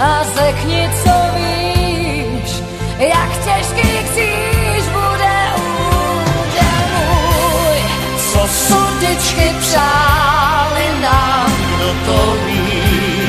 A 0.04 0.24
řekni, 0.36 0.90
co 1.04 1.16
víš, 1.36 2.52
jak 3.00 3.32
těžký 3.46 3.90
kříž 4.10 4.84
bude 4.98 5.36
úděl 5.56 6.84
můj. 6.94 7.80
Co 8.18 8.48
sudičky 8.48 9.56
přáli 9.60 10.88
nám, 11.02 11.52
kdo 11.76 11.90
to 12.06 12.38
ví, 12.46 13.22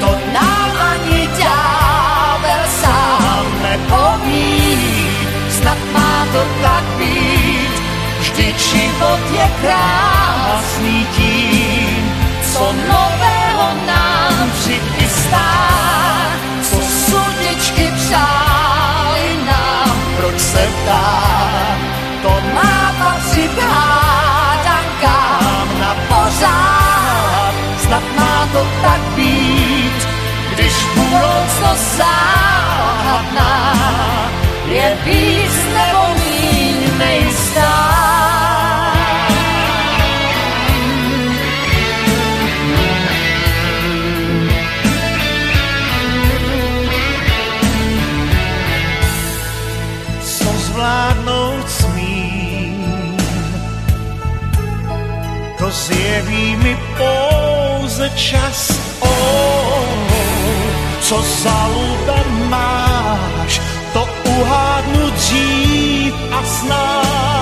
to 0.00 0.18
nám 0.32 0.70
ani 0.92 1.26
ďábel 1.26 2.64
sám 2.80 3.46
nepoví. 3.62 5.10
Snad 5.50 5.78
má 5.92 6.26
to 6.32 6.42
tak 6.62 6.84
být, 6.98 7.74
vždyť 8.20 8.58
život 8.58 9.20
je 9.32 9.50
krásný 9.62 11.06
tím, 11.16 11.29
budoucnost 31.60 31.96
záhadná 31.96 33.52
je 34.66 34.98
víc 35.04 35.54
nebo 35.74 36.14
míň 36.14 36.98
nejistá. 36.98 37.80
zjeví 55.70 56.56
mi 56.56 56.76
pouze 56.98 58.10
čas. 58.10 58.80
Oh, 59.00 59.69
co 61.10 61.22
za 61.42 61.66
lubem 61.66 62.50
máš, 62.50 63.60
to 63.92 64.08
uhádnu 64.38 65.10
dřív 65.10 66.14
a 66.30 66.44
snás. 66.44 67.39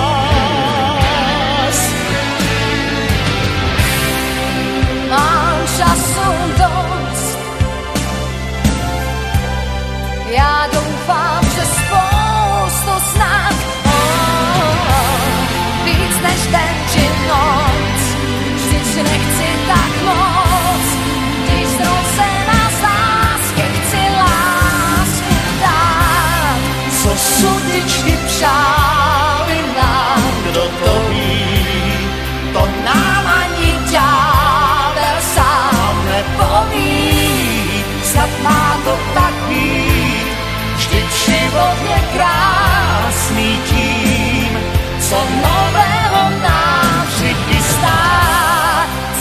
Co 45.09 45.17
nového 45.17 46.23
nám 46.43 47.07
přichystá. 47.07 47.99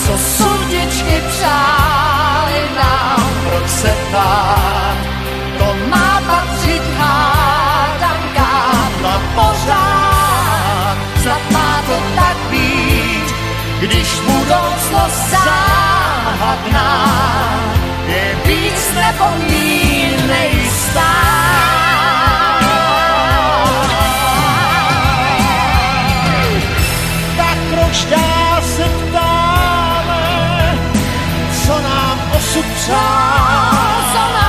Co 0.05 0.19
sudičky 0.19 1.23
přáli 1.29 2.63
nám, 2.77 3.31
proč 3.45 3.69
se 3.71 3.97
ptát, 4.09 4.97
to 5.59 5.77
má 5.89 6.21
patřit 6.27 6.83
hádankám 6.99 8.93
na 9.03 9.23
pořád. 9.35 10.97
Snad 11.23 11.51
má 11.51 11.83
to 11.87 12.03
tak 12.17 12.37
být, 12.51 13.35
když 13.81 14.21
budoucnost 14.21 15.31
záhadná 15.31 17.09
je 18.07 18.37
víc 18.45 18.95
nebo 18.95 19.25
míň 19.49 20.27
nejistá. 20.27 21.88
Dál 28.07 28.63
se 28.63 28.85
ptáme, 28.85 30.23
co 31.65 31.83
nám 31.83 32.21
osud 32.39 32.65
přál, 32.75 33.71
co 34.13 34.19
nám 34.19 34.48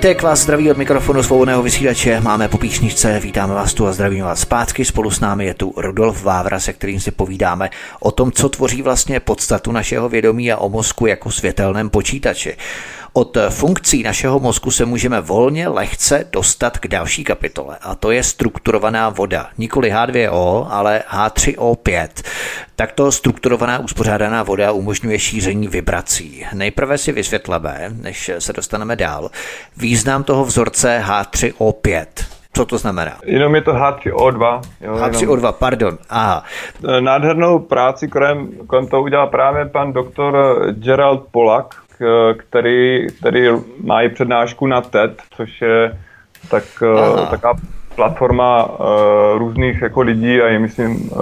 Vítek 0.00 0.22
vás 0.22 0.40
zdraví 0.40 0.70
od 0.70 0.76
mikrofonu 0.76 1.22
svobodného 1.22 1.62
vysílače. 1.62 2.20
Máme 2.20 2.48
po 2.48 2.58
píšničce, 2.58 3.20
vítáme 3.20 3.54
vás 3.54 3.74
tu 3.74 3.86
a 3.86 3.92
zdravím 3.92 4.24
vás 4.24 4.40
zpátky. 4.40 4.84
Spolu 4.84 5.10
s 5.10 5.20
námi 5.20 5.46
je 5.46 5.54
tu 5.54 5.74
Rudolf 5.76 6.22
Vávra, 6.22 6.60
se 6.60 6.72
kterým 6.72 7.00
si 7.00 7.10
povídáme 7.10 7.70
o 8.00 8.10
tom, 8.10 8.32
co 8.32 8.48
tvoří 8.48 8.82
vlastně 8.82 9.20
podstatu 9.20 9.72
našeho 9.72 10.08
vědomí 10.08 10.52
a 10.52 10.56
o 10.56 10.68
mozku 10.68 11.06
jako 11.06 11.30
světelném 11.30 11.90
počítači. 11.90 12.56
Od 13.12 13.36
funkcí 13.50 14.02
našeho 14.02 14.40
mozku 14.40 14.70
se 14.70 14.84
můžeme 14.84 15.20
volně, 15.20 15.68
lehce 15.68 16.26
dostat 16.32 16.78
k 16.78 16.88
další 16.88 17.24
kapitole 17.24 17.78
a 17.82 17.94
to 17.94 18.10
je 18.10 18.22
strukturovaná 18.22 19.08
voda. 19.08 19.46
Nikoli 19.58 19.92
H2O, 19.92 20.66
ale 20.70 21.02
H3O5. 21.10 22.08
Takto 22.76 23.12
strukturovaná 23.12 23.78
uspořádaná 23.78 24.42
voda 24.42 24.72
umožňuje 24.72 25.18
šíření 25.18 25.68
vibrací. 25.68 26.46
Nejprve 26.54 26.98
si 26.98 27.12
vysvětleme, 27.12 27.90
než 28.02 28.30
se 28.38 28.52
dostaneme 28.52 28.96
dál, 28.96 29.30
význam 29.76 30.24
toho 30.24 30.44
vzorce 30.44 31.02
H3O5. 31.06 32.06
Co 32.52 32.64
to 32.64 32.78
znamená? 32.78 33.12
Jenom 33.24 33.54
je 33.54 33.62
to 33.62 33.72
H3O2. 33.72 34.60
Jo, 34.80 34.94
jenom. 34.94 34.98
H3O2, 34.98 35.52
pardon. 35.52 35.98
Aha. 36.10 36.44
Nádhernou 37.00 37.58
práci 37.58 38.08
kolem, 38.08 38.48
kolem 38.66 38.86
toho 38.86 39.02
udělal 39.02 39.26
právě 39.26 39.64
pan 39.64 39.92
doktor 39.92 40.56
Gerald 40.72 41.26
Polak, 41.30 41.74
který, 42.36 43.06
který 43.18 43.48
má 43.84 44.02
i 44.02 44.08
přednášku 44.08 44.66
na 44.66 44.80
TED, 44.80 45.22
což 45.36 45.60
je 45.60 45.98
tak, 46.50 46.64
eh, 46.82 47.00
Aha. 47.00 47.26
taková 47.26 47.54
platforma 47.94 48.64
uh, 48.64 48.86
různých 49.38 49.82
jako 49.82 50.00
lidí 50.00 50.40
a 50.40 50.46
je 50.48 50.58
myslím 50.58 51.10
uh, 51.10 51.20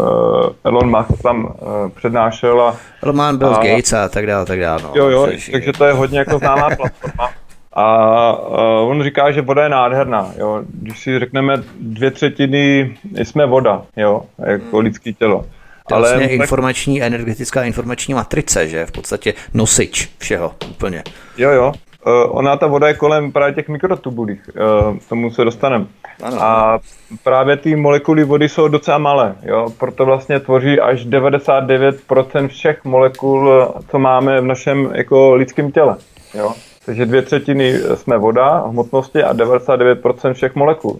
Elon 0.64 0.91
Musk 0.99 1.22
tam 1.22 1.45
uh, 1.45 1.53
přednášel 1.95 2.61
a 2.62 2.76
Roman 3.03 3.37
Bill 3.39 3.55
A- 3.55 3.64
Gates 3.64 3.93
a 3.93 4.09
tak 4.09 4.26
dále, 4.26 4.47
tak 4.47 4.61
dále. 4.61 4.83
No. 4.83 4.91
Jo, 4.95 5.09
jo, 5.09 5.29
takže 5.53 5.72
to 5.72 5.85
je 5.85 5.93
hodně 5.93 6.18
jako 6.18 6.39
známá 6.39 6.68
platforma. 6.76 7.31
A 7.72 8.33
uh, 8.49 8.91
on 8.91 9.03
říká, 9.03 9.31
že 9.31 9.43
voda 9.43 9.62
je 9.62 9.68
nádherná. 9.68 10.26
Jo. 10.39 10.62
Když 10.83 10.99
si 10.99 11.18
řekneme, 11.18 11.62
dvě 11.81 12.11
třetiny 12.11 12.97
jsme 13.22 13.47
voda, 13.47 13.83
jo, 13.97 14.22
jako 14.39 14.81
lidský 14.81 15.14
tělo. 15.14 15.45
To 15.89 15.95
je 15.95 16.01
vlastně 16.01 16.28
tak, 16.28 16.32
informační, 16.32 17.03
energetická 17.03 17.64
informační 17.64 18.14
matrice, 18.14 18.68
že? 18.68 18.86
V 18.86 18.93
podstatě 18.93 19.34
nosič 19.55 20.09
všeho 20.18 20.55
úplně. 20.70 21.03
jo, 21.36 21.51
jo. 21.51 21.72
Uh, 22.07 22.39
ona 22.39 22.57
ta 22.57 22.66
voda 22.66 22.89
je 22.89 22.95
kolem 22.95 23.32
právě 23.32 23.55
těch 23.55 23.68
mikrotubulích, 23.68 24.51
uh, 24.91 24.97
k 24.97 25.09
tomu 25.09 25.30
se 25.30 25.45
dostaneme. 25.45 25.86
Ano. 26.22 26.43
A 26.43 26.78
právě 27.22 27.57
ty 27.57 27.76
molekuly 27.76 28.24
vody 28.24 28.49
jsou 28.49 28.68
docela 28.68 28.99
malé, 28.99 29.34
jo, 29.43 29.68
proto 29.78 30.05
vlastně 30.05 30.41
tvoří 30.41 30.80
až 30.80 31.07
99% 31.07 32.49
všech 32.49 32.84
molekul, 32.84 33.68
co 33.91 33.99
máme 33.99 34.41
v 34.41 34.45
našem 34.45 34.91
jako 34.95 35.34
lidském 35.34 35.72
těle, 35.72 35.97
jo. 36.34 36.53
Takže 36.86 37.07
dvě 37.07 37.22
třetiny 37.22 37.74
jsme 37.95 38.18
voda 38.18 38.64
hmotnosti 38.66 39.22
a 39.22 39.34
99% 39.34 40.32
všech 40.32 40.55
molekul. 40.55 40.99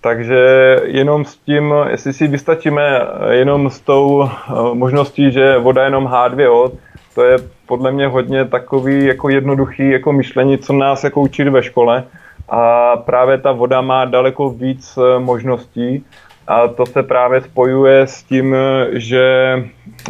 Takže 0.00 0.36
jenom 0.84 1.24
s 1.24 1.36
tím, 1.36 1.74
jestli 1.90 2.12
si 2.12 2.26
vystačíme 2.26 3.00
jenom 3.30 3.70
s 3.70 3.80
tou 3.80 4.24
eh, 4.24 4.52
možností, 4.72 5.32
že 5.32 5.58
voda 5.58 5.82
je 5.82 5.86
jenom 5.86 6.06
H2O, 6.06 6.72
to 7.14 7.24
je 7.24 7.38
podle 7.66 7.92
mě 7.92 8.06
hodně 8.06 8.44
takový 8.44 9.04
jako 9.04 9.28
jednoduchý 9.28 9.90
jako 9.90 10.12
myšlení, 10.12 10.58
co 10.58 10.72
nás 10.72 11.04
jako 11.04 11.20
učili 11.20 11.50
ve 11.50 11.62
škole. 11.62 12.04
A 12.48 12.96
právě 12.96 13.38
ta 13.38 13.52
voda 13.52 13.80
má 13.80 14.04
daleko 14.04 14.50
víc 14.50 14.98
eh, 14.98 15.18
možností 15.18 16.04
a 16.46 16.68
to 16.68 16.86
se 16.86 17.02
právě 17.02 17.40
spojuje 17.40 18.00
s 18.00 18.22
tím, 18.22 18.56
že, 18.92 19.54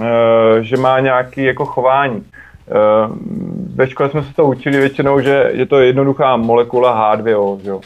eh, 0.01 0.63
že 0.63 0.77
má 0.77 1.01
nějaký 1.01 1.45
jako 1.45 1.65
chování. 1.65 2.25
Ve 3.75 3.87
škole 3.87 4.11
jsme 4.11 4.23
se 4.23 4.35
to 4.35 4.45
učili 4.45 4.79
většinou, 4.79 5.21
že 5.21 5.51
je 5.53 5.67
to 5.67 5.81
jednoduchá 5.81 6.37
molekula 6.37 7.17
H2O. 7.17 7.61
Že? 7.61 7.71
jo. 7.71 7.81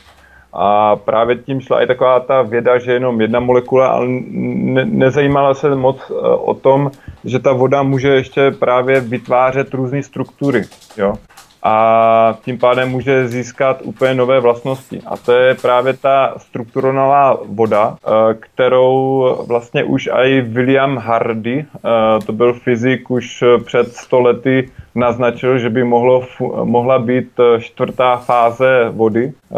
A 0.53 0.97
právě 0.97 1.37
tím 1.37 1.61
šla 1.61 1.83
i 1.83 1.87
taková 1.87 2.21
ta 2.21 2.43
věda, 2.43 2.79
že 2.79 2.93
jenom 2.93 3.21
jedna 3.21 3.41
molekula, 3.41 3.89
ale 3.89 4.07
ne, 4.09 4.85
nezajímala 4.85 5.55
se 5.55 5.75
moc 5.75 5.97
eh, 6.11 6.15
o 6.25 6.55
tom, 6.55 6.91
že 7.25 7.39
ta 7.39 7.53
voda 7.53 7.83
může 7.83 8.09
ještě 8.09 8.51
právě 8.51 9.01
vytvářet 9.01 9.75
různé 9.75 10.03
struktury, 10.03 10.63
jo 10.97 11.15
a 11.63 12.39
tím 12.45 12.59
pádem 12.59 12.91
může 12.91 13.29
získat 13.29 13.81
úplně 13.83 14.15
nové 14.15 14.41
vlastnosti. 14.41 15.01
A 15.07 15.17
to 15.17 15.33
je 15.33 15.55
právě 15.55 15.93
ta 15.93 16.35
strukturovaná 16.37 17.37
voda, 17.47 17.97
eh, 17.97 18.35
kterou 18.35 19.37
vlastně 19.49 19.85
už 19.85 20.09
i 20.13 20.41
William 20.41 20.97
Hardy, 20.97 21.65
eh, 21.65 21.81
to 22.27 22.33
byl 22.33 22.53
fyzik 22.53 23.11
už 23.11 23.45
před 23.65 23.93
100 23.93 24.21
lety, 24.21 24.69
naznačil, 24.95 25.59
že 25.59 25.71
by 25.71 25.85
mohlo, 25.85 26.23
mohla 26.65 26.99
být 26.99 27.41
čtvrtá 27.59 28.17
fáze 28.17 28.89
vody, 28.91 29.33
eh, 29.33 29.57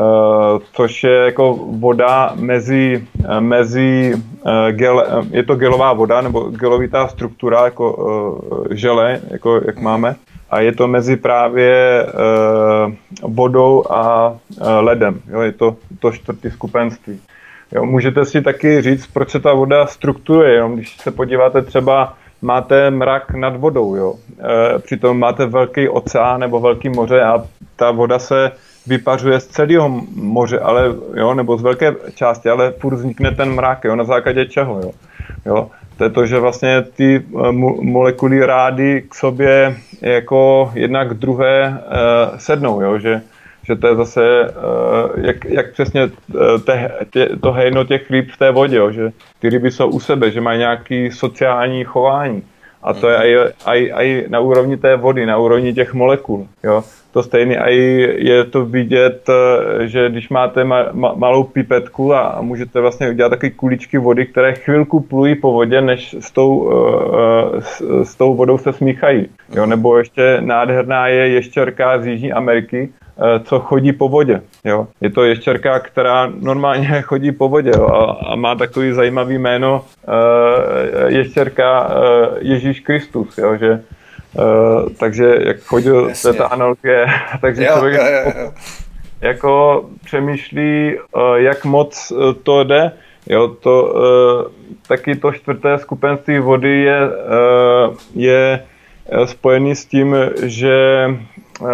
což 0.73 1.05
je 1.05 1.15
jako 1.15 1.59
voda 1.71 2.33
mezi, 2.35 3.05
mezi 3.41 4.15
gel, 4.71 5.05
je 5.31 5.43
to 5.43 5.57
gelová 5.57 5.93
voda 5.93 6.21
nebo 6.21 6.41
gelovitá 6.41 7.09
struktura 7.09 7.65
jako 7.65 7.85
žele, 8.71 9.21
jako 9.31 9.61
jak 9.67 9.79
máme 9.79 10.17
a 10.55 10.61
je 10.61 10.73
to 10.73 10.89
mezi 10.89 11.17
právě 11.17 12.07
uh, 12.07 13.35
vodou 13.35 13.85
a 13.91 14.31
uh, 14.31 14.37
ledem. 14.81 15.21
Jo, 15.31 15.41
je 15.41 15.53
to 15.53 15.77
to 15.99 16.13
čtvrtý 16.13 16.51
skupenství. 16.51 17.21
Jo, 17.73 17.85
můžete 17.85 18.25
si 18.25 18.43
taky 18.43 18.83
říct, 18.83 19.07
proč 19.07 19.31
se 19.31 19.41
ta 19.41 19.53
voda 19.55 19.87
strukturuje. 19.87 20.57
Jo? 20.57 20.69
Když 20.69 20.97
se 20.97 21.11
podíváte 21.11 21.63
třeba, 21.63 22.15
máte 22.43 22.91
mrak 22.91 23.35
nad 23.35 23.57
vodou, 23.57 23.97
jo? 23.97 24.15
E, 24.41 24.79
přitom 24.79 25.19
máte 25.19 25.47
velký 25.47 25.89
oceán 25.89 26.41
nebo 26.41 26.61
velký 26.61 26.89
moře 26.89 27.23
a 27.23 27.45
ta 27.77 27.91
voda 27.91 28.19
se 28.19 28.53
vypařuje 28.87 29.41
z 29.41 29.47
celého 29.47 29.89
moře, 30.15 30.59
ale, 30.59 30.95
jo, 31.15 31.35
nebo 31.35 31.57
z 31.57 31.63
velké 31.63 31.95
části, 32.15 32.49
ale 32.49 32.73
furt 32.79 32.95
vznikne 32.95 33.31
ten 33.31 33.55
mrak, 33.55 33.85
jo, 33.85 33.97
na 33.97 34.05
základě 34.05 34.47
čeho, 34.47 34.81
jo. 34.81 34.91
jo. 35.47 35.71
To 35.97 36.05
je 36.05 36.11
to, 36.11 36.27
že 36.27 36.39
vlastně 36.39 36.83
ty 36.83 37.25
molekuly 37.81 38.47
rády 38.47 39.03
k 39.09 39.15
sobě 39.15 39.77
jako 40.01 40.71
jednak 40.75 41.09
k 41.09 41.15
druhé 41.15 41.69
uh, 41.69 42.39
sednou, 42.39 42.81
jo? 42.81 42.99
Že, 42.99 43.21
že 43.67 43.77
to 43.77 43.87
je 43.87 43.95
zase, 43.97 44.21
uh, 44.49 45.25
jak, 45.25 45.45
jak 45.45 45.73
přesně 45.73 46.03
eh, 46.03 46.59
te, 46.59 46.91
tě, 47.11 47.29
to 47.43 47.53
hejno 47.53 47.85
těch 47.85 48.11
ryb 48.11 48.31
v 48.31 48.37
té 48.37 48.51
vodě, 48.51 48.77
jo? 48.77 48.91
že 48.91 49.13
ty 49.39 49.49
ryby 49.49 49.71
jsou 49.71 49.89
u 49.89 50.01
sebe, 50.01 50.31
že 50.31 50.41
mají 50.41 50.59
nějaký 50.59 51.11
sociální 51.11 51.85
chování. 51.85 52.43
A 52.83 52.93
to 52.93 53.09
je 53.09 53.53
i 53.99 54.25
na 54.29 54.41
úrovni 54.41 54.77
té 54.77 54.97
vody, 54.97 55.27
na 55.27 55.39
úrovni 55.39 55.75
těch 55.75 55.95
molekul. 55.95 56.49
Jo? 56.63 56.85
To 57.15 57.23
stejné 57.23 57.57
i 57.57 57.77
je 58.27 58.45
to 58.45 58.65
vidět, 58.65 59.29
eh, 59.29 59.87
že 59.87 60.11
když 60.11 60.29
máte 60.29 60.65
ma, 60.65 60.87
ma, 60.93 61.15
malou 61.15 61.45
pipetku 61.45 62.15
a, 62.15 62.21
a 62.21 62.43
můžete 62.43 62.81
vlastně 62.81 63.11
udělat 63.11 63.29
takové 63.29 63.51
kuličky 63.51 63.99
vody, 63.99 64.27
které 64.27 64.55
chvilku 64.55 65.01
plují 65.01 65.35
po 65.35 65.53
vodě, 65.53 65.81
než 65.81 66.17
s 66.21 66.31
tou, 66.31 66.57
uh, 66.57 66.73
s, 67.59 68.03
s 68.03 68.15
tou 68.15 68.35
vodou 68.35 68.59
se 68.59 68.73
smíchají. 68.73 69.27
Jo? 69.55 69.67
Nebo 69.67 69.99
ještě 69.99 70.39
nádherná 70.41 71.09
je 71.09 71.29
ještěrka 71.29 71.99
z 71.99 72.07
Jižní 72.07 72.33
Ameriky, 72.33 72.89
co 73.45 73.61
chodí 73.61 73.93
po 73.93 74.09
vodě. 74.09 74.41
Jo. 74.65 74.87
Je 75.01 75.11
to 75.11 75.25
ještěrka, 75.25 75.81
která 75.81 76.33
normálně 76.41 77.03
chodí 77.03 77.33
po 77.33 77.49
vodě 77.49 77.73
jo, 77.77 77.87
a, 77.87 78.33
a 78.33 78.37
má 78.37 78.55
takový 78.55 78.93
zajímavý 78.93 79.39
jméno 79.39 79.85
uh, 80.09 80.15
ještěrka 81.07 81.87
uh, 81.87 81.95
Ježíš 82.41 82.81
Kristus, 82.81 83.39
jo, 83.39 83.57
že 83.57 83.81
Uh, 84.35 84.89
takže 84.99 85.37
jak 85.41 85.61
chodil, 85.61 86.11
to 86.23 86.29
je 86.29 86.35
ta 86.35 86.47
analogie, 86.47 87.07
takže 87.41 87.65
jo, 87.65 87.73
člověk 87.73 87.95
jo, 87.95 88.05
jo, 88.05 88.33
jo. 88.45 88.53
jako 89.21 89.85
přemýšlí, 90.05 90.99
uh, 91.17 91.35
jak 91.37 91.65
moc 91.65 92.11
uh, 92.11 92.33
to 92.43 92.65
jde. 92.65 92.93
Jo, 93.27 93.49
to, 93.49 93.83
uh, 93.83 94.53
taky 94.89 95.17
to 95.17 95.33
čtvrté 95.33 95.79
skupenství 95.79 96.39
vody 96.39 96.83
je, 96.83 97.01
uh, 97.09 97.97
je 98.15 98.65
spojený 99.25 99.75
s 99.75 99.85
tím, 99.85 100.17
že 100.43 101.07
uh, 101.61 101.69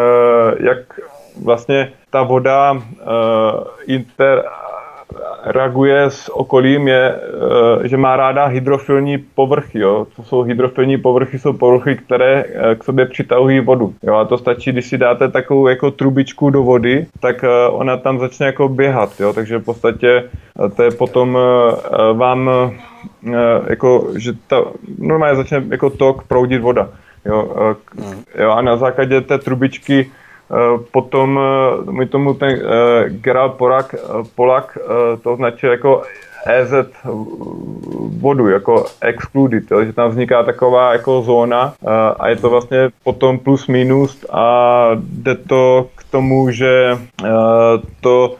jak 0.61 1.01
vlastně 1.43 1.93
ta 2.11 2.23
voda 2.23 2.73
uh, 2.73 2.83
inter, 3.87 4.45
reaguje 5.45 6.03
s 6.03 6.37
okolím, 6.37 6.89
je, 6.89 7.15
eh, 7.15 7.89
že 7.89 7.97
má 7.97 8.17
ráda 8.17 8.45
hydrofilní 8.45 9.19
povrchy. 9.19 9.79
Jo. 9.79 10.07
Co 10.17 10.23
jsou 10.23 10.43
hydrofilní 10.43 10.99
povrchy? 10.99 11.39
Jsou 11.39 11.53
povrchy, 11.53 11.97
které 11.97 12.45
eh, 12.47 12.75
k 12.75 12.85
sobě 12.85 13.07
přitahují 13.07 13.61
vodu. 13.61 13.95
Jo. 14.03 14.15
A 14.15 14.25
to 14.25 14.39
stačí, 14.39 14.73
když 14.73 14.87
si 14.87 14.99
dáte 14.99 15.29
takovou 15.29 15.69
jako 15.69 15.91
trubičku 15.91 16.51
do 16.51 16.63
vody, 16.63 17.07
tak 17.21 17.45
eh, 17.45 17.69
ona 17.71 17.97
tam 17.97 18.19
začne 18.19 18.47
jako 18.47 18.69
běhat. 18.69 19.21
Jo. 19.21 19.33
Takže 19.33 19.59
v 19.59 19.65
podstatě 19.65 20.25
to 20.77 20.83
je 20.83 20.91
potom 20.91 21.39
vám 22.13 22.51
jako, 23.67 24.09
že 24.17 24.33
ta, 24.47 24.65
normálně 24.99 25.37
začne 25.37 25.65
jako 25.71 25.91
tok 25.91 26.23
proudit 26.23 26.63
voda. 26.63 26.89
Jo, 27.25 27.75
hmm. 27.99 28.23
jo, 28.39 28.51
a 28.51 28.63
na 28.63 28.77
základě 28.77 29.21
té 29.21 29.39
trubičky 29.39 30.11
potom 30.91 31.39
eh, 31.39 31.93
mi 31.93 32.07
tomu 32.07 32.35
ten 32.35 32.53
uh, 32.53 32.61
Gerald 33.09 33.55
Polak, 33.55 33.95
Polak 34.35 34.79
to 35.23 35.33
označil 35.33 35.71
jako 35.71 36.03
EZ 36.47 36.73
vodu, 38.21 38.49
jako 38.49 38.87
excluded, 39.01 39.71
jo, 39.71 39.85
že 39.85 39.93
tam 39.93 40.11
vzniká 40.11 40.43
taková 40.43 40.93
jako 40.93 41.23
zóna 41.23 41.75
a 42.21 42.29
je 42.29 42.37
to 42.37 42.51
vlastně 42.51 42.89
potom 43.05 43.39
plus 43.39 43.67
minus 43.67 44.25
a 44.33 44.91
jde 44.95 45.35
to 45.35 45.87
k 45.97 46.05
tomu, 46.11 46.51
že 46.51 46.99
to 48.01 48.37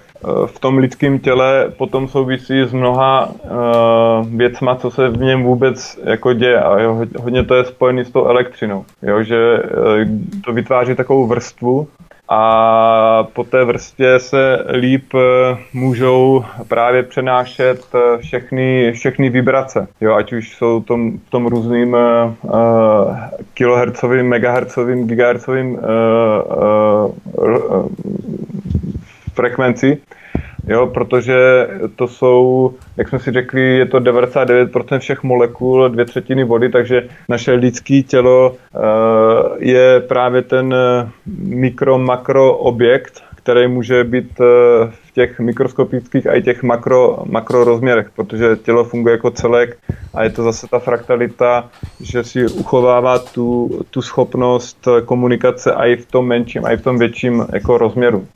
v 0.47 0.61
tom 0.61 0.79
lidském 0.79 1.19
těle 1.19 1.73
potom 1.79 2.09
souvisí 2.09 2.63
s 2.65 2.73
mnoha 2.73 3.29
uh, 3.29 4.37
věcma, 4.37 4.77
co 4.77 4.91
se 4.91 5.09
v 5.09 5.17
něm 5.17 5.43
vůbec 5.43 5.99
jako 6.05 6.33
děje. 6.33 6.61
A 6.61 6.81
jo, 6.81 7.07
hodně 7.19 7.45
to 7.45 7.55
je 7.55 7.65
spojené 7.65 8.05
s 8.05 8.11
tou 8.11 8.27
elektřinou, 8.27 8.85
jo, 9.03 9.23
že 9.23 9.59
uh, 9.59 10.43
to 10.45 10.53
vytváří 10.53 10.95
takovou 10.95 11.27
vrstvu 11.27 11.89
a 12.33 13.27
po 13.33 13.45
té 13.45 13.65
vrstvě 13.65 14.19
se 14.19 14.65
líp 14.73 15.15
eh, 15.15 15.57
můžou 15.73 16.45
právě 16.69 17.03
přenášet 17.03 17.87
všechny, 18.19 18.93
všechny 18.93 19.31
vibrace, 19.31 19.89
jo, 20.01 20.15
ať 20.15 20.33
už 20.33 20.57
jsou 20.57 20.81
tom, 20.81 21.19
v 21.19 21.31
tom 21.31 21.47
různým 21.47 21.95
uh, 21.95 23.17
kilohercovým, 23.55 24.29
megahercovým, 24.29 25.07
gigahercovým 25.07 25.75
uh, 25.75 25.81
uh, 27.39 27.87
frekvenci, 29.41 29.99
jo, 30.69 30.87
protože 30.87 31.69
to 31.97 32.09
jsou, 32.09 32.75
jak 32.97 33.09
jsme 33.09 33.19
si 33.19 33.33
řekli, 33.33 33.79
je 33.79 33.87
to 33.87 34.01
99% 34.01 34.99
všech 34.99 35.23
molekul, 35.23 35.89
dvě 35.89 36.05
třetiny 36.05 36.45
vody, 36.45 36.69
takže 36.69 37.09
naše 37.29 37.53
lidské 37.53 38.03
tělo 38.03 38.51
uh, 38.51 38.83
je 39.59 40.01
právě 40.01 40.43
ten 40.43 40.75
eh, 40.75 41.09
mikro-makro 41.39 42.53
objekt, 42.53 43.23
který 43.37 43.69
může 43.69 44.05
být 44.05 44.41
uh, 44.41 44.47
v 44.91 45.13
těch 45.13 45.41
mikroskopických 45.41 46.27
a 46.27 46.35
i 46.35 46.43
těch 46.43 46.63
makro, 46.63 47.19
makro 47.25 47.65
rozměrech, 47.65 48.11
protože 48.17 48.57
tělo 48.63 48.85
funguje 48.85 49.13
jako 49.13 49.31
celek 49.31 49.79
a 50.15 50.25
je 50.25 50.31
to 50.31 50.43
zase 50.43 50.67
ta 50.69 50.79
fraktalita, 50.79 51.69
že 52.01 52.25
si 52.25 52.47
uchovává 52.47 53.19
tu, 53.19 53.71
tu 53.91 54.03
schopnost 54.03 54.89
komunikace 55.05 55.73
i 55.73 55.97
v 55.97 56.07
tom 56.07 56.27
menším, 56.27 56.67
i 56.67 56.77
v 56.77 56.83
tom 56.83 56.99
větším 56.99 57.47
jako 57.53 57.79
rozměru. 57.79 58.27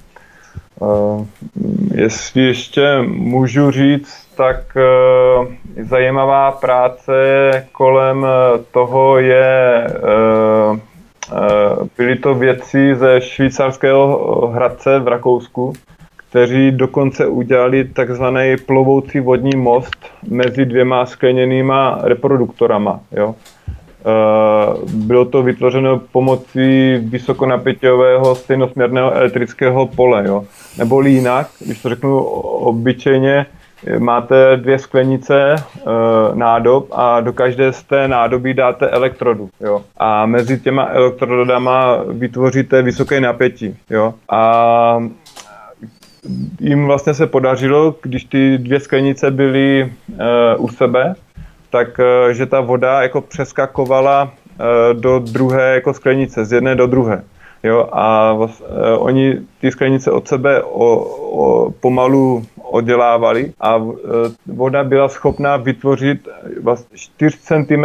Uh, 0.80 1.26
jestli 1.94 2.42
ještě 2.42 3.02
můžu 3.06 3.70
říct, 3.70 4.26
tak 4.36 4.56
uh, 4.76 5.46
zajímavá 5.84 6.52
práce 6.52 7.12
kolem 7.72 8.26
toho 8.70 9.18
je, 9.18 9.86
byly 11.96 12.16
to 12.16 12.34
věci 12.34 12.94
ze 12.94 13.20
švýcarského 13.20 14.46
Hradce 14.54 14.98
v 14.98 15.08
Rakousku, 15.08 15.72
kteří 16.16 16.70
dokonce 16.70 17.26
udělali 17.26 17.84
takzvaný 17.84 18.56
plovoucí 18.66 19.20
vodní 19.20 19.56
most 19.56 19.96
mezi 20.28 20.64
dvěma 20.64 21.06
skleněnýma 21.06 21.98
reproduktorama. 22.02 23.00
Jo? 23.12 23.34
Eh, 24.06 24.74
bylo 24.94 25.24
to 25.24 25.42
vytvořeno 25.42 26.00
pomocí 26.12 26.96
vysokonapěťového 26.96 28.34
stejnosměrného 28.34 29.12
elektrického 29.12 29.86
pole. 29.86 30.24
Jo. 30.26 30.44
Nebo 30.78 31.02
jinak, 31.02 31.48
když 31.60 31.82
to 31.82 31.88
řeknu 31.88 32.18
obyčejně, 32.18 33.46
máte 33.98 34.56
dvě 34.56 34.78
sklenice 34.78 35.54
e, 35.54 35.60
nádob 36.34 36.88
a 36.92 37.20
do 37.20 37.32
každé 37.32 37.72
z 37.72 37.82
té 37.82 38.08
nádoby 38.08 38.54
dáte 38.54 38.88
elektrodu. 38.88 39.50
Jo. 39.60 39.82
A 39.96 40.26
mezi 40.26 40.60
těma 40.60 40.84
elektrodama 40.84 42.04
vytvoříte 42.08 42.82
vysoké 42.82 43.20
napětí. 43.20 43.76
Jo. 43.90 44.14
A 44.30 45.02
jim 46.60 46.86
vlastně 46.86 47.14
se 47.14 47.26
podařilo, 47.26 47.94
když 48.02 48.24
ty 48.24 48.58
dvě 48.58 48.80
sklenice 48.80 49.30
byly 49.30 49.92
e, 50.18 50.56
u 50.56 50.68
sebe, 50.68 51.14
tak 51.74 51.98
eh, 52.00 52.34
že 52.34 52.46
ta 52.46 52.60
voda 52.60 53.02
jako 53.02 53.20
přeskakovala 53.20 54.30
eh, 54.30 54.94
do 54.94 55.18
druhé 55.18 55.74
jako 55.74 55.94
sklenice, 55.94 56.44
z 56.44 56.52
jedné 56.52 56.74
do 56.74 56.86
druhé. 56.86 57.24
Jo, 57.64 57.88
a 57.92 58.32
uh, 58.32 58.50
oni 58.98 59.38
ty 59.60 59.70
sklenice 59.70 60.10
od 60.10 60.28
sebe 60.28 60.62
o, 60.62 60.96
o, 61.40 61.70
pomalu 61.80 62.44
oddělávali 62.74 63.52
a 63.60 63.76
eh, 63.76 64.10
voda 64.46 64.84
byla 64.84 65.08
schopná 65.08 65.56
vytvořit 65.56 66.28
vlastně 66.62 66.98
4 66.98 67.38
cm 67.38 67.84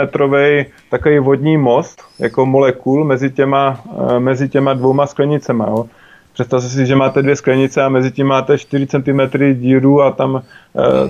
takový 0.89 1.19
vodní 1.19 1.57
most, 1.57 2.03
jako 2.19 2.45
molekul 2.45 3.05
mezi 3.05 3.31
těma, 3.31 3.79
eh, 4.09 4.19
mezi 4.19 4.49
těma 4.49 4.73
dvouma 4.73 5.07
sklenicema. 5.07 5.65
Jo. 5.67 5.85
Představte 6.33 6.67
si, 6.67 6.85
že 6.85 6.95
máte 6.95 7.21
dvě 7.21 7.35
sklenice 7.35 7.83
a 7.83 7.89
mezi 7.89 8.11
tím 8.11 8.27
máte 8.27 8.57
4 8.57 8.87
cm 8.87 9.19
díru 9.53 10.01
a 10.01 10.11
tam 10.11 10.33
uh, 10.33 10.41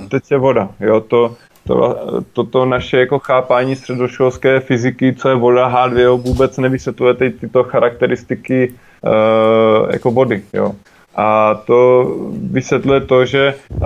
teče 0.10 0.38
voda. 0.38 0.70
Jo, 0.80 1.02
to, 1.02 1.36
to, 1.70 1.98
toto 2.34 2.66
naše 2.66 3.00
jako 3.00 3.20
chápání 3.20 3.76
středoškolské 3.76 4.60
fyziky, 4.60 5.14
co 5.14 5.30
je 5.30 5.36
voda 5.36 5.70
H2O, 5.70 6.18
vůbec 6.18 6.58
nevysvětluje 6.58 7.14
ty, 7.14 7.30
tyto 7.30 7.64
charakteristiky 7.64 8.74
uh, 9.02 9.92
jako 9.92 10.12
vody. 10.12 10.42
Jo. 10.54 10.72
A 11.16 11.56
to 11.56 12.08
vysvětluje 12.52 13.02
to, 13.02 13.26
že 13.26 13.54
uh, 13.70 13.82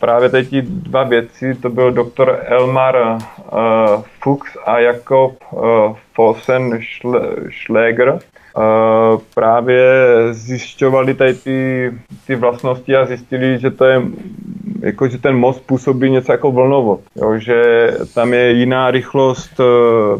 právě 0.00 0.28
teď 0.28 0.54
dva 0.64 1.02
věci, 1.04 1.54
to 1.54 1.70
byl 1.70 1.92
doktor 1.92 2.38
Elmar 2.44 2.96
uh, 2.96 3.18
Fuchs 4.20 4.56
a 4.66 4.78
Jakob 4.78 5.32
uh, 5.50 5.62
Fossen 6.14 6.80
Schläger, 7.64 8.18
Uh, 8.56 9.20
právě 9.34 9.82
zjišťovali 10.30 11.14
tady 11.14 11.34
ty, 11.34 11.90
ty 12.26 12.34
vlastnosti 12.36 12.96
a 12.96 13.06
zjistili, 13.06 13.58
že 13.58 13.70
to 13.70 13.84
je 13.84 14.02
jako, 14.78 15.08
že 15.08 15.18
ten 15.18 15.36
most 15.36 15.66
působí 15.66 16.10
něco 16.10 16.32
jako 16.32 16.52
vlnovod, 16.52 17.00
jo, 17.16 17.38
že 17.38 17.90
tam 18.14 18.32
je 18.32 18.50
jiná 18.50 18.90
rychlost 18.90 19.60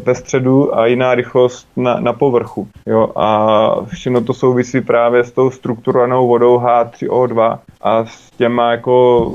ve 0.05 0.15
středu 0.15 0.77
a 0.77 0.85
jiná 0.85 1.15
rychlost 1.15 1.67
na, 1.77 1.99
na 1.99 2.13
povrchu. 2.13 2.67
Jo, 2.85 3.09
a 3.15 3.75
všechno 3.85 4.21
to 4.21 4.33
souvisí 4.33 4.81
právě 4.81 5.23
s 5.23 5.31
tou 5.31 5.51
strukturovanou 5.51 6.27
vodou 6.27 6.57
H3O2 6.57 7.59
a 7.81 8.05
s 8.05 8.31
těma 8.37 8.71
jako 8.71 9.31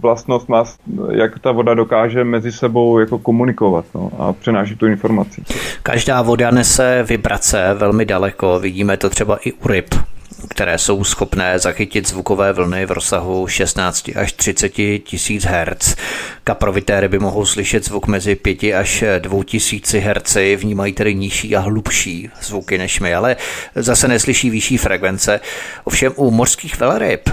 vlastnost 0.00 0.48
má, 0.48 0.64
jak 1.10 1.38
ta 1.38 1.52
voda 1.52 1.74
dokáže 1.74 2.24
mezi 2.24 2.52
sebou 2.52 2.98
jako 2.98 3.18
komunikovat 3.18 3.84
no, 3.94 4.10
a 4.18 4.32
přenášet 4.32 4.78
tu 4.78 4.86
informaci. 4.86 5.42
Každá 5.82 6.22
voda 6.22 6.50
nese 6.50 7.04
vibrace 7.08 7.74
velmi 7.74 8.04
daleko, 8.04 8.58
vidíme 8.60 8.96
to 8.96 9.10
třeba 9.10 9.36
i 9.36 9.52
u 9.52 9.68
ryb 9.68 9.94
které 10.50 10.78
jsou 10.78 11.04
schopné 11.04 11.58
zachytit 11.58 12.08
zvukové 12.08 12.52
vlny 12.52 12.86
v 12.86 12.90
rozsahu 12.90 13.46
16 13.46 14.10
až 14.16 14.32
30 14.32 14.68
tisíc 15.04 15.44
Hz. 15.44 15.96
Kaprovité 16.44 17.00
ryby 17.00 17.18
mohou 17.18 17.46
slyšet 17.46 17.84
zvuk 17.84 18.06
mezi 18.06 18.34
5 18.34 18.62
až 18.62 19.04
2 19.18 19.44
tisíci 19.44 20.00
Hz, 20.00 20.36
vnímají 20.56 20.92
tedy 20.92 21.14
nižší 21.14 21.56
a 21.56 21.60
hlubší 21.60 22.30
zvuky 22.42 22.78
než 22.78 23.00
my, 23.00 23.14
ale 23.14 23.36
zase 23.74 24.08
neslyší 24.08 24.50
vyšší 24.50 24.78
frekvence. 24.78 25.40
Ovšem 25.84 26.12
u 26.16 26.30
mořských 26.30 26.80
velryb 26.80 27.30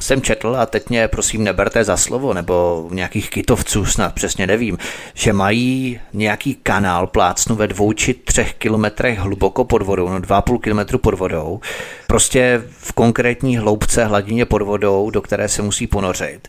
jsem 0.00 0.22
četl, 0.22 0.56
a 0.58 0.66
teď 0.66 0.88
mě 0.88 1.08
prosím 1.08 1.44
neberte 1.44 1.84
za 1.84 1.96
slovo, 1.96 2.34
nebo 2.34 2.86
nějakých 2.90 3.30
kytovců 3.30 3.86
snad 3.86 4.14
přesně 4.14 4.46
nevím, 4.46 4.78
že 5.14 5.32
mají 5.32 6.00
nějaký 6.12 6.54
kanál 6.54 7.06
plácnu 7.06 7.56
ve 7.56 7.66
dvou 7.66 7.92
či 7.92 8.14
třech 8.14 8.54
kilometrech 8.54 9.18
hluboko 9.18 9.64
pod 9.64 9.82
vodou, 9.82 10.08
no 10.08 10.20
dva 10.20 10.42
půl 10.42 10.58
kilometru 10.58 10.98
pod 10.98 11.14
vodou, 11.14 11.60
prostě 12.06 12.62
v 12.78 12.92
konkrétní 12.92 13.58
hloubce 13.58 14.04
hladině 14.04 14.44
pod 14.44 14.62
vodou, 14.62 15.10
do 15.10 15.22
které 15.22 15.48
se 15.48 15.62
musí 15.62 15.86
ponořit 15.86 16.48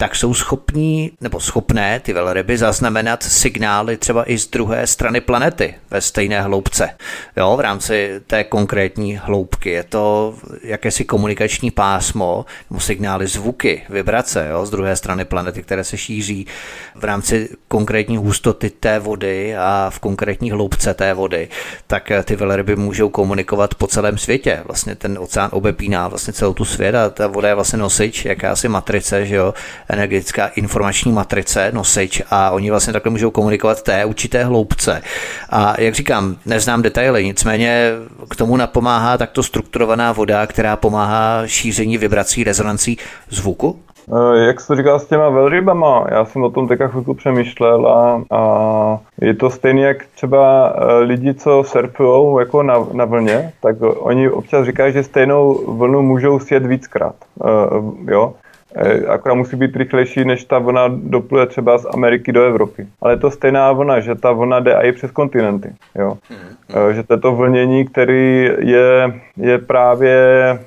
tak 0.00 0.16
jsou 0.16 0.34
schopní 0.34 1.12
nebo 1.20 1.40
schopné 1.40 2.00
ty 2.00 2.12
velryby 2.12 2.58
zaznamenat 2.58 3.22
signály 3.22 3.96
třeba 3.96 4.30
i 4.30 4.38
z 4.38 4.46
druhé 4.46 4.86
strany 4.86 5.20
planety 5.20 5.74
ve 5.90 6.00
stejné 6.00 6.42
hloubce. 6.42 6.90
Jo, 7.36 7.56
v 7.56 7.60
rámci 7.60 8.20
té 8.26 8.44
konkrétní 8.44 9.16
hloubky. 9.16 9.70
Je 9.70 9.84
to 9.84 10.34
jakési 10.62 11.04
komunikační 11.04 11.70
pásmo, 11.70 12.44
nebo 12.70 12.80
signály 12.80 13.26
zvuky, 13.26 13.82
vibrace 13.88 14.48
jo, 14.50 14.66
z 14.66 14.70
druhé 14.70 14.96
strany 14.96 15.24
planety, 15.24 15.62
které 15.62 15.84
se 15.84 15.96
šíří 15.96 16.46
v 16.94 17.04
rámci 17.04 17.48
konkrétní 17.68 18.16
hustoty 18.16 18.70
té 18.70 18.98
vody 18.98 19.56
a 19.56 19.90
v 19.90 19.98
konkrétní 19.98 20.50
hloubce 20.50 20.94
té 20.94 21.14
vody, 21.14 21.48
tak 21.86 22.12
ty 22.24 22.36
velryby 22.36 22.76
můžou 22.76 23.08
komunikovat 23.08 23.74
po 23.74 23.86
celém 23.86 24.18
světě. 24.18 24.60
Vlastně 24.64 24.94
ten 24.94 25.18
oceán 25.18 25.50
obepíná 25.52 26.08
vlastně 26.08 26.32
celou 26.32 26.54
tu 26.54 26.64
svět 26.64 26.94
a 26.94 27.10
ta 27.10 27.26
voda 27.26 27.48
je 27.48 27.54
vlastně 27.54 27.78
nosič, 27.78 28.24
jakási 28.24 28.68
matrice, 28.68 29.26
že 29.26 29.36
jo, 29.36 29.54
energetická 29.92 30.46
informační 30.46 31.12
matrice, 31.12 31.70
nosič 31.74 32.22
a 32.30 32.50
oni 32.50 32.70
vlastně 32.70 32.92
takhle 32.92 33.10
můžou 33.10 33.30
komunikovat 33.30 33.82
té 33.82 34.04
určité 34.04 34.44
hloubce. 34.44 35.02
A 35.50 35.80
jak 35.80 35.94
říkám, 35.94 36.36
neznám 36.46 36.82
detaily, 36.82 37.24
nicméně 37.24 37.92
k 38.30 38.36
tomu 38.36 38.56
napomáhá 38.56 39.18
takto 39.18 39.42
strukturovaná 39.42 40.12
voda, 40.12 40.46
která 40.46 40.76
pomáhá 40.76 41.46
šíření 41.46 41.98
vibrací, 41.98 42.44
rezonancí 42.44 42.98
zvuku? 43.28 43.80
Eh, 44.12 44.46
jak 44.46 44.60
jsi 44.60 44.66
to 44.66 44.76
říkal 44.76 44.98
s 44.98 45.06
těma 45.06 45.28
velrybama, 45.28 46.06
já 46.10 46.24
jsem 46.24 46.42
o 46.42 46.50
tom 46.50 46.68
teďka 46.68 46.88
chvilku 46.88 47.14
přemýšlel 47.14 47.86
a, 47.86 48.22
a 48.30 48.98
je 49.20 49.34
to 49.34 49.50
stejné 49.50 49.80
jak 49.80 50.06
třeba 50.14 50.72
eh, 50.76 50.98
lidi, 50.98 51.34
co 51.34 51.64
surfují 51.66 52.38
jako 52.38 52.62
na, 52.62 52.86
na 52.92 53.04
vlně, 53.04 53.52
tak 53.62 53.76
oni 53.98 54.30
občas 54.30 54.66
říkají, 54.66 54.92
že 54.92 55.02
stejnou 55.02 55.64
vlnu 55.76 56.02
můžou 56.02 56.38
sjet 56.38 56.66
víckrát. 56.66 57.14
Uh, 57.44 58.10
jo? 58.10 58.34
Eh, 58.74 59.06
akorát 59.06 59.34
musí 59.34 59.56
být 59.56 59.76
rychlejší, 59.76 60.24
než 60.24 60.44
ta 60.44 60.58
vlna 60.58 60.84
dopluje 60.88 61.46
třeba 61.46 61.78
z 61.78 61.86
Ameriky 61.94 62.32
do 62.32 62.44
Evropy. 62.44 62.86
Ale 63.00 63.12
je 63.12 63.16
to 63.16 63.30
stejná 63.30 63.72
vlna, 63.72 64.00
že 64.00 64.14
ta 64.14 64.32
vlna 64.32 64.60
jde 64.60 64.78
i 64.82 64.92
přes 64.92 65.10
kontinenty. 65.10 65.72
Jo? 65.94 66.18
Hmm. 66.28 66.94
Že 66.94 67.02
to 67.02 67.32
vlnění, 67.32 67.84
který 67.84 68.50
je, 68.58 69.20
je 69.36 69.58
právě 69.58 70.16
e, 70.50 70.58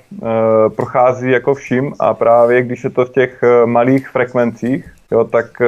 prochází 0.75 1.31
jako 1.31 1.53
vším 1.53 1.93
a 1.99 2.13
právě 2.13 2.61
když 2.61 2.83
je 2.83 2.89
to 2.89 3.05
v 3.05 3.09
těch 3.09 3.43
malých 3.65 4.09
frekvencích, 4.09 4.93
jo, 5.11 5.23
tak 5.23 5.61
e, 5.61 5.67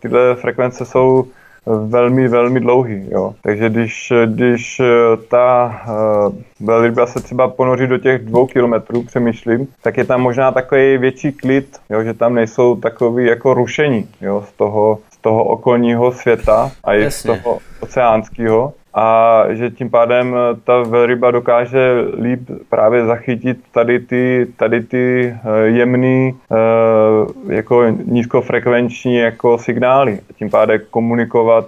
tyhle 0.00 0.34
frekvence 0.34 0.84
jsou 0.84 1.26
velmi, 1.66 2.28
velmi 2.28 2.60
dlouhý. 2.60 3.06
Jo. 3.10 3.34
Takže 3.42 3.70
když, 3.70 4.12
když 4.26 4.80
eh, 4.80 4.84
ta 5.28 5.80
uh, 5.88 6.34
velryba 6.66 7.06
se 7.06 7.20
třeba 7.20 7.48
ponoří 7.48 7.86
do 7.86 7.98
těch 7.98 8.24
dvou 8.24 8.46
kilometrů, 8.46 9.02
přemýšlím, 9.02 9.66
tak 9.82 9.96
je 9.96 10.04
tam 10.04 10.20
možná 10.20 10.52
takový 10.52 10.98
větší 10.98 11.32
klid, 11.32 11.78
jo, 11.90 12.02
že 12.02 12.14
tam 12.14 12.34
nejsou 12.34 12.76
takový 12.76 13.26
jako 13.26 13.54
rušení 13.54 14.08
jo, 14.20 14.44
z, 14.48 14.52
toho, 14.52 14.98
toho 15.24 15.44
okolního 15.44 16.12
světa 16.12 16.70
a 16.84 16.94
i 16.94 17.10
z 17.10 17.22
toho 17.22 17.58
oceánského 17.80 18.72
a 18.94 19.42
že 19.50 19.70
tím 19.70 19.90
pádem 19.90 20.34
eh, 20.34 20.60
ta 20.64 20.82
velryba 20.82 21.30
dokáže 21.30 22.04
líp 22.22 22.40
právě 22.68 23.06
zachytit 23.06 23.58
tady 23.72 24.00
ty, 24.00 24.46
tady 24.56 24.82
ty 24.82 25.34
eh, 25.44 25.66
jemný 25.66 26.34
eh, 26.52 27.54
jako 27.54 27.84
nízkofrekvenční 28.04 29.16
jako 29.16 29.58
signály. 29.58 30.20
Tím 30.38 30.50
pádem 30.50 30.80
komunikovat 30.90 31.66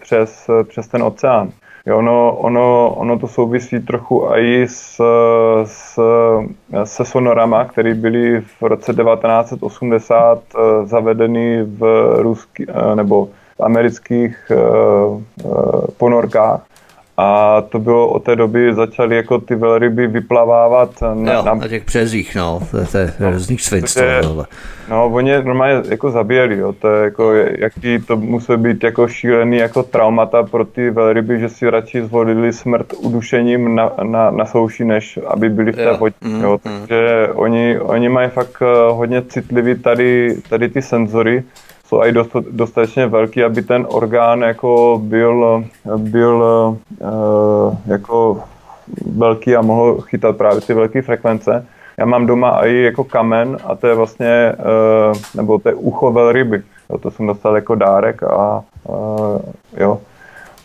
přes, 0.00 0.50
přes 0.68 0.88
ten 0.88 1.02
oceán. 1.02 1.50
Jo, 1.86 1.98
ono, 1.98 2.32
ono, 2.32 2.94
ono 2.96 3.18
to 3.18 3.28
souvisí 3.28 3.80
trochu 3.80 4.28
i 4.36 4.62
s, 4.68 5.00
s, 5.64 6.00
se 6.84 7.04
sonorama, 7.04 7.64
které 7.64 7.94
byly 7.94 8.40
v 8.40 8.62
roce 8.62 8.94
1980 8.94 10.42
zavedeny 10.84 11.62
v 11.62 12.12
ruský, 12.18 12.66
nebo 12.94 13.26
v 13.58 13.60
amerických 13.60 14.52
ponorkách 15.96 16.66
a 17.16 17.60
to 17.60 17.78
bylo 17.78 18.08
od 18.08 18.24
té 18.24 18.36
doby, 18.36 18.74
začaly 18.74 19.16
jako 19.16 19.38
ty 19.38 19.54
velryby 19.54 20.06
vyplavávat 20.06 20.90
na, 21.14 21.32
jo, 21.32 21.42
na... 21.42 21.54
na 21.54 21.68
těch 21.68 21.84
březích, 21.84 22.34
no, 22.34 22.60
to, 22.92 22.98
je 22.98 23.12
no, 23.20 23.30
různých 23.30 23.62
svinstv. 23.62 24.02
No, 24.88 25.06
oni 25.06 25.30
je 25.30 25.42
normálně 25.42 25.82
jako 25.88 26.10
zabíjeli, 26.10 26.58
jo, 26.58 26.72
to 26.72 26.88
je 26.88 27.04
jako, 27.04 27.32
jaký 27.34 27.98
to 27.98 28.16
musí 28.16 28.52
být 28.56 28.84
jako 28.84 29.08
šílený 29.08 29.56
jako 29.56 29.82
traumata 29.82 30.42
pro 30.42 30.64
ty 30.64 30.90
velryby, 30.90 31.40
že 31.40 31.48
si 31.48 31.70
radši 31.70 32.04
zvolili 32.04 32.52
smrt 32.52 32.92
udušením 32.98 33.74
na, 33.74 33.92
na, 34.02 34.30
na 34.30 34.46
souši, 34.46 34.84
než 34.84 35.18
aby 35.26 35.48
byli 35.48 35.72
v 35.72 35.76
té 35.76 35.92
vodě, 35.92 36.14
mm, 36.20 36.42
jo, 36.42 36.52
mm. 36.52 36.58
takže 36.80 37.28
oni, 37.34 37.78
oni 37.78 38.08
mají 38.08 38.30
fakt 38.30 38.62
eh, 38.62 38.92
hodně 38.92 39.22
citlivý 39.22 39.74
tady, 39.74 40.36
tady 40.48 40.68
ty 40.68 40.82
senzory, 40.82 41.42
jsou 41.86 42.02
i 42.02 42.12
dost, 42.12 42.36
dostatečně 42.50 43.06
velký, 43.06 43.44
aby 43.44 43.62
ten 43.62 43.86
orgán 43.88 44.42
jako 44.42 45.00
byl, 45.02 45.64
byl 45.96 46.44
uh, 46.98 47.76
jako 47.86 48.40
velký 49.16 49.56
a 49.56 49.62
mohl 49.62 50.00
chytat 50.00 50.36
právě 50.36 50.60
ty 50.60 50.74
velké 50.74 51.02
frekvence. 51.02 51.66
Já 51.98 52.04
mám 52.04 52.26
doma 52.26 52.66
i 52.66 52.82
jako 52.82 53.04
kamen 53.04 53.58
a 53.64 53.74
to 53.74 53.86
je 53.86 53.94
vlastně, 53.94 54.52
uh, 54.58 55.18
nebo 55.34 55.58
to 55.58 55.68
je 55.68 55.74
ucho 55.74 56.12
velryby. 56.12 56.62
To 57.00 57.10
jsem 57.10 57.26
dostal 57.26 57.54
jako 57.54 57.74
dárek 57.74 58.22
a 58.22 58.62
uh, 58.88 59.38
jo, 59.76 59.98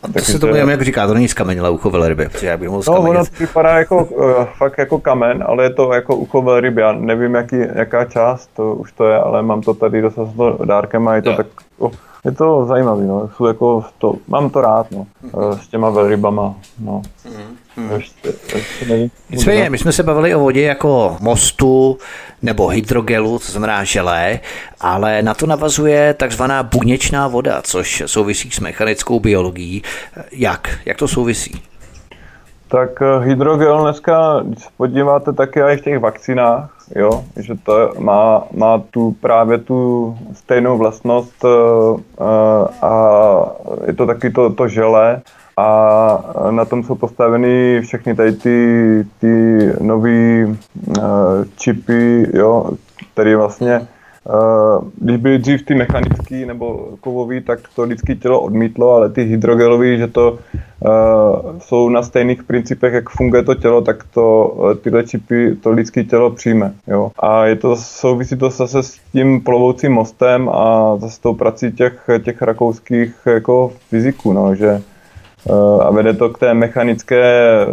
a 0.04 0.08
to 0.08 0.20
se 0.20 0.40
tomu 0.40 0.56
jak 0.56 0.82
říká, 0.82 1.08
to 1.08 1.14
není 1.14 1.28
z 1.28 1.34
kamenila 1.34 1.70
ucho 1.70 1.90
velryby, 1.90 2.28
já 2.42 2.58
bych 2.58 2.70
mohl 2.70 2.84
No, 2.88 3.02
ono 3.02 3.24
vypadá 3.40 3.78
jako, 3.78 4.04
uh, 4.04 4.44
fakt 4.58 4.78
jako 4.78 5.00
kamen, 5.00 5.44
ale 5.48 5.64
je 5.64 5.74
to 5.74 5.94
jako 5.94 6.16
ucho 6.16 6.42
velryby. 6.42 6.82
Já 6.82 6.92
nevím, 6.92 7.36
jaký, 7.36 7.56
jaká 7.76 8.06
část 8.06 8.50
to 8.56 8.76
už 8.76 8.92
to 8.92 9.08
je, 9.08 9.18
ale 9.20 9.42
mám 9.42 9.62
to 9.62 9.74
tady 9.74 10.02
dostat 10.02 10.28
dárkem 10.66 11.08
a 11.08 11.16
je 11.16 11.22
to 11.22 11.30
jo. 11.30 11.36
tak 11.38 11.48
uh, 11.78 11.92
je 12.26 12.32
to 12.32 12.66
zajímavé, 12.66 13.04
no. 13.04 13.30
Jsou 13.36 13.46
jako 13.46 13.86
to, 13.98 14.16
mám 14.28 14.50
to 14.50 14.62
rád, 14.62 14.92
no. 14.92 15.06
Eh, 15.26 15.58
S 15.58 15.68
těma 15.68 15.90
velrybama, 15.90 16.56
no. 16.80 17.02
Ještě, 17.26 17.40
nevím. 18.88 19.12
Nicméně, 19.30 19.70
my 19.70 19.78
jsme 19.78 19.92
se 19.92 20.04
bavili 20.04 20.36
o 20.36 20.40
vodě 20.40 20.62
jako 20.62 21.18
mostu 21.20 21.98
nebo 22.42 22.68
hydrogelu, 22.68 23.40
to 23.40 23.52
znamená 23.52 23.84
želé, 23.84 24.40
ale 24.82 25.22
na 25.22 25.34
to 25.34 25.48
navazuje 25.48 26.14
takzvaná 26.14 26.64
buněčná 26.64 27.28
voda, 27.28 27.62
což 27.62 28.04
souvisí 28.06 28.52
s 28.52 28.60
mechanickou 28.60 29.20
biologií. 29.20 29.84
Jak? 30.32 30.80
Jak 30.86 30.98
to 30.98 31.08
souvisí? 31.08 31.62
Tak 32.68 33.02
eh, 33.02 33.26
hydrogel 33.26 33.82
dneska, 33.82 34.40
když 34.44 34.64
se 34.64 34.70
podíváte 34.78 35.34
také 35.34 35.74
i 35.74 35.78
v 35.78 35.82
těch 35.82 36.00
vakcínách, 36.00 36.78
jo, 36.96 37.24
že 37.40 37.54
to 37.64 37.94
má, 38.00 38.44
má 38.52 38.82
tu 38.92 39.12
právě 39.12 39.58
tu 39.58 40.18
stejnou 40.34 40.78
vlastnost 40.78 41.46
eh, 41.46 41.48
eh, 42.20 42.86
a 42.86 42.94
je 43.88 43.94
to 43.94 44.06
taky 44.06 44.30
to, 44.30 44.54
to 44.54 44.68
žele 44.68 45.22
a 45.58 46.18
na 46.52 46.66
tom 46.66 46.84
jsou 46.84 46.96
postaveny 46.96 47.82
všechny 47.82 48.16
tady 48.16 48.34
ty, 48.34 49.06
ty 49.20 49.60
nové 49.82 50.48
čipy, 51.56 52.28
jo, 52.34 52.72
které 53.14 53.36
vlastně 53.36 53.88
Uh, 54.26 54.88
když 54.98 55.18
byly 55.18 55.38
dřív 55.38 55.66
ty 55.66 55.76
mechanický 55.76 56.46
nebo 56.46 56.90
kovový, 57.00 57.42
tak 57.42 57.60
to 57.76 57.84
lidské 57.84 58.16
tělo 58.16 58.42
odmítlo, 58.42 58.92
ale 58.92 59.10
ty 59.10 59.24
hydrogelový, 59.24 59.98
že 59.98 60.08
to 60.08 60.32
uh, 60.32 61.60
jsou 61.60 61.90
na 61.90 62.04
stejných 62.04 62.44
principech, 62.44 62.94
jak 62.94 63.10
funguje 63.10 63.44
to 63.44 63.56
tělo, 63.56 63.82
tak 63.82 64.04
to 64.14 64.48
uh, 64.48 64.74
tyhle 64.74 65.04
čipy 65.04 65.56
to 65.56 65.72
lidské 65.72 66.04
tělo 66.04 66.32
přijme. 66.32 66.74
Jo. 66.88 67.12
A 67.20 67.46
je 67.46 67.56
to, 67.56 67.76
souvisí 67.76 68.38
to 68.38 68.50
zase 68.50 68.84
s 68.84 69.00
tím 69.12 69.42
plovoucím 69.42 69.92
mostem 69.92 70.50
a 70.50 70.98
zase 70.98 71.22
tou 71.22 71.34
prací 71.34 71.72
těch, 71.72 72.10
těch 72.24 72.42
rakouských 72.42 73.16
jako 73.26 73.72
fyziků, 73.90 74.34
no, 74.34 74.56
že 74.56 74.72
uh, 74.72 74.82
a 75.82 75.92
vede 75.92 76.14
to 76.14 76.30
k 76.30 76.40
té 76.40 76.54
mechanické 76.54 77.66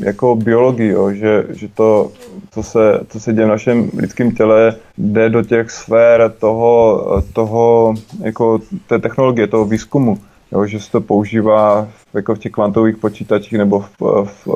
jako 0.00 0.36
biologii, 0.36 0.88
jo, 0.88 1.12
že, 1.12 1.44
že 1.50 1.68
to, 1.68 2.10
co 2.50 2.62
se, 2.62 3.00
co 3.08 3.20
se 3.20 3.32
děje 3.32 3.46
v 3.46 3.48
našem 3.48 3.90
lidském 3.96 4.30
těle, 4.30 4.76
jde 4.98 5.30
do 5.30 5.42
těch 5.42 5.70
sfér 5.70 6.32
toho, 6.38 7.04
toho 7.32 7.94
jako 8.20 8.60
té 8.86 8.98
technologie, 8.98 9.46
toho 9.46 9.64
výzkumu. 9.64 10.18
Jo, 10.52 10.66
že 10.66 10.80
se 10.80 10.90
to 10.90 11.00
používá 11.00 11.88
jako 12.14 12.34
v 12.34 12.38
těch 12.38 12.52
kvantových 12.52 12.96
počítačích 12.96 13.58
nebo 13.58 13.80
v, 13.80 14.24
v, 14.24 14.46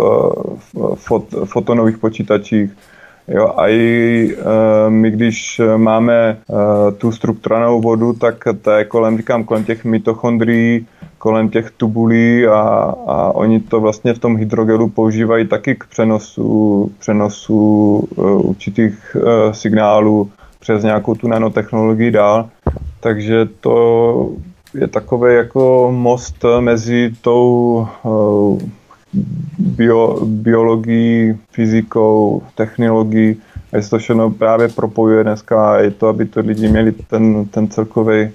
v 0.72 0.94
fot, 0.94 1.24
fotonových 1.44 1.98
počítačích. 1.98 2.70
Jo, 3.28 3.52
a 3.56 3.68
i 3.68 4.36
e, 4.36 4.90
my, 4.90 5.10
když 5.10 5.60
máme 5.76 6.14
e, 6.30 6.36
tu 6.92 7.12
strukturovanou 7.12 7.80
vodu, 7.80 8.12
tak 8.12 8.44
to 8.62 8.70
je 8.70 8.84
kolem, 8.84 9.16
říkám, 9.16 9.44
kolem 9.44 9.64
těch 9.64 9.84
mitochondrií, 9.84 10.86
kolem 11.18 11.48
těch 11.48 11.70
tubulí 11.70 12.46
a, 12.46 12.60
a 13.06 13.32
oni 13.34 13.60
to 13.60 13.80
vlastně 13.80 14.14
v 14.14 14.18
tom 14.18 14.36
hydrogelu 14.36 14.88
používají 14.88 15.46
taky 15.46 15.74
k 15.74 15.84
přenosu, 15.84 16.92
přenosu 16.98 17.54
uh, 18.16 18.48
určitých 18.48 19.16
uh, 19.16 19.52
signálů 19.52 20.30
přes 20.60 20.82
nějakou 20.82 21.14
tu 21.14 21.28
nanotechnologii 21.28 22.10
dál. 22.10 22.48
Takže 23.00 23.48
to 23.60 24.30
je 24.74 24.86
takový 24.88 25.34
jako 25.34 25.92
most 25.96 26.44
mezi 26.60 27.10
tou 27.22 27.86
uh, 28.02 28.58
bio, 29.58 30.20
biologií, 30.24 31.38
fyzikou, 31.52 32.42
technologií 32.54 33.36
a 33.72 33.82
se 33.82 33.90
to 33.90 33.98
všechno 33.98 34.30
právě 34.30 34.68
propojuje 34.68 35.24
dneska 35.24 35.72
a 35.72 35.78
je 35.78 35.90
to, 35.90 36.08
aby 36.08 36.26
to 36.26 36.40
lidi 36.40 36.68
měli 36.68 36.92
ten, 36.92 37.46
ten 37.46 37.68
celkový 37.68 38.30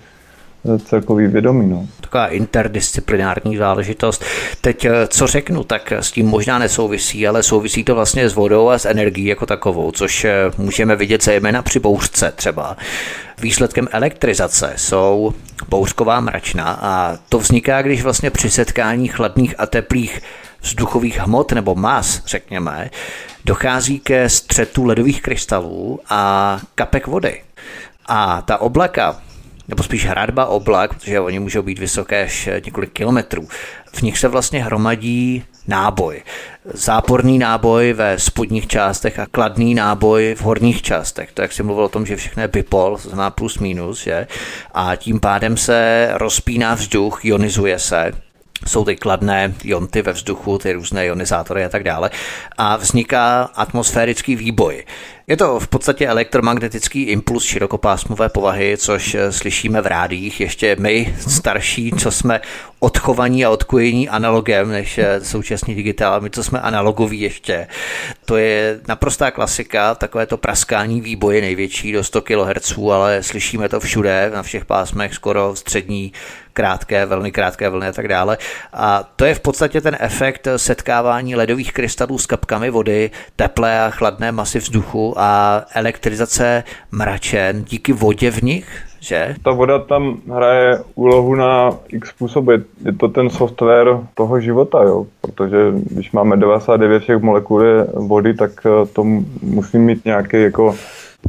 celkový 0.86 1.28
vědomí. 1.28 1.70
No. 1.70 1.88
Taková 2.02 2.28
interdisciplinární 2.28 3.58
záležitost. 3.58 4.26
Teď, 4.62 4.86
eh, 4.86 4.92
co 5.08 5.28
řeknu, 5.28 5.64
tak 5.64 5.92
s 5.92 6.12
tím 6.12 6.28
možná 6.28 6.60
nesouvisí, 6.60 7.28
ale 7.28 7.44
souvisí 7.44 7.84
to 7.84 7.96
vlastně 7.96 8.30
s 8.30 8.34
vodou 8.34 8.70
a 8.70 8.78
s 8.78 8.86
energií 8.86 9.26
jako 9.26 9.46
takovou, 9.46 9.92
což 9.92 10.26
eh, 10.26 10.34
můžeme 10.58 10.96
vidět 10.96 11.24
zejména 11.24 11.62
při 11.62 11.80
bouřce 11.80 12.34
třeba. 12.36 12.78
Výsledkem 13.42 13.88
elektrizace 13.92 14.74
jsou 14.76 15.34
bouřková 15.70 16.20
mračna 16.20 16.80
a 16.82 17.18
to 17.30 17.40
vzniká, 17.40 17.82
když 17.82 18.04
vlastně 18.04 18.30
při 18.30 18.50
setkání 18.50 19.08
chladných 19.08 19.56
a 19.58 19.66
teplých 19.66 20.22
vzduchových 20.64 21.18
hmot 21.18 21.52
nebo 21.52 21.76
mas, 21.76 22.26
řekněme, 22.26 22.90
dochází 23.46 24.00
ke 24.00 24.30
střetu 24.30 24.86
ledových 24.86 25.22
krystalů 25.22 26.00
a 26.10 26.60
kapek 26.76 27.08
vody. 27.08 27.42
A 28.06 28.42
ta 28.42 28.58
oblaka 28.58 29.22
nebo 29.68 29.84
spíš 29.84 30.06
hradba 30.06 30.46
oblak, 30.46 30.94
protože 30.94 31.20
oni 31.20 31.40
můžou 31.40 31.62
být 31.62 31.80
vysoké 31.80 32.24
až 32.24 32.50
několik 32.66 32.92
kilometrů. 32.92 33.48
V 33.94 34.02
nich 34.02 34.18
se 34.18 34.28
vlastně 34.28 34.64
hromadí 34.64 35.44
náboj. 35.68 36.24
Záporný 36.74 37.40
náboj 37.40 37.94
ve 37.94 38.20
spodních 38.20 38.68
částech 38.68 39.20
a 39.20 39.26
kladný 39.26 39.76
náboj 39.76 40.36
v 40.38 40.42
horních 40.42 40.82
částech. 40.82 41.32
To, 41.34 41.42
jak 41.42 41.54
jsem 41.54 41.66
mluvil 41.66 41.84
o 41.84 41.90
tom, 41.90 42.06
že 42.06 42.16
všechno 42.16 42.42
je 42.42 42.48
bipol, 42.48 42.98
to 43.04 43.10
znamená 43.10 43.30
plus 43.30 43.58
minus, 43.58 44.04
že? 44.04 44.28
A 44.74 44.96
tím 44.96 45.20
pádem 45.20 45.58
se 45.58 46.10
rozpíná 46.14 46.74
vzduch, 46.74 47.26
ionizuje 47.26 47.80
se 47.80 48.12
jsou 48.68 48.86
ty 48.86 48.96
kladné 48.96 49.54
jonty 49.64 50.02
ve 50.02 50.14
vzduchu, 50.14 50.58
ty 50.58 50.74
různé 50.74 51.06
ionizátory 51.06 51.66
a 51.66 51.70
tak 51.70 51.84
dále. 51.84 52.10
A 52.58 52.78
vzniká 52.78 53.50
atmosférický 53.56 54.36
výboj. 54.36 54.84
Je 55.28 55.38
to 55.38 55.60
v 55.60 55.68
podstatě 55.68 56.08
elektromagnetický 56.08 57.04
impuls 57.04 57.44
širokopásmové 57.44 58.30
povahy, 58.30 58.78
což 58.78 59.16
eh, 59.16 59.32
slyšíme 59.32 59.82
v 59.82 59.88
rádích. 59.88 60.40
Ještě 60.40 60.76
my, 60.80 61.16
starší, 61.28 61.92
co 62.00 62.12
jsme 62.12 62.42
odchovaní 62.80 63.46
a 63.46 63.50
odkojení 63.50 64.10
analogem, 64.10 64.70
než 64.70 64.98
eh, 64.98 65.22
současný 65.22 65.76
digitál, 65.76 66.22
my, 66.22 66.30
co 66.30 66.44
jsme 66.44 66.62
analogoví 66.62 67.20
ještě. 67.20 67.68
To 68.26 68.38
je 68.38 68.80
naprostá 68.88 69.32
klasika, 69.32 69.96
takové 69.96 70.26
to 70.26 70.38
praskání 70.38 71.02
výboje 71.02 71.42
největší 71.42 71.92
do 71.92 72.04
100 72.04 72.22
kHz, 72.22 72.78
ale 72.94 73.24
slyšíme 73.24 73.70
to 73.70 73.80
všude, 73.80 74.32
na 74.34 74.44
všech 74.44 74.66
pásmech, 74.66 75.14
skoro 75.14 75.56
střední, 75.56 76.14
krátké, 76.54 77.06
velmi 77.06 77.32
krátké 77.32 77.70
vlny 77.70 77.88
a 77.88 77.92
tak 77.92 78.08
dále. 78.08 78.38
A 78.74 79.04
to 79.16 79.26
je 79.26 79.36
v 79.36 79.40
podstatě 79.40 79.82
ten 79.82 79.98
efekt 80.00 80.48
setkávání 80.58 81.36
ledových 81.36 81.74
krystalů 81.74 82.18
s 82.18 82.26
kapkami 82.26 82.70
vody, 82.70 83.12
teplé 83.36 83.82
a 83.82 83.90
chladné 83.90 84.32
masy 84.32 84.60
vzduchu 84.60 85.13
a 85.18 85.62
elektrizace 85.74 86.64
mračen 86.92 87.64
díky 87.64 87.94
vodě 87.94 88.32
v 88.32 88.42
nich, 88.42 88.84
že? 89.00 89.36
Ta 89.44 89.52
voda 89.52 89.80
tam 89.80 90.18
hraje 90.32 90.80
úlohu 90.96 91.36
na 91.36 91.72
x 91.90 92.10
způsoby. 92.10 92.56
Je 92.86 92.94
to 92.94 93.08
ten 93.08 93.30
software 93.30 93.98
toho 94.14 94.40
života, 94.40 94.84
jo? 94.84 95.06
protože 95.22 95.58
když 95.92 96.12
máme 96.12 96.38
99 96.38 97.00
všech 97.00 97.22
molekul 97.22 97.64
vody, 97.94 98.34
tak 98.34 98.52
eh, 98.66 98.86
to 98.94 99.04
musí 99.42 99.78
mít 99.78 100.06
nějaký 100.06 100.42
jako, 100.42 100.76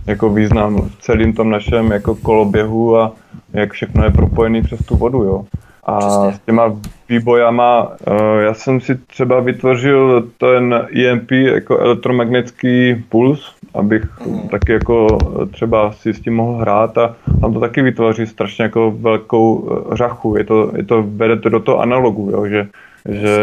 jako 0.07 0.29
význam 0.31 0.89
v 0.89 1.03
celém 1.03 1.33
tom 1.33 1.51
našem 1.51 1.91
jako 1.91 2.15
koloběhu 2.15 2.97
a 2.97 3.13
jak 3.53 3.73
všechno 3.73 4.05
je 4.05 4.11
propojené 4.11 4.63
přes 4.63 4.81
tu 4.87 4.97
vodu. 4.97 5.23
Jo? 5.23 5.45
A 5.87 5.99
Přesně. 5.99 6.33
s 6.33 6.41
těma 6.47 6.77
výbojama, 7.09 7.93
eh, 8.07 8.43
já 8.43 8.55
jsem 8.55 8.81
si 8.81 8.95
třeba 8.95 9.41
vytvořil 9.41 10.29
ten 10.39 10.87
EMP 10.97 11.31
jako 11.31 11.79
elektromagnetický 11.79 12.95
puls, 13.09 13.55
abych 13.75 14.03
Mhm. 14.27 14.49
taky 14.49 14.73
jako 14.73 15.19
třeba 15.51 15.93
si 15.93 16.15
s 16.15 16.21
tím 16.21 16.35
mohl 16.35 16.59
hrát 16.59 16.99
a 16.99 17.17
tam 17.41 17.53
to 17.55 17.61
taky 17.61 17.83
vytvoří 17.83 18.27
strašně 18.27 18.63
jako 18.63 18.91
velkou 18.91 19.69
eh, 19.93 19.97
řachu. 19.97 20.37
Je 20.37 20.45
to, 20.45 20.73
je 20.77 20.85
to 20.85 21.03
vede 21.03 21.37
to 21.37 21.49
do 21.49 21.61
toho 21.61 21.81
analogu, 21.81 22.31
jo, 22.33 22.47
že, 22.47 22.67
že, 23.09 23.37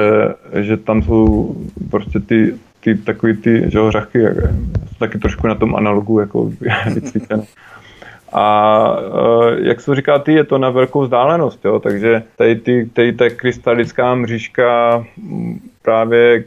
že 0.61 0.77
tam 0.77 1.01
jsou 1.01 1.55
prostě 1.91 2.19
ty, 2.19 2.53
ty 2.79 2.95
takový 2.95 3.38
ty 3.38 3.63
že 3.71 3.77
jo, 3.77 3.91
řachy, 3.91 4.25
jsou 4.89 4.95
taky 4.99 5.17
trošku 5.19 5.47
na 5.47 5.55
tom 5.55 5.75
analogu 5.75 6.19
jako 6.19 6.51
vycvičené. 6.93 7.43
A 8.34 8.95
e, 9.59 9.67
jak 9.67 9.82
jsem 9.82 9.95
říkal 9.95 10.19
ty, 10.19 10.34
je 10.34 10.43
to 10.43 10.57
na 10.57 10.69
velkou 10.69 11.01
vzdálenost, 11.01 11.65
jo? 11.65 11.79
takže 11.79 12.23
tady, 12.38 12.55
ty, 12.55 12.89
tady 12.93 13.13
ta 13.13 13.29
krystalická 13.29 14.15
mřížka 14.15 15.03
právě, 15.82 16.43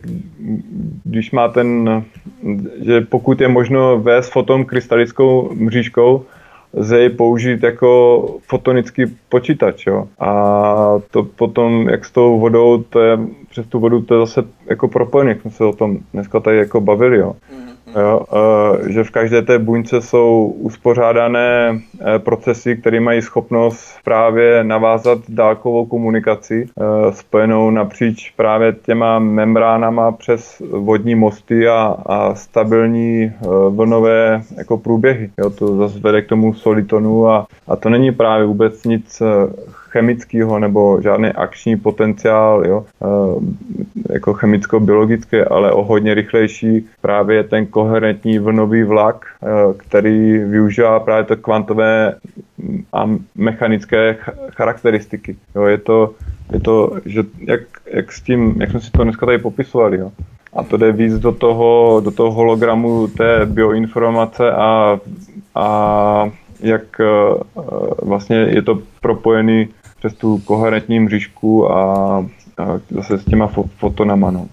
když 1.05 1.31
má 1.33 1.49
ten, 1.49 2.03
že 2.85 3.01
pokud 3.01 3.41
je 3.41 3.49
možno 3.49 3.99
vést 4.01 4.29
foton 4.29 4.65
krystalickou 4.65 5.55
mřížkou, 5.55 6.25
lze 6.77 7.03
ji 7.03 7.11
použít 7.11 7.63
jako 7.63 8.29
fotonický 8.49 9.03
počítač. 9.29 9.87
Jo? 9.87 10.09
A 10.19 11.01
to 11.11 11.23
potom, 11.23 11.89
jak 11.89 12.05
s 12.05 12.11
tou 12.11 12.41
vodou, 12.41 12.83
to 12.83 13.01
je, 13.01 13.19
přes 13.51 13.67
tu 13.67 13.79
vodu 13.79 14.03
to 14.03 14.15
je 14.15 14.21
zase 14.21 14.43
jako 14.67 14.89
propojené, 14.89 15.31
jak 15.31 15.41
jsme 15.41 15.51
se 15.51 15.65
o 15.65 15.73
tom 15.73 15.99
dneska 16.13 16.41
tady 16.41 16.57
jako 16.57 16.81
bavili. 16.81 17.19
Jo? 17.19 17.37
Jo, 18.01 18.21
eh, 18.33 18.93
že 18.93 19.05
v 19.05 19.11
každé 19.11 19.43
té 19.43 19.59
buňce 19.59 20.01
jsou 20.01 20.55
uspořádané 20.59 21.81
eh, 22.01 22.19
procesy, 22.19 22.77
které 22.77 23.01
mají 23.01 23.23
schopnost 23.23 23.99
právě 24.05 24.65
navázat 24.65 25.19
dálkovou 25.29 25.87
komunikaci, 25.87 26.67
eh, 26.81 27.13
spojenou 27.13 27.71
napříč 27.71 28.31
právě 28.31 28.73
těma 28.73 29.19
membránama 29.19 30.13
přes 30.13 30.63
vodní 30.71 31.15
mosty 31.15 31.69
a, 31.69 31.97
a 32.07 32.35
stabilní 32.35 33.33
vlnové 33.69 34.43
jako 34.57 34.79
průběhy. 34.79 35.31
Jo, 35.39 35.51
to 35.51 35.77
zase 35.77 35.99
vede 35.99 36.23
k 36.23 36.29
tomu 36.29 36.55
solitonu 36.55 37.29
a, 37.29 37.47
a 37.69 37.77
to 37.77 37.89
není 37.89 38.13
právě 38.13 38.47
vůbec 38.47 38.85
nic 38.85 39.23
chemického 39.95 40.59
nebo 40.59 41.01
žádný 41.03 41.29
akční 41.29 41.77
potenciál, 41.77 42.67
jo, 42.67 42.85
jako 44.11 44.35
chemicko-biologický, 44.35 45.47
ale 45.51 45.73
o 45.73 45.85
hodně 45.85 46.15
rychlejší 46.15 46.87
právě 47.01 47.45
ten 47.45 47.67
koherentní 47.67 48.39
vlnový 48.39 48.83
vlak, 48.83 49.27
který 49.77 50.39
využívá 50.39 51.01
právě 51.01 51.25
to 51.25 51.37
kvantové 51.37 52.15
a 52.93 53.11
mechanické 53.35 54.17
charakteristiky. 54.51 55.37
Jo, 55.55 55.63
je 55.63 55.79
to, 55.79 56.15
je 56.53 56.61
to 56.61 56.91
že 57.05 57.23
jak, 57.39 57.61
jak, 57.87 58.13
s 58.13 58.21
tím, 58.21 58.55
jak 58.61 58.71
jsme 58.71 58.81
si 58.81 58.91
to 58.91 59.05
dneska 59.05 59.27
tady 59.27 59.39
popisovali, 59.39 59.99
jo. 59.99 60.11
A 60.57 60.63
to 60.63 60.77
jde 60.77 60.93
víc 60.93 61.15
do 61.19 61.33
toho, 61.33 62.01
do 62.05 62.11
toho 62.11 62.31
hologramu 62.31 63.07
té 63.09 63.47
bioinformace 63.47 64.53
a, 64.53 64.99
a 65.55 66.31
jak 66.61 67.01
vlastně 68.03 68.37
je 68.37 68.63
to 68.63 68.79
propojený 69.01 69.69
přes 70.05 70.19
tu 70.19 70.39
koherentní 70.39 71.01
mřížku 71.01 71.73
a, 71.73 72.17
a 72.59 72.81
zase 72.91 73.19
s 73.19 73.25
těma 73.25 73.51
fotonama. 73.77 74.31
No. 74.31 74.49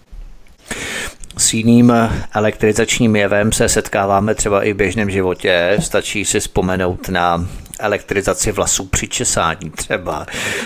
S 1.38 1.54
jiným 1.54 1.94
elektrizačním 2.36 3.16
jevem 3.16 3.52
se 3.52 3.70
setkáváme 3.70 4.36
třeba 4.36 4.64
i 4.64 4.74
v 4.74 4.76
běžném 4.76 5.10
životě. 5.10 5.78
Stačí 5.80 6.26
si 6.26 6.40
vzpomenout 6.40 7.10
na 7.10 7.48
elektrizaci 7.82 8.52
vlasů 8.52 8.86
při 8.86 9.08
česání 9.08 9.70
třeba, 9.70 10.26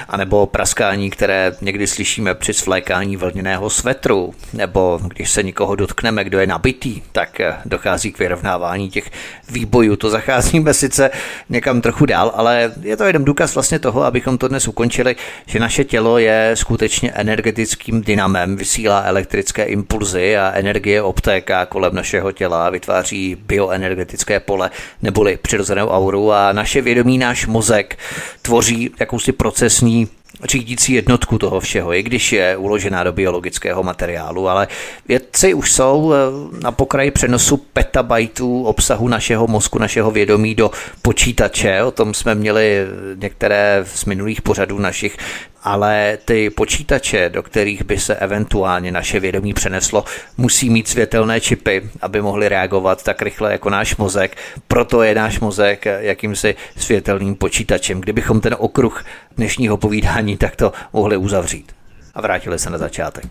anebo 0.09 0.45
praskání, 0.45 1.09
které 1.09 1.55
někdy 1.61 1.87
slyšíme 1.87 2.35
při 2.35 2.53
svlékání 2.53 3.17
vlněného 3.17 3.69
svetru, 3.69 4.33
nebo 4.53 4.99
když 5.07 5.31
se 5.31 5.43
nikoho 5.43 5.75
dotkneme, 5.75 6.23
kdo 6.23 6.39
je 6.39 6.47
nabitý, 6.47 7.01
tak 7.11 7.41
dochází 7.65 8.11
k 8.11 8.19
vyrovnávání 8.19 8.89
těch 8.89 9.11
výbojů. 9.49 9.95
To 9.95 10.09
zacházíme 10.09 10.73
sice 10.73 11.09
někam 11.49 11.81
trochu 11.81 12.05
dál, 12.05 12.31
ale 12.35 12.73
je 12.81 12.97
to 12.97 13.03
jeden 13.03 13.25
důkaz 13.25 13.55
vlastně 13.55 13.79
toho, 13.79 14.03
abychom 14.03 14.37
to 14.37 14.47
dnes 14.47 14.67
ukončili, 14.67 15.15
že 15.45 15.59
naše 15.59 15.83
tělo 15.83 16.17
je 16.17 16.51
skutečně 16.53 17.11
energetickým 17.11 18.01
dynamem, 18.01 18.55
vysílá 18.55 19.03
elektrické 19.05 19.63
impulzy 19.63 20.37
a 20.37 20.51
energie 20.51 21.01
obtéká 21.01 21.65
kolem 21.65 21.95
našeho 21.95 22.31
těla, 22.31 22.69
vytváří 22.69 23.35
bioenergetické 23.35 24.39
pole 24.39 24.71
neboli 25.01 25.37
přirozenou 25.41 25.87
auru 25.87 26.31
a 26.31 26.51
naše 26.51 26.81
vědomí 26.81 27.04
vědomí, 27.05 27.17
náš 27.17 27.47
mozek 27.47 27.97
tvoří 28.41 28.91
jakousi 28.99 29.31
procesní 29.31 30.07
řídící 30.43 30.93
jednotku 30.93 31.37
toho 31.37 31.59
všeho, 31.59 31.93
i 31.93 32.03
když 32.03 32.31
je 32.33 32.57
uložená 32.57 33.03
do 33.03 33.13
biologického 33.13 33.83
materiálu, 33.83 34.49
ale 34.49 34.67
vědci 35.07 35.53
už 35.53 35.71
jsou 35.71 36.13
eh, 36.13 36.17
na 36.63 36.71
pokraji 36.71 37.11
přenosu 37.11 37.57
petabajtů 37.57 38.63
obsahu 38.63 39.07
našeho 39.07 39.47
mozku, 39.47 39.79
našeho 39.79 40.11
vědomí 40.11 40.55
do 40.55 40.71
počítače. 41.01 41.83
O 41.83 41.91
tom 41.91 42.13
jsme 42.13 42.35
měli 42.35 42.85
některé 43.15 43.85
z 43.85 44.05
minulých 44.05 44.41
pořadů 44.41 44.79
našich 44.79 45.17
ale 45.65 46.17
ty 46.25 46.49
počítače, 46.49 47.29
do 47.29 47.43
kterých 47.43 47.85
by 47.85 47.97
se 47.97 48.15
eventuálně 48.15 48.91
naše 48.91 49.19
vědomí 49.19 49.53
přeneslo, 49.53 50.03
musí 50.37 50.69
mít 50.69 50.87
světelné 50.87 51.41
čipy, 51.41 51.89
aby 52.01 52.21
mohly 52.21 52.49
reagovat 52.49 53.03
tak 53.03 53.21
rychle 53.21 53.51
jako 53.51 53.69
náš 53.69 53.97
mozek. 53.97 54.37
Proto 54.67 55.03
je 55.03 55.15
náš 55.15 55.39
mozek 55.39 55.85
jakýmsi 55.85 56.55
světelným 56.77 57.35
počítačem. 57.35 58.01
Kdybychom 58.01 58.41
ten 58.41 58.55
okruh 58.59 59.03
dnešního 59.37 59.77
povídání 59.77 60.37
takto 60.37 60.71
mohli 60.93 61.17
uzavřít 61.17 61.71
a 62.15 62.21
vrátili 62.21 62.59
se 62.59 62.69
na 62.69 62.77
začátek. 62.77 63.25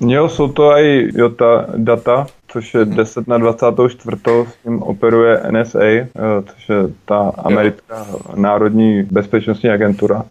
Jo, 0.00 0.28
jsou 0.28 0.48
to 0.48 0.70
i 0.78 1.10
JOTA 1.14 1.66
data, 1.76 2.26
což 2.48 2.74
je 2.74 2.84
10 2.84 3.28
na 3.28 3.38
24. 3.38 4.16
s 4.50 4.62
tím 4.62 4.82
operuje 4.82 5.42
NSA, 5.50 5.84
eh, 5.84 6.06
což 6.46 6.68
je 6.68 6.76
ta 7.04 7.32
americká 7.38 8.06
národní 8.34 9.02
bezpečnostní 9.02 9.70
agentura. 9.70 10.24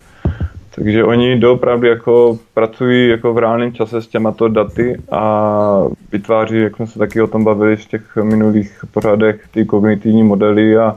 Takže 0.76 1.04
oni 1.04 1.40
doopravdy 1.40 1.88
jako 1.88 2.40
pracují 2.54 3.10
jako 3.10 3.34
v 3.34 3.38
reálném 3.38 3.74
čase 3.74 4.02
s 4.02 4.08
těmato 4.08 4.48
daty 4.48 5.02
a 5.12 5.84
vytváří, 6.12 6.60
jak 6.60 6.76
jsme 6.76 6.88
se 6.88 7.00
taky 7.00 7.22
o 7.22 7.28
tom 7.28 7.44
bavili 7.44 7.76
v 7.76 7.86
těch 7.86 8.16
minulých 8.16 8.86
pořadech, 8.92 9.48
ty 9.52 9.66
kognitivní 9.66 10.24
modely 10.24 10.78
a, 10.78 10.96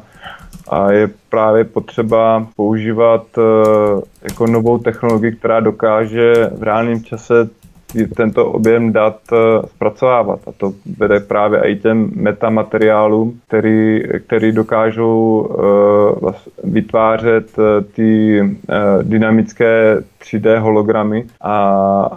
a 0.69 0.93
je 0.93 1.11
právě 1.31 1.65
potřeba 1.65 2.47
používat 2.57 3.27
uh, 3.39 4.03
jako 4.23 4.47
novou 4.47 4.79
technologii, 4.79 5.33
která 5.33 5.61
dokáže 5.61 6.51
v 6.59 6.63
reálném 6.63 7.05
čase 7.05 7.49
tento 8.17 8.47
objem 8.47 8.93
dat 8.93 9.19
eh, 9.33 9.67
zpracovávat. 9.67 10.41
A 10.47 10.53
to 10.57 10.73
vede 10.99 11.21
právě 11.21 11.61
i 11.61 11.77
těm 11.77 12.11
metamateriálům, 12.15 13.41
který, 13.49 14.03
který 14.27 14.53
dokážou 14.53 15.41
uh, 16.23 16.33
vytvářet 16.65 17.59
uh, 17.59 17.65
ty 17.95 18.41
dynamické 19.03 20.03
3D 20.23 20.59
hologramy. 20.59 21.25
A 21.41 22.09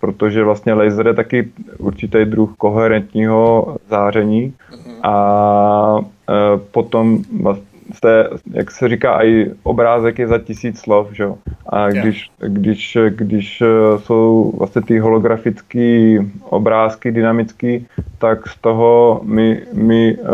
protože 0.00 0.44
vlastně 0.44 0.74
laser 0.74 1.06
je 1.06 1.14
taky 1.14 1.48
určitý 1.78 2.24
druh 2.24 2.54
koherentního 2.58 3.76
záření. 3.88 4.54
A 5.02 5.98
uh, 5.98 6.60
potom 6.70 7.18
vlastně 7.42 7.69
se, 7.94 8.28
jak 8.52 8.70
se 8.70 8.88
říká, 8.88 9.24
i 9.24 9.50
obrázek 9.62 10.18
je 10.18 10.26
za 10.28 10.38
tisíc 10.38 10.80
slov, 10.80 11.12
že? 11.12 11.24
A 11.66 11.90
když, 11.90 12.30
když, 12.46 12.98
když 13.08 13.62
eh, 13.62 13.98
jsou 13.98 14.52
vlastně 14.58 14.82
ty 14.82 14.98
holografické 14.98 16.18
obrázky 16.44 17.12
dynamické, 17.12 17.78
tak 18.18 18.48
z 18.48 18.58
toho 18.60 19.20
my, 19.24 19.62
my 19.72 20.16
eh, 20.20 20.26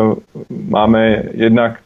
máme 0.68 1.22
jednak, 1.32 1.80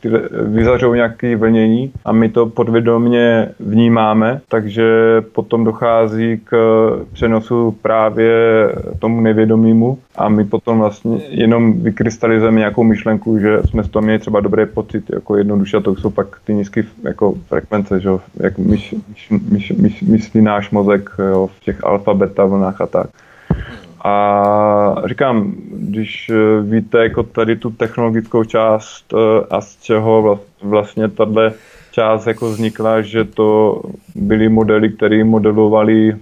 vyzařou 0.46 0.94
nějaké 0.94 1.36
vlnění 1.36 1.92
a 2.04 2.12
my 2.12 2.28
to 2.28 2.46
podvědomě 2.46 3.48
vnímáme, 3.60 4.40
takže 4.48 4.84
potom 5.32 5.64
dochází 5.64 6.40
k 6.44 6.56
přenosu 7.12 7.76
právě 7.82 8.32
tomu 8.98 9.20
nevědomému 9.20 9.98
a 10.16 10.28
my 10.28 10.44
potom 10.44 10.78
vlastně 10.78 11.18
jenom 11.28 11.80
vykrystalizujeme 11.80 12.58
nějakou 12.58 12.84
myšlenku, 12.84 13.38
že 13.38 13.58
jsme 13.64 13.84
z 13.84 13.88
toho 13.88 14.02
měli 14.02 14.18
třeba 14.18 14.40
dobrý 14.40 14.66
pocit, 14.66 15.04
jako 15.12 15.36
jednoduše, 15.60 15.80
to 15.80 15.96
jsou 15.96 16.10
pak 16.10 16.26
ty 16.44 16.54
nízké 16.54 16.82
jako 17.02 17.34
frekvence, 17.48 18.00
že 18.00 18.10
jak 18.36 18.58
myš, 18.58 18.94
myš, 19.08 19.30
myš, 19.30 19.72
myš, 19.72 20.02
myslí 20.02 20.42
náš 20.42 20.70
mozek 20.70 21.10
jo, 21.18 21.46
v 21.46 21.60
těch 21.60 21.84
alfa, 21.84 22.14
beta 22.14 22.44
vlnách 22.44 22.80
a 22.80 22.86
tak. 22.86 23.10
A 24.04 24.94
říkám, 25.04 25.54
když 25.72 26.30
víte 26.62 26.98
jako 26.98 27.22
tady 27.22 27.56
tu 27.56 27.70
technologickou 27.70 28.44
část 28.44 29.04
eh, 29.14 29.46
a 29.50 29.60
z 29.60 29.76
čeho 29.76 30.40
vlastně 30.62 31.08
tato 31.08 31.40
část 31.90 32.26
jako 32.26 32.50
vznikla, 32.50 33.00
že 33.00 33.24
to 33.24 33.80
byly 34.14 34.48
modely, 34.48 34.88
které 34.92 35.24
modelovaly 35.24 36.12
eh, 36.12 36.16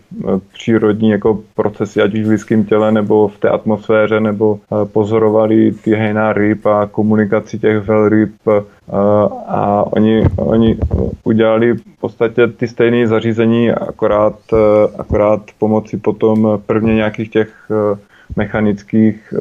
přírodní 0.53 1.11
jako 1.11 1.40
procesy, 1.55 2.03
ať 2.03 2.15
už 2.15 2.27
v 2.27 2.31
lidském 2.31 2.65
těle 2.65 2.93
nebo 2.93 3.28
v 3.28 3.39
té 3.39 3.49
atmosféře, 3.49 4.20
nebo 4.20 4.59
eh, 4.59 4.86
pozorovali 4.86 5.73
ty 5.73 5.95
hejná 5.95 6.32
ryb 6.32 6.66
a 6.66 6.86
komunikaci 6.86 7.59
těch 7.59 7.89
velryb 7.89 8.32
eh, 8.49 8.62
a 9.49 9.85
oni, 9.93 10.24
oni 10.36 10.78
udělali 11.24 11.73
v 11.73 12.01
podstatě 12.01 12.47
ty 12.49 12.69
stejné 12.69 13.07
zařízení, 13.07 13.70
akorát, 13.70 14.39
akorát 14.99 15.40
pomocí 15.59 15.97
potom 15.97 16.61
prvně 16.66 16.95
nějakých 16.95 17.31
těch 17.31 17.51
mechanických 18.36 19.35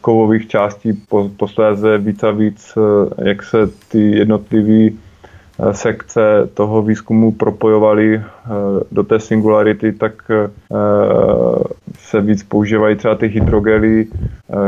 kovových 0.00 0.48
částí 0.48 0.92
po, 0.92 1.30
posléze 1.36 1.98
víc 1.98 2.22
a 2.22 2.30
víc, 2.30 2.72
eh, 2.76 3.28
jak 3.28 3.42
se 3.42 3.58
ty 3.88 4.10
jednotlivé 4.10 4.96
eh, 5.58 5.74
sekce 5.74 6.48
toho 6.54 6.82
výzkumu 6.82 7.32
propojovaly 7.32 8.16
eh, 8.16 8.22
do 8.92 9.02
té 9.02 9.20
singularity, 9.20 9.92
tak 9.92 10.12
se 11.98 12.20
víc 12.20 12.42
používají 12.42 12.96
třeba 12.96 13.14
ty 13.14 13.26
hydrogely, 13.26 14.06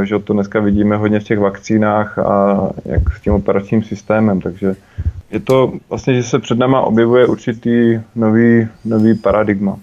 že 0.02 0.18
to 0.18 0.32
dneska 0.32 0.60
vidíme 0.60 0.96
hodně 0.96 1.20
v 1.20 1.24
těch 1.24 1.38
vakcínách 1.38 2.18
a 2.18 2.68
jak 2.84 3.02
s 3.12 3.20
tím 3.20 3.32
operačním 3.32 3.82
systémem, 3.82 4.40
takže 4.40 4.76
je 5.30 5.40
to 5.40 5.72
vlastně, 5.88 6.14
že 6.14 6.22
se 6.22 6.38
před 6.38 6.58
náma 6.58 6.80
objevuje 6.80 7.26
určitý 7.26 8.00
nový, 8.14 8.68
nový 8.84 9.14
paradigma. 9.14 9.78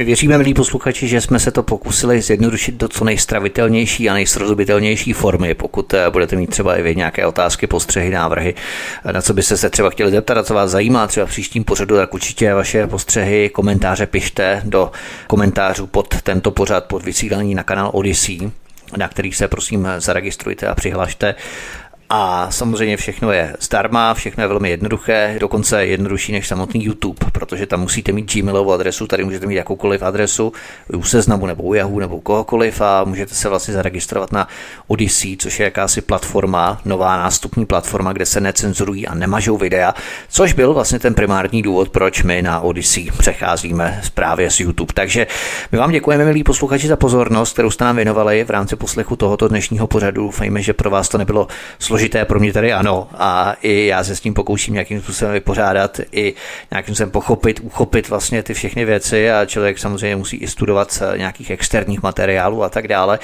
My 0.00 0.04
věříme, 0.04 0.38
milí 0.38 0.54
posluchači, 0.54 1.08
že 1.08 1.20
jsme 1.20 1.38
se 1.38 1.50
to 1.50 1.62
pokusili 1.62 2.20
zjednodušit 2.20 2.74
do 2.74 2.88
co 2.88 3.04
nejstravitelnější 3.04 4.10
a 4.10 4.14
nejsrozumitelnější 4.14 5.12
formy. 5.12 5.54
Pokud 5.54 5.94
eh, 5.94 6.10
budete 6.10 6.36
mít 6.36 6.50
třeba 6.50 6.76
i 6.76 6.82
vy 6.82 6.96
nějaké 6.96 7.26
otázky, 7.26 7.66
postřehy, 7.66 8.10
návrhy, 8.10 8.54
eh, 9.04 9.12
na 9.12 9.22
co 9.22 9.34
byste 9.34 9.56
se 9.56 9.70
třeba 9.70 9.90
chtěli 9.90 10.10
zeptat 10.10 10.38
a 10.38 10.42
co 10.42 10.54
vás 10.54 10.70
zajímá 10.70 11.06
třeba 11.06 11.26
v 11.26 11.28
příštím 11.28 11.64
pořadu, 11.64 11.96
tak 11.96 12.14
určitě 12.14 12.54
vaše 12.54 12.86
postřehy, 12.86 13.48
komentáře 13.48 14.06
pište 14.06 14.62
do 14.64 14.90
komentářů 15.26 15.86
pod 15.86 16.22
tento 16.22 16.50
pořad, 16.50 16.84
pod 16.84 17.04
vysílání 17.04 17.54
na 17.54 17.62
kanál 17.62 17.90
Odyssey 17.94 18.50
na 18.96 19.08
kterých 19.08 19.36
se 19.36 19.48
prosím 19.48 19.88
zaregistrujte 19.98 20.66
a 20.66 20.74
přihlašte. 20.74 21.34
A 22.12 22.50
samozřejmě 22.50 22.96
všechno 22.96 23.32
je 23.32 23.56
zdarma, 23.60 24.14
všechno 24.14 24.42
je 24.42 24.48
velmi 24.48 24.70
jednoduché, 24.70 25.36
dokonce 25.40 25.86
jednodušší 25.86 26.32
než 26.32 26.48
samotný 26.48 26.84
YouTube, 26.84 27.26
protože 27.32 27.66
tam 27.66 27.80
musíte 27.80 28.12
mít 28.12 28.32
Gmailovou 28.32 28.72
adresu, 28.72 29.06
tady 29.06 29.24
můžete 29.24 29.46
mít 29.46 29.54
jakoukoliv 29.54 30.02
adresu 30.02 30.52
u 30.96 31.02
seznamu 31.02 31.46
nebo 31.46 31.62
u 31.62 31.74
Yahoo 31.74 32.00
nebo 32.00 32.20
kohokoliv 32.20 32.80
a 32.80 33.04
můžete 33.04 33.34
se 33.34 33.48
vlastně 33.48 33.74
zaregistrovat 33.74 34.32
na 34.32 34.48
Odyssey, 34.86 35.36
což 35.36 35.60
je 35.60 35.64
jakási 35.64 36.00
platforma, 36.00 36.80
nová 36.84 37.16
nástupní 37.16 37.66
platforma, 37.66 38.12
kde 38.12 38.26
se 38.26 38.40
necenzurují 38.40 39.06
a 39.06 39.14
nemažou 39.14 39.56
videa, 39.56 39.94
což 40.28 40.52
byl 40.52 40.74
vlastně 40.74 40.98
ten 40.98 41.14
primární 41.14 41.62
důvod, 41.62 41.88
proč 41.88 42.22
my 42.22 42.42
na 42.42 42.60
Odyssey 42.60 43.10
přecházíme 43.18 44.02
právě 44.14 44.50
z 44.50 44.60
YouTube. 44.60 44.92
Takže 44.94 45.26
my 45.72 45.78
vám 45.78 45.90
děkujeme, 45.90 46.24
milí 46.24 46.44
posluchači, 46.44 46.88
za 46.88 46.96
pozornost, 46.96 47.52
kterou 47.52 47.70
jste 47.70 47.84
nám 47.84 47.96
věnovali 47.96 48.44
v 48.44 48.50
rámci 48.50 48.76
poslechu 48.76 49.16
tohoto 49.16 49.48
dnešního 49.48 49.86
pořadu. 49.86 50.22
Doufejme, 50.22 50.62
že 50.62 50.72
pro 50.72 50.90
vás 50.90 51.08
to 51.08 51.18
nebylo 51.18 51.46
složité 51.78 51.99
složité, 52.00 52.24
pro 52.24 52.40
mě 52.40 52.52
tady 52.52 52.72
ano. 52.72 53.08
A 53.14 53.54
i 53.62 53.86
já 53.86 54.04
se 54.04 54.16
s 54.16 54.20
tím 54.20 54.34
pokouším 54.34 54.74
nějakým 54.74 55.02
způsobem 55.02 55.34
vypořádat, 55.34 56.00
i 56.12 56.34
nějakým 56.70 56.94
způsobem 56.94 57.10
pochopit, 57.10 57.60
uchopit 57.62 58.08
vlastně 58.08 58.42
ty 58.42 58.54
všechny 58.54 58.84
věci 58.84 59.30
a 59.30 59.44
člověk 59.44 59.78
samozřejmě 59.78 60.16
musí 60.16 60.36
i 60.36 60.46
studovat 60.46 60.92
z 60.92 61.02
nějakých 61.16 61.50
externích 61.50 62.02
materiálů 62.02 62.62
a 62.62 62.68
tak 62.68 62.88
dále. 62.88 63.18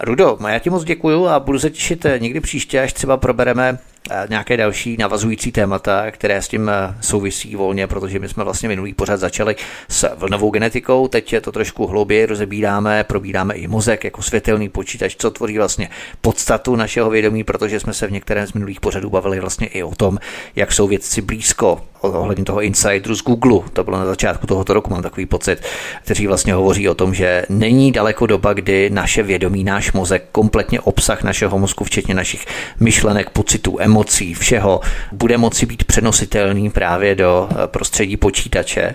Rudo, 0.00 0.38
já 0.48 0.58
ti 0.58 0.70
moc 0.70 0.84
děkuju 0.84 1.26
a 1.26 1.40
budu 1.40 1.58
se 1.58 1.70
těšit 1.70 2.06
někdy 2.18 2.40
příště, 2.40 2.80
až 2.80 2.92
třeba 2.92 3.16
probereme 3.16 3.78
nějaké 4.28 4.56
další 4.56 4.96
navazující 4.96 5.52
témata, 5.52 6.10
které 6.10 6.42
s 6.42 6.48
tím 6.48 6.68
eh, 6.68 6.94
souvisí 7.00 7.56
volně, 7.56 7.86
protože 7.86 8.18
my 8.18 8.28
jsme 8.28 8.44
vlastně 8.44 8.68
minulý 8.68 8.94
pořad 8.94 9.20
začali 9.20 9.56
s 9.88 10.16
vlnovou 10.16 10.50
genetikou, 10.50 11.08
teď 11.08 11.32
je 11.32 11.40
to 11.40 11.52
trošku 11.52 11.86
hlouběji 11.86 12.26
rozebíráme, 12.26 13.04
probíráme 13.04 13.54
i 13.54 13.66
mozek 13.66 14.04
jako 14.04 14.22
světelný 14.22 14.68
počítač, 14.68 15.16
co 15.18 15.30
tvoří 15.30 15.58
vlastně 15.58 15.88
podstatu 16.20 16.76
našeho 16.76 17.10
vědomí, 17.10 17.44
protože 17.44 17.80
jsme 17.80 17.94
se 17.94 18.06
v 18.06 18.12
některém 18.12 18.46
z 18.46 18.52
minulých 18.52 18.80
pořadů 18.80 19.10
bavili 19.10 19.40
vlastně 19.40 19.66
i 19.66 19.82
o 19.82 19.94
tom, 19.94 20.18
jak 20.56 20.72
jsou 20.72 20.88
vědci 20.88 21.22
blízko 21.22 21.80
ohledně 22.00 22.44
toho 22.44 22.62
insideru 22.62 23.14
z 23.14 23.22
Google, 23.22 23.60
to 23.72 23.84
bylo 23.84 23.98
na 23.98 24.06
začátku 24.06 24.46
tohoto 24.46 24.74
roku, 24.74 24.90
mám 24.90 25.02
takový 25.02 25.26
pocit, 25.26 25.62
kteří 26.04 26.26
vlastně 26.26 26.54
hovoří 26.54 26.88
o 26.88 26.94
tom, 26.94 27.14
že 27.14 27.44
není 27.48 27.92
daleko 27.92 28.26
doba, 28.26 28.52
kdy 28.52 28.90
naše 28.90 29.22
vědomí, 29.22 29.64
náš 29.64 29.92
mozek, 29.92 30.24
kompletně 30.32 30.80
obsah 30.80 31.22
našeho 31.22 31.58
mozku, 31.58 31.84
včetně 31.84 32.14
našich 32.14 32.46
myšlenek, 32.80 33.30
pocitů, 33.30 33.78
emocí, 33.90 34.34
všeho, 34.34 34.80
bude 35.12 35.38
moci 35.38 35.66
být 35.66 35.84
přenositelný 35.84 36.70
právě 36.70 37.14
do 37.14 37.48
eh, 37.50 37.66
prostředí 37.66 38.16
počítače 38.16 38.94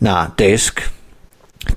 na 0.00 0.34
disk, 0.38 0.80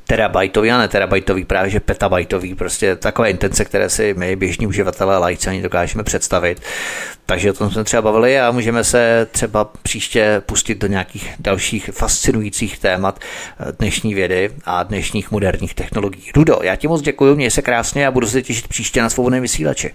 terabajtový 0.07 0.71
a 0.71 0.77
ne 0.77 0.87
terabajtový, 0.87 1.45
právě 1.45 1.69
že 1.69 1.79
petabajtový, 1.79 2.55
prostě 2.55 2.95
takové 2.95 3.29
intence, 3.29 3.65
které 3.65 3.89
si 3.89 4.13
my 4.17 4.35
běžní 4.35 4.67
uživatelé 4.67 5.17
lajci 5.17 5.49
ani 5.49 5.61
dokážeme 5.61 6.03
představit. 6.03 6.61
Takže 7.25 7.51
o 7.51 7.53
tom 7.53 7.71
jsme 7.71 7.83
třeba 7.83 8.01
bavili 8.01 8.39
a 8.39 8.51
můžeme 8.51 8.83
se 8.83 9.27
třeba 9.31 9.65
příště 9.65 10.41
pustit 10.45 10.77
do 10.77 10.87
nějakých 10.87 11.33
dalších 11.39 11.89
fascinujících 11.93 12.79
témat 12.79 13.19
eh, 13.19 13.71
dnešní 13.79 14.13
vědy 14.13 14.51
a 14.65 14.83
dnešních 14.83 15.31
moderních 15.31 15.73
technologií. 15.73 16.31
Rudo, 16.35 16.59
já 16.63 16.75
ti 16.75 16.87
moc 16.87 17.01
děkuji, 17.01 17.35
měj 17.35 17.51
se 17.51 17.61
krásně 17.61 18.07
a 18.07 18.11
budu 18.11 18.27
se 18.27 18.41
těšit 18.41 18.67
příště 18.67 19.01
na 19.01 19.09
svobodném 19.09 19.41
vysílači. 19.41 19.93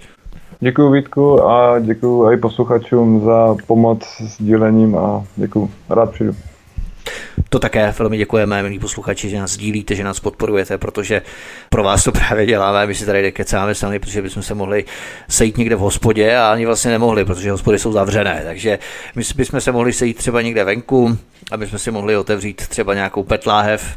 Děkuji 0.62 0.92
Vítku 0.92 1.42
a 1.42 1.78
děkuji 1.78 2.32
i 2.32 2.36
posluchačům 2.36 3.24
za 3.24 3.56
pomoc 3.66 4.04
s 4.20 4.42
dílením 4.42 4.96
a 4.96 5.24
děkuji. 5.36 5.70
Rád 5.88 6.12
přijdu. 6.12 6.36
To 7.48 7.58
také 7.58 7.94
velmi 7.98 8.18
děkujeme, 8.18 8.62
milí 8.62 8.78
posluchači, 8.78 9.30
že 9.30 9.38
nás 9.38 9.50
sdílíte, 9.50 9.94
že 9.94 10.04
nás 10.04 10.20
podporujete, 10.20 10.78
protože 10.78 11.22
pro 11.70 11.82
vás 11.82 12.04
to 12.04 12.12
právě 12.12 12.46
děláme. 12.46 12.86
My 12.86 12.94
si 12.94 13.06
tady 13.06 13.32
kecáme 13.32 13.74
sami, 13.74 13.98
protože 13.98 14.22
bychom 14.22 14.42
se 14.42 14.54
mohli 14.54 14.84
sejít 15.28 15.58
někde 15.58 15.76
v 15.76 15.80
hospodě 15.80 16.36
a 16.36 16.52
ani 16.52 16.66
vlastně 16.66 16.90
nemohli, 16.90 17.24
protože 17.24 17.50
hospody 17.50 17.78
jsou 17.78 17.92
zavřené. 17.92 18.42
Takže 18.44 18.78
my 19.16 19.22
bychom 19.36 19.60
se 19.60 19.72
mohli 19.72 19.92
sejít 19.92 20.16
třeba 20.16 20.42
někde 20.42 20.64
venku, 20.64 21.18
aby 21.52 21.66
jsme 21.66 21.78
si 21.78 21.90
mohli 21.90 22.16
otevřít 22.16 22.68
třeba 22.68 22.94
nějakou 22.94 23.22
petláhev, 23.22 23.96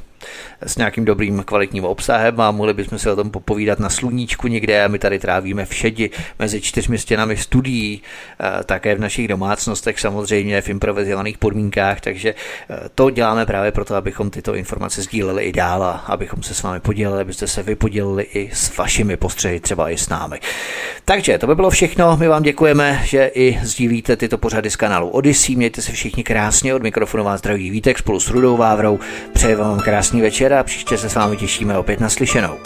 s 0.61 0.77
nějakým 0.77 1.05
dobrým 1.05 1.43
kvalitním 1.43 1.85
obsahem 1.85 2.41
a 2.41 2.51
mohli 2.51 2.73
bychom 2.73 2.99
se 2.99 3.11
o 3.11 3.15
tom 3.15 3.31
popovídat 3.31 3.79
na 3.79 3.89
sluníčku 3.89 4.47
někde 4.47 4.83
a 4.83 4.87
my 4.87 4.99
tady 4.99 5.19
trávíme 5.19 5.65
všedi 5.65 6.09
mezi 6.39 6.61
čtyřmi 6.61 6.97
stěnami 6.97 7.37
studií, 7.37 8.01
eh, 8.39 8.63
také 8.63 8.95
v 8.95 8.99
našich 8.99 9.27
domácnostech 9.27 9.99
samozřejmě 9.99 10.61
v 10.61 10.69
improvizovaných 10.69 11.37
podmínkách, 11.37 12.01
takže 12.01 12.35
eh, 12.69 12.79
to 12.95 13.09
děláme 13.09 13.45
právě 13.45 13.71
proto, 13.71 13.95
abychom 13.95 14.29
tyto 14.29 14.55
informace 14.55 15.01
sdíleli 15.01 15.43
i 15.43 15.51
dál 15.51 15.83
a 15.83 15.91
abychom 15.91 16.43
se 16.43 16.53
s 16.53 16.63
vámi 16.63 16.79
podělili, 16.79 17.21
abyste 17.21 17.47
se 17.47 17.63
vy 17.63 17.75
podělili 17.75 18.23
i 18.23 18.49
s 18.53 18.77
vašimi 18.77 19.17
postřehy, 19.17 19.59
třeba 19.59 19.89
i 19.89 19.97
s 19.97 20.09
námi. 20.09 20.39
Takže 21.05 21.37
to 21.37 21.47
by 21.47 21.55
bylo 21.55 21.69
všechno, 21.69 22.17
my 22.17 22.27
vám 22.27 22.43
děkujeme, 22.43 23.01
že 23.03 23.31
i 23.33 23.59
sdílíte 23.63 24.15
tyto 24.15 24.37
pořady 24.37 24.69
z 24.69 24.75
kanálu 24.75 25.09
Odyssey, 25.09 25.55
mějte 25.55 25.81
se 25.81 25.91
všichni 25.91 26.23
krásně, 26.23 26.73
od 26.73 26.83
mikrofonu 26.83 27.23
vás 27.23 27.39
zdraví 27.39 27.69
Vítek 27.69 27.97
spolu 27.97 28.19
s 28.19 28.29
Rudou 28.29 28.57
Vávrou, 28.57 28.99
přeji 29.33 29.55
vám 29.55 29.79
krásný 30.13 30.21
večer 30.21 30.53
a 30.53 30.63
příště 30.63 30.97
se 30.97 31.09
s 31.09 31.15
vámi 31.15 31.37
těšíme 31.37 31.77
opět 31.77 31.99
na 31.99 32.09
slyšenou. 32.09 32.57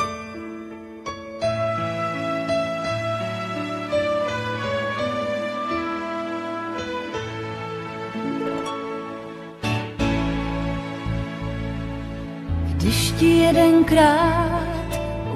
Když 12.75 13.11
ti 13.11 13.25
jedenkrát 13.25 14.67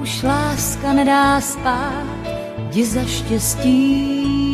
už 0.01 0.23
láska 0.23 0.93
nedá 0.93 1.41
spát, 1.41 2.05
jdi 2.57 2.85
za 2.85 3.03
štěstím. 3.03 4.51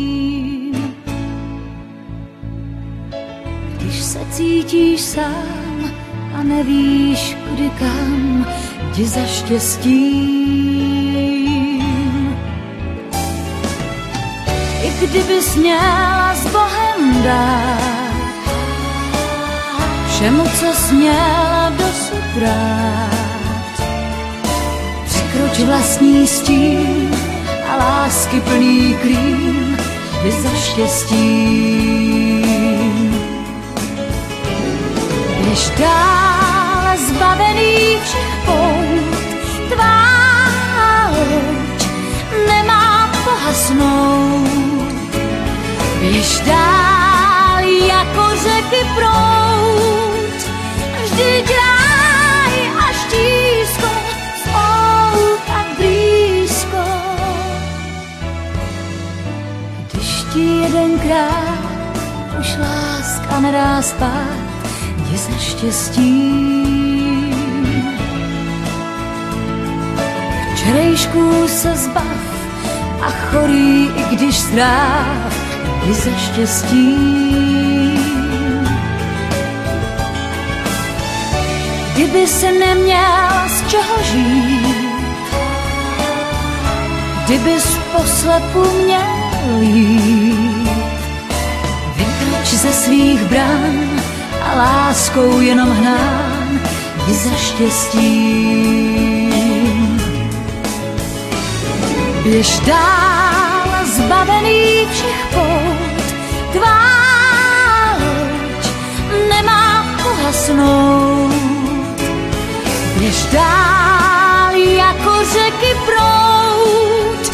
Když 3.77 4.03
se 4.03 4.19
cítíš 4.31 5.01
sám 5.01 5.96
a 6.37 6.43
nevíš, 6.43 7.37
kudy 7.49 7.69
kam, 7.69 8.45
jdi 8.91 9.07
za 9.07 9.25
štěstím. 9.25 10.67
I 14.83 14.91
kdybys 14.99 15.55
měla 15.55 16.35
s 16.35 16.47
Bohem 16.51 17.23
dát 17.23 17.77
všemu, 20.09 20.43
co 20.43 20.73
směla 20.73 21.73
dosud 21.77 22.23
brát. 22.35 23.81
Překroč 25.05 25.59
vlastní 25.59 26.27
stín 26.27 27.15
a 27.69 27.75
lásky 27.75 28.41
plný 28.41 28.95
klín, 29.01 29.77
vy 30.23 30.31
za. 30.31 30.57
Běž 35.47 35.69
dále 35.69 36.97
zbavený 36.97 37.99
všech 38.03 38.35
pout, 38.45 39.17
tvá 39.71 41.07
loď 41.07 41.87
nemá 42.47 43.11
pohasnout. 43.23 45.15
Běž 45.99 46.39
dál 46.39 47.63
jako 47.63 48.23
řeky 48.43 48.87
prout, 48.95 50.37
vždyť 51.03 51.49
ráj 51.49 52.53
a 52.79 52.93
štízko 52.93 53.87
jsou 54.43 55.37
tak 55.47 55.67
blízko. 55.77 56.83
Když 59.93 60.23
ti 60.33 60.39
jedenkrát 60.39 61.67
už 62.39 62.47
láska 62.59 63.39
nedá 63.39 63.81
spát, 63.81 64.46
za 65.31 65.37
štěstím. 65.37 67.35
Včerejšku 70.53 71.47
se 71.47 71.75
zbav 71.75 72.17
a 73.01 73.09
chorý, 73.09 73.89
i 73.95 74.15
když 74.15 74.39
zdrav, 74.39 75.33
jdi 75.83 75.93
za 75.93 76.17
štěstím. 76.17 77.97
Kdyby 81.93 82.27
se 82.27 82.51
neměl 82.51 83.47
z 83.47 83.67
čeho 83.67 84.03
žít, 84.03 84.87
kdybys 87.25 87.77
poslepu 87.95 88.63
měl 88.85 89.61
jít, 89.61 90.69
vykroč 91.95 92.47
ze 92.47 92.73
svých 92.73 93.21
brán 93.21 93.86
a 94.47 94.55
láskou 94.55 95.41
jenom 95.41 95.69
hnán, 95.69 96.59
jdi 96.97 97.13
za 97.13 97.35
štěstím. 97.35 98.77
Běž 102.23 102.59
dál 102.59 103.85
zbavený 103.85 104.87
všech 104.91 105.27
pout, 105.33 106.03
tvá 106.51 106.79
loď 107.99 108.65
nemá 109.29 109.85
pohasnout. 110.03 111.33
Běž 112.97 113.25
dál 113.31 114.55
jako 114.55 115.11
řeky 115.33 115.75
prout, 115.85 117.31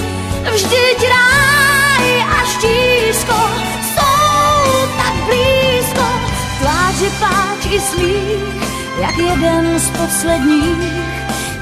jak 8.99 9.17
jeden 9.17 9.80
z 9.80 9.89
posledních 9.89 10.93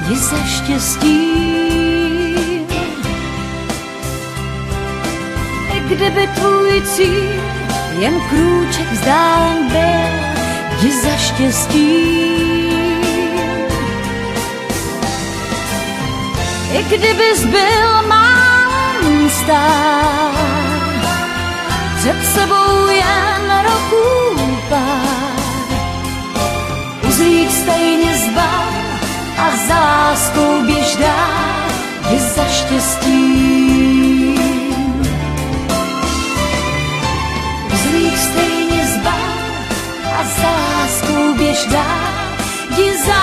ji 0.08 0.18
za 0.18 0.44
štěstí. 0.44 1.32
I 5.74 5.80
kdyby 5.80 6.26
tvůj 6.26 6.82
cíl 6.82 7.40
jen 7.98 8.20
krůček 8.20 8.92
vzdálen 8.92 9.68
byl, 9.68 10.10
ji 10.82 11.00
za 11.02 11.16
štěstí. 11.16 12.22
I 16.72 16.82
kdybys 16.82 17.44
byl 17.44 18.02
mám 18.08 19.30
stát, 19.30 20.32
před 21.98 22.26
sebou 22.34 22.86
jen 22.86 23.64
roků 23.64 24.21
uzlík 27.22 27.50
stejně 27.50 28.16
zbal 28.18 28.68
a 29.38 29.56
za 29.68 29.80
láskou 29.80 30.62
běž 30.66 30.96
dál, 30.96 31.70
je 32.10 32.20
za 32.20 32.44
štěstí. 32.44 34.38
Uzlík 37.74 38.18
stejně 38.18 38.86
a 40.18 40.24
za 40.24 40.50
láskou 40.50 41.34
běž 41.34 41.66
je 42.76 42.98
za. 43.06 43.22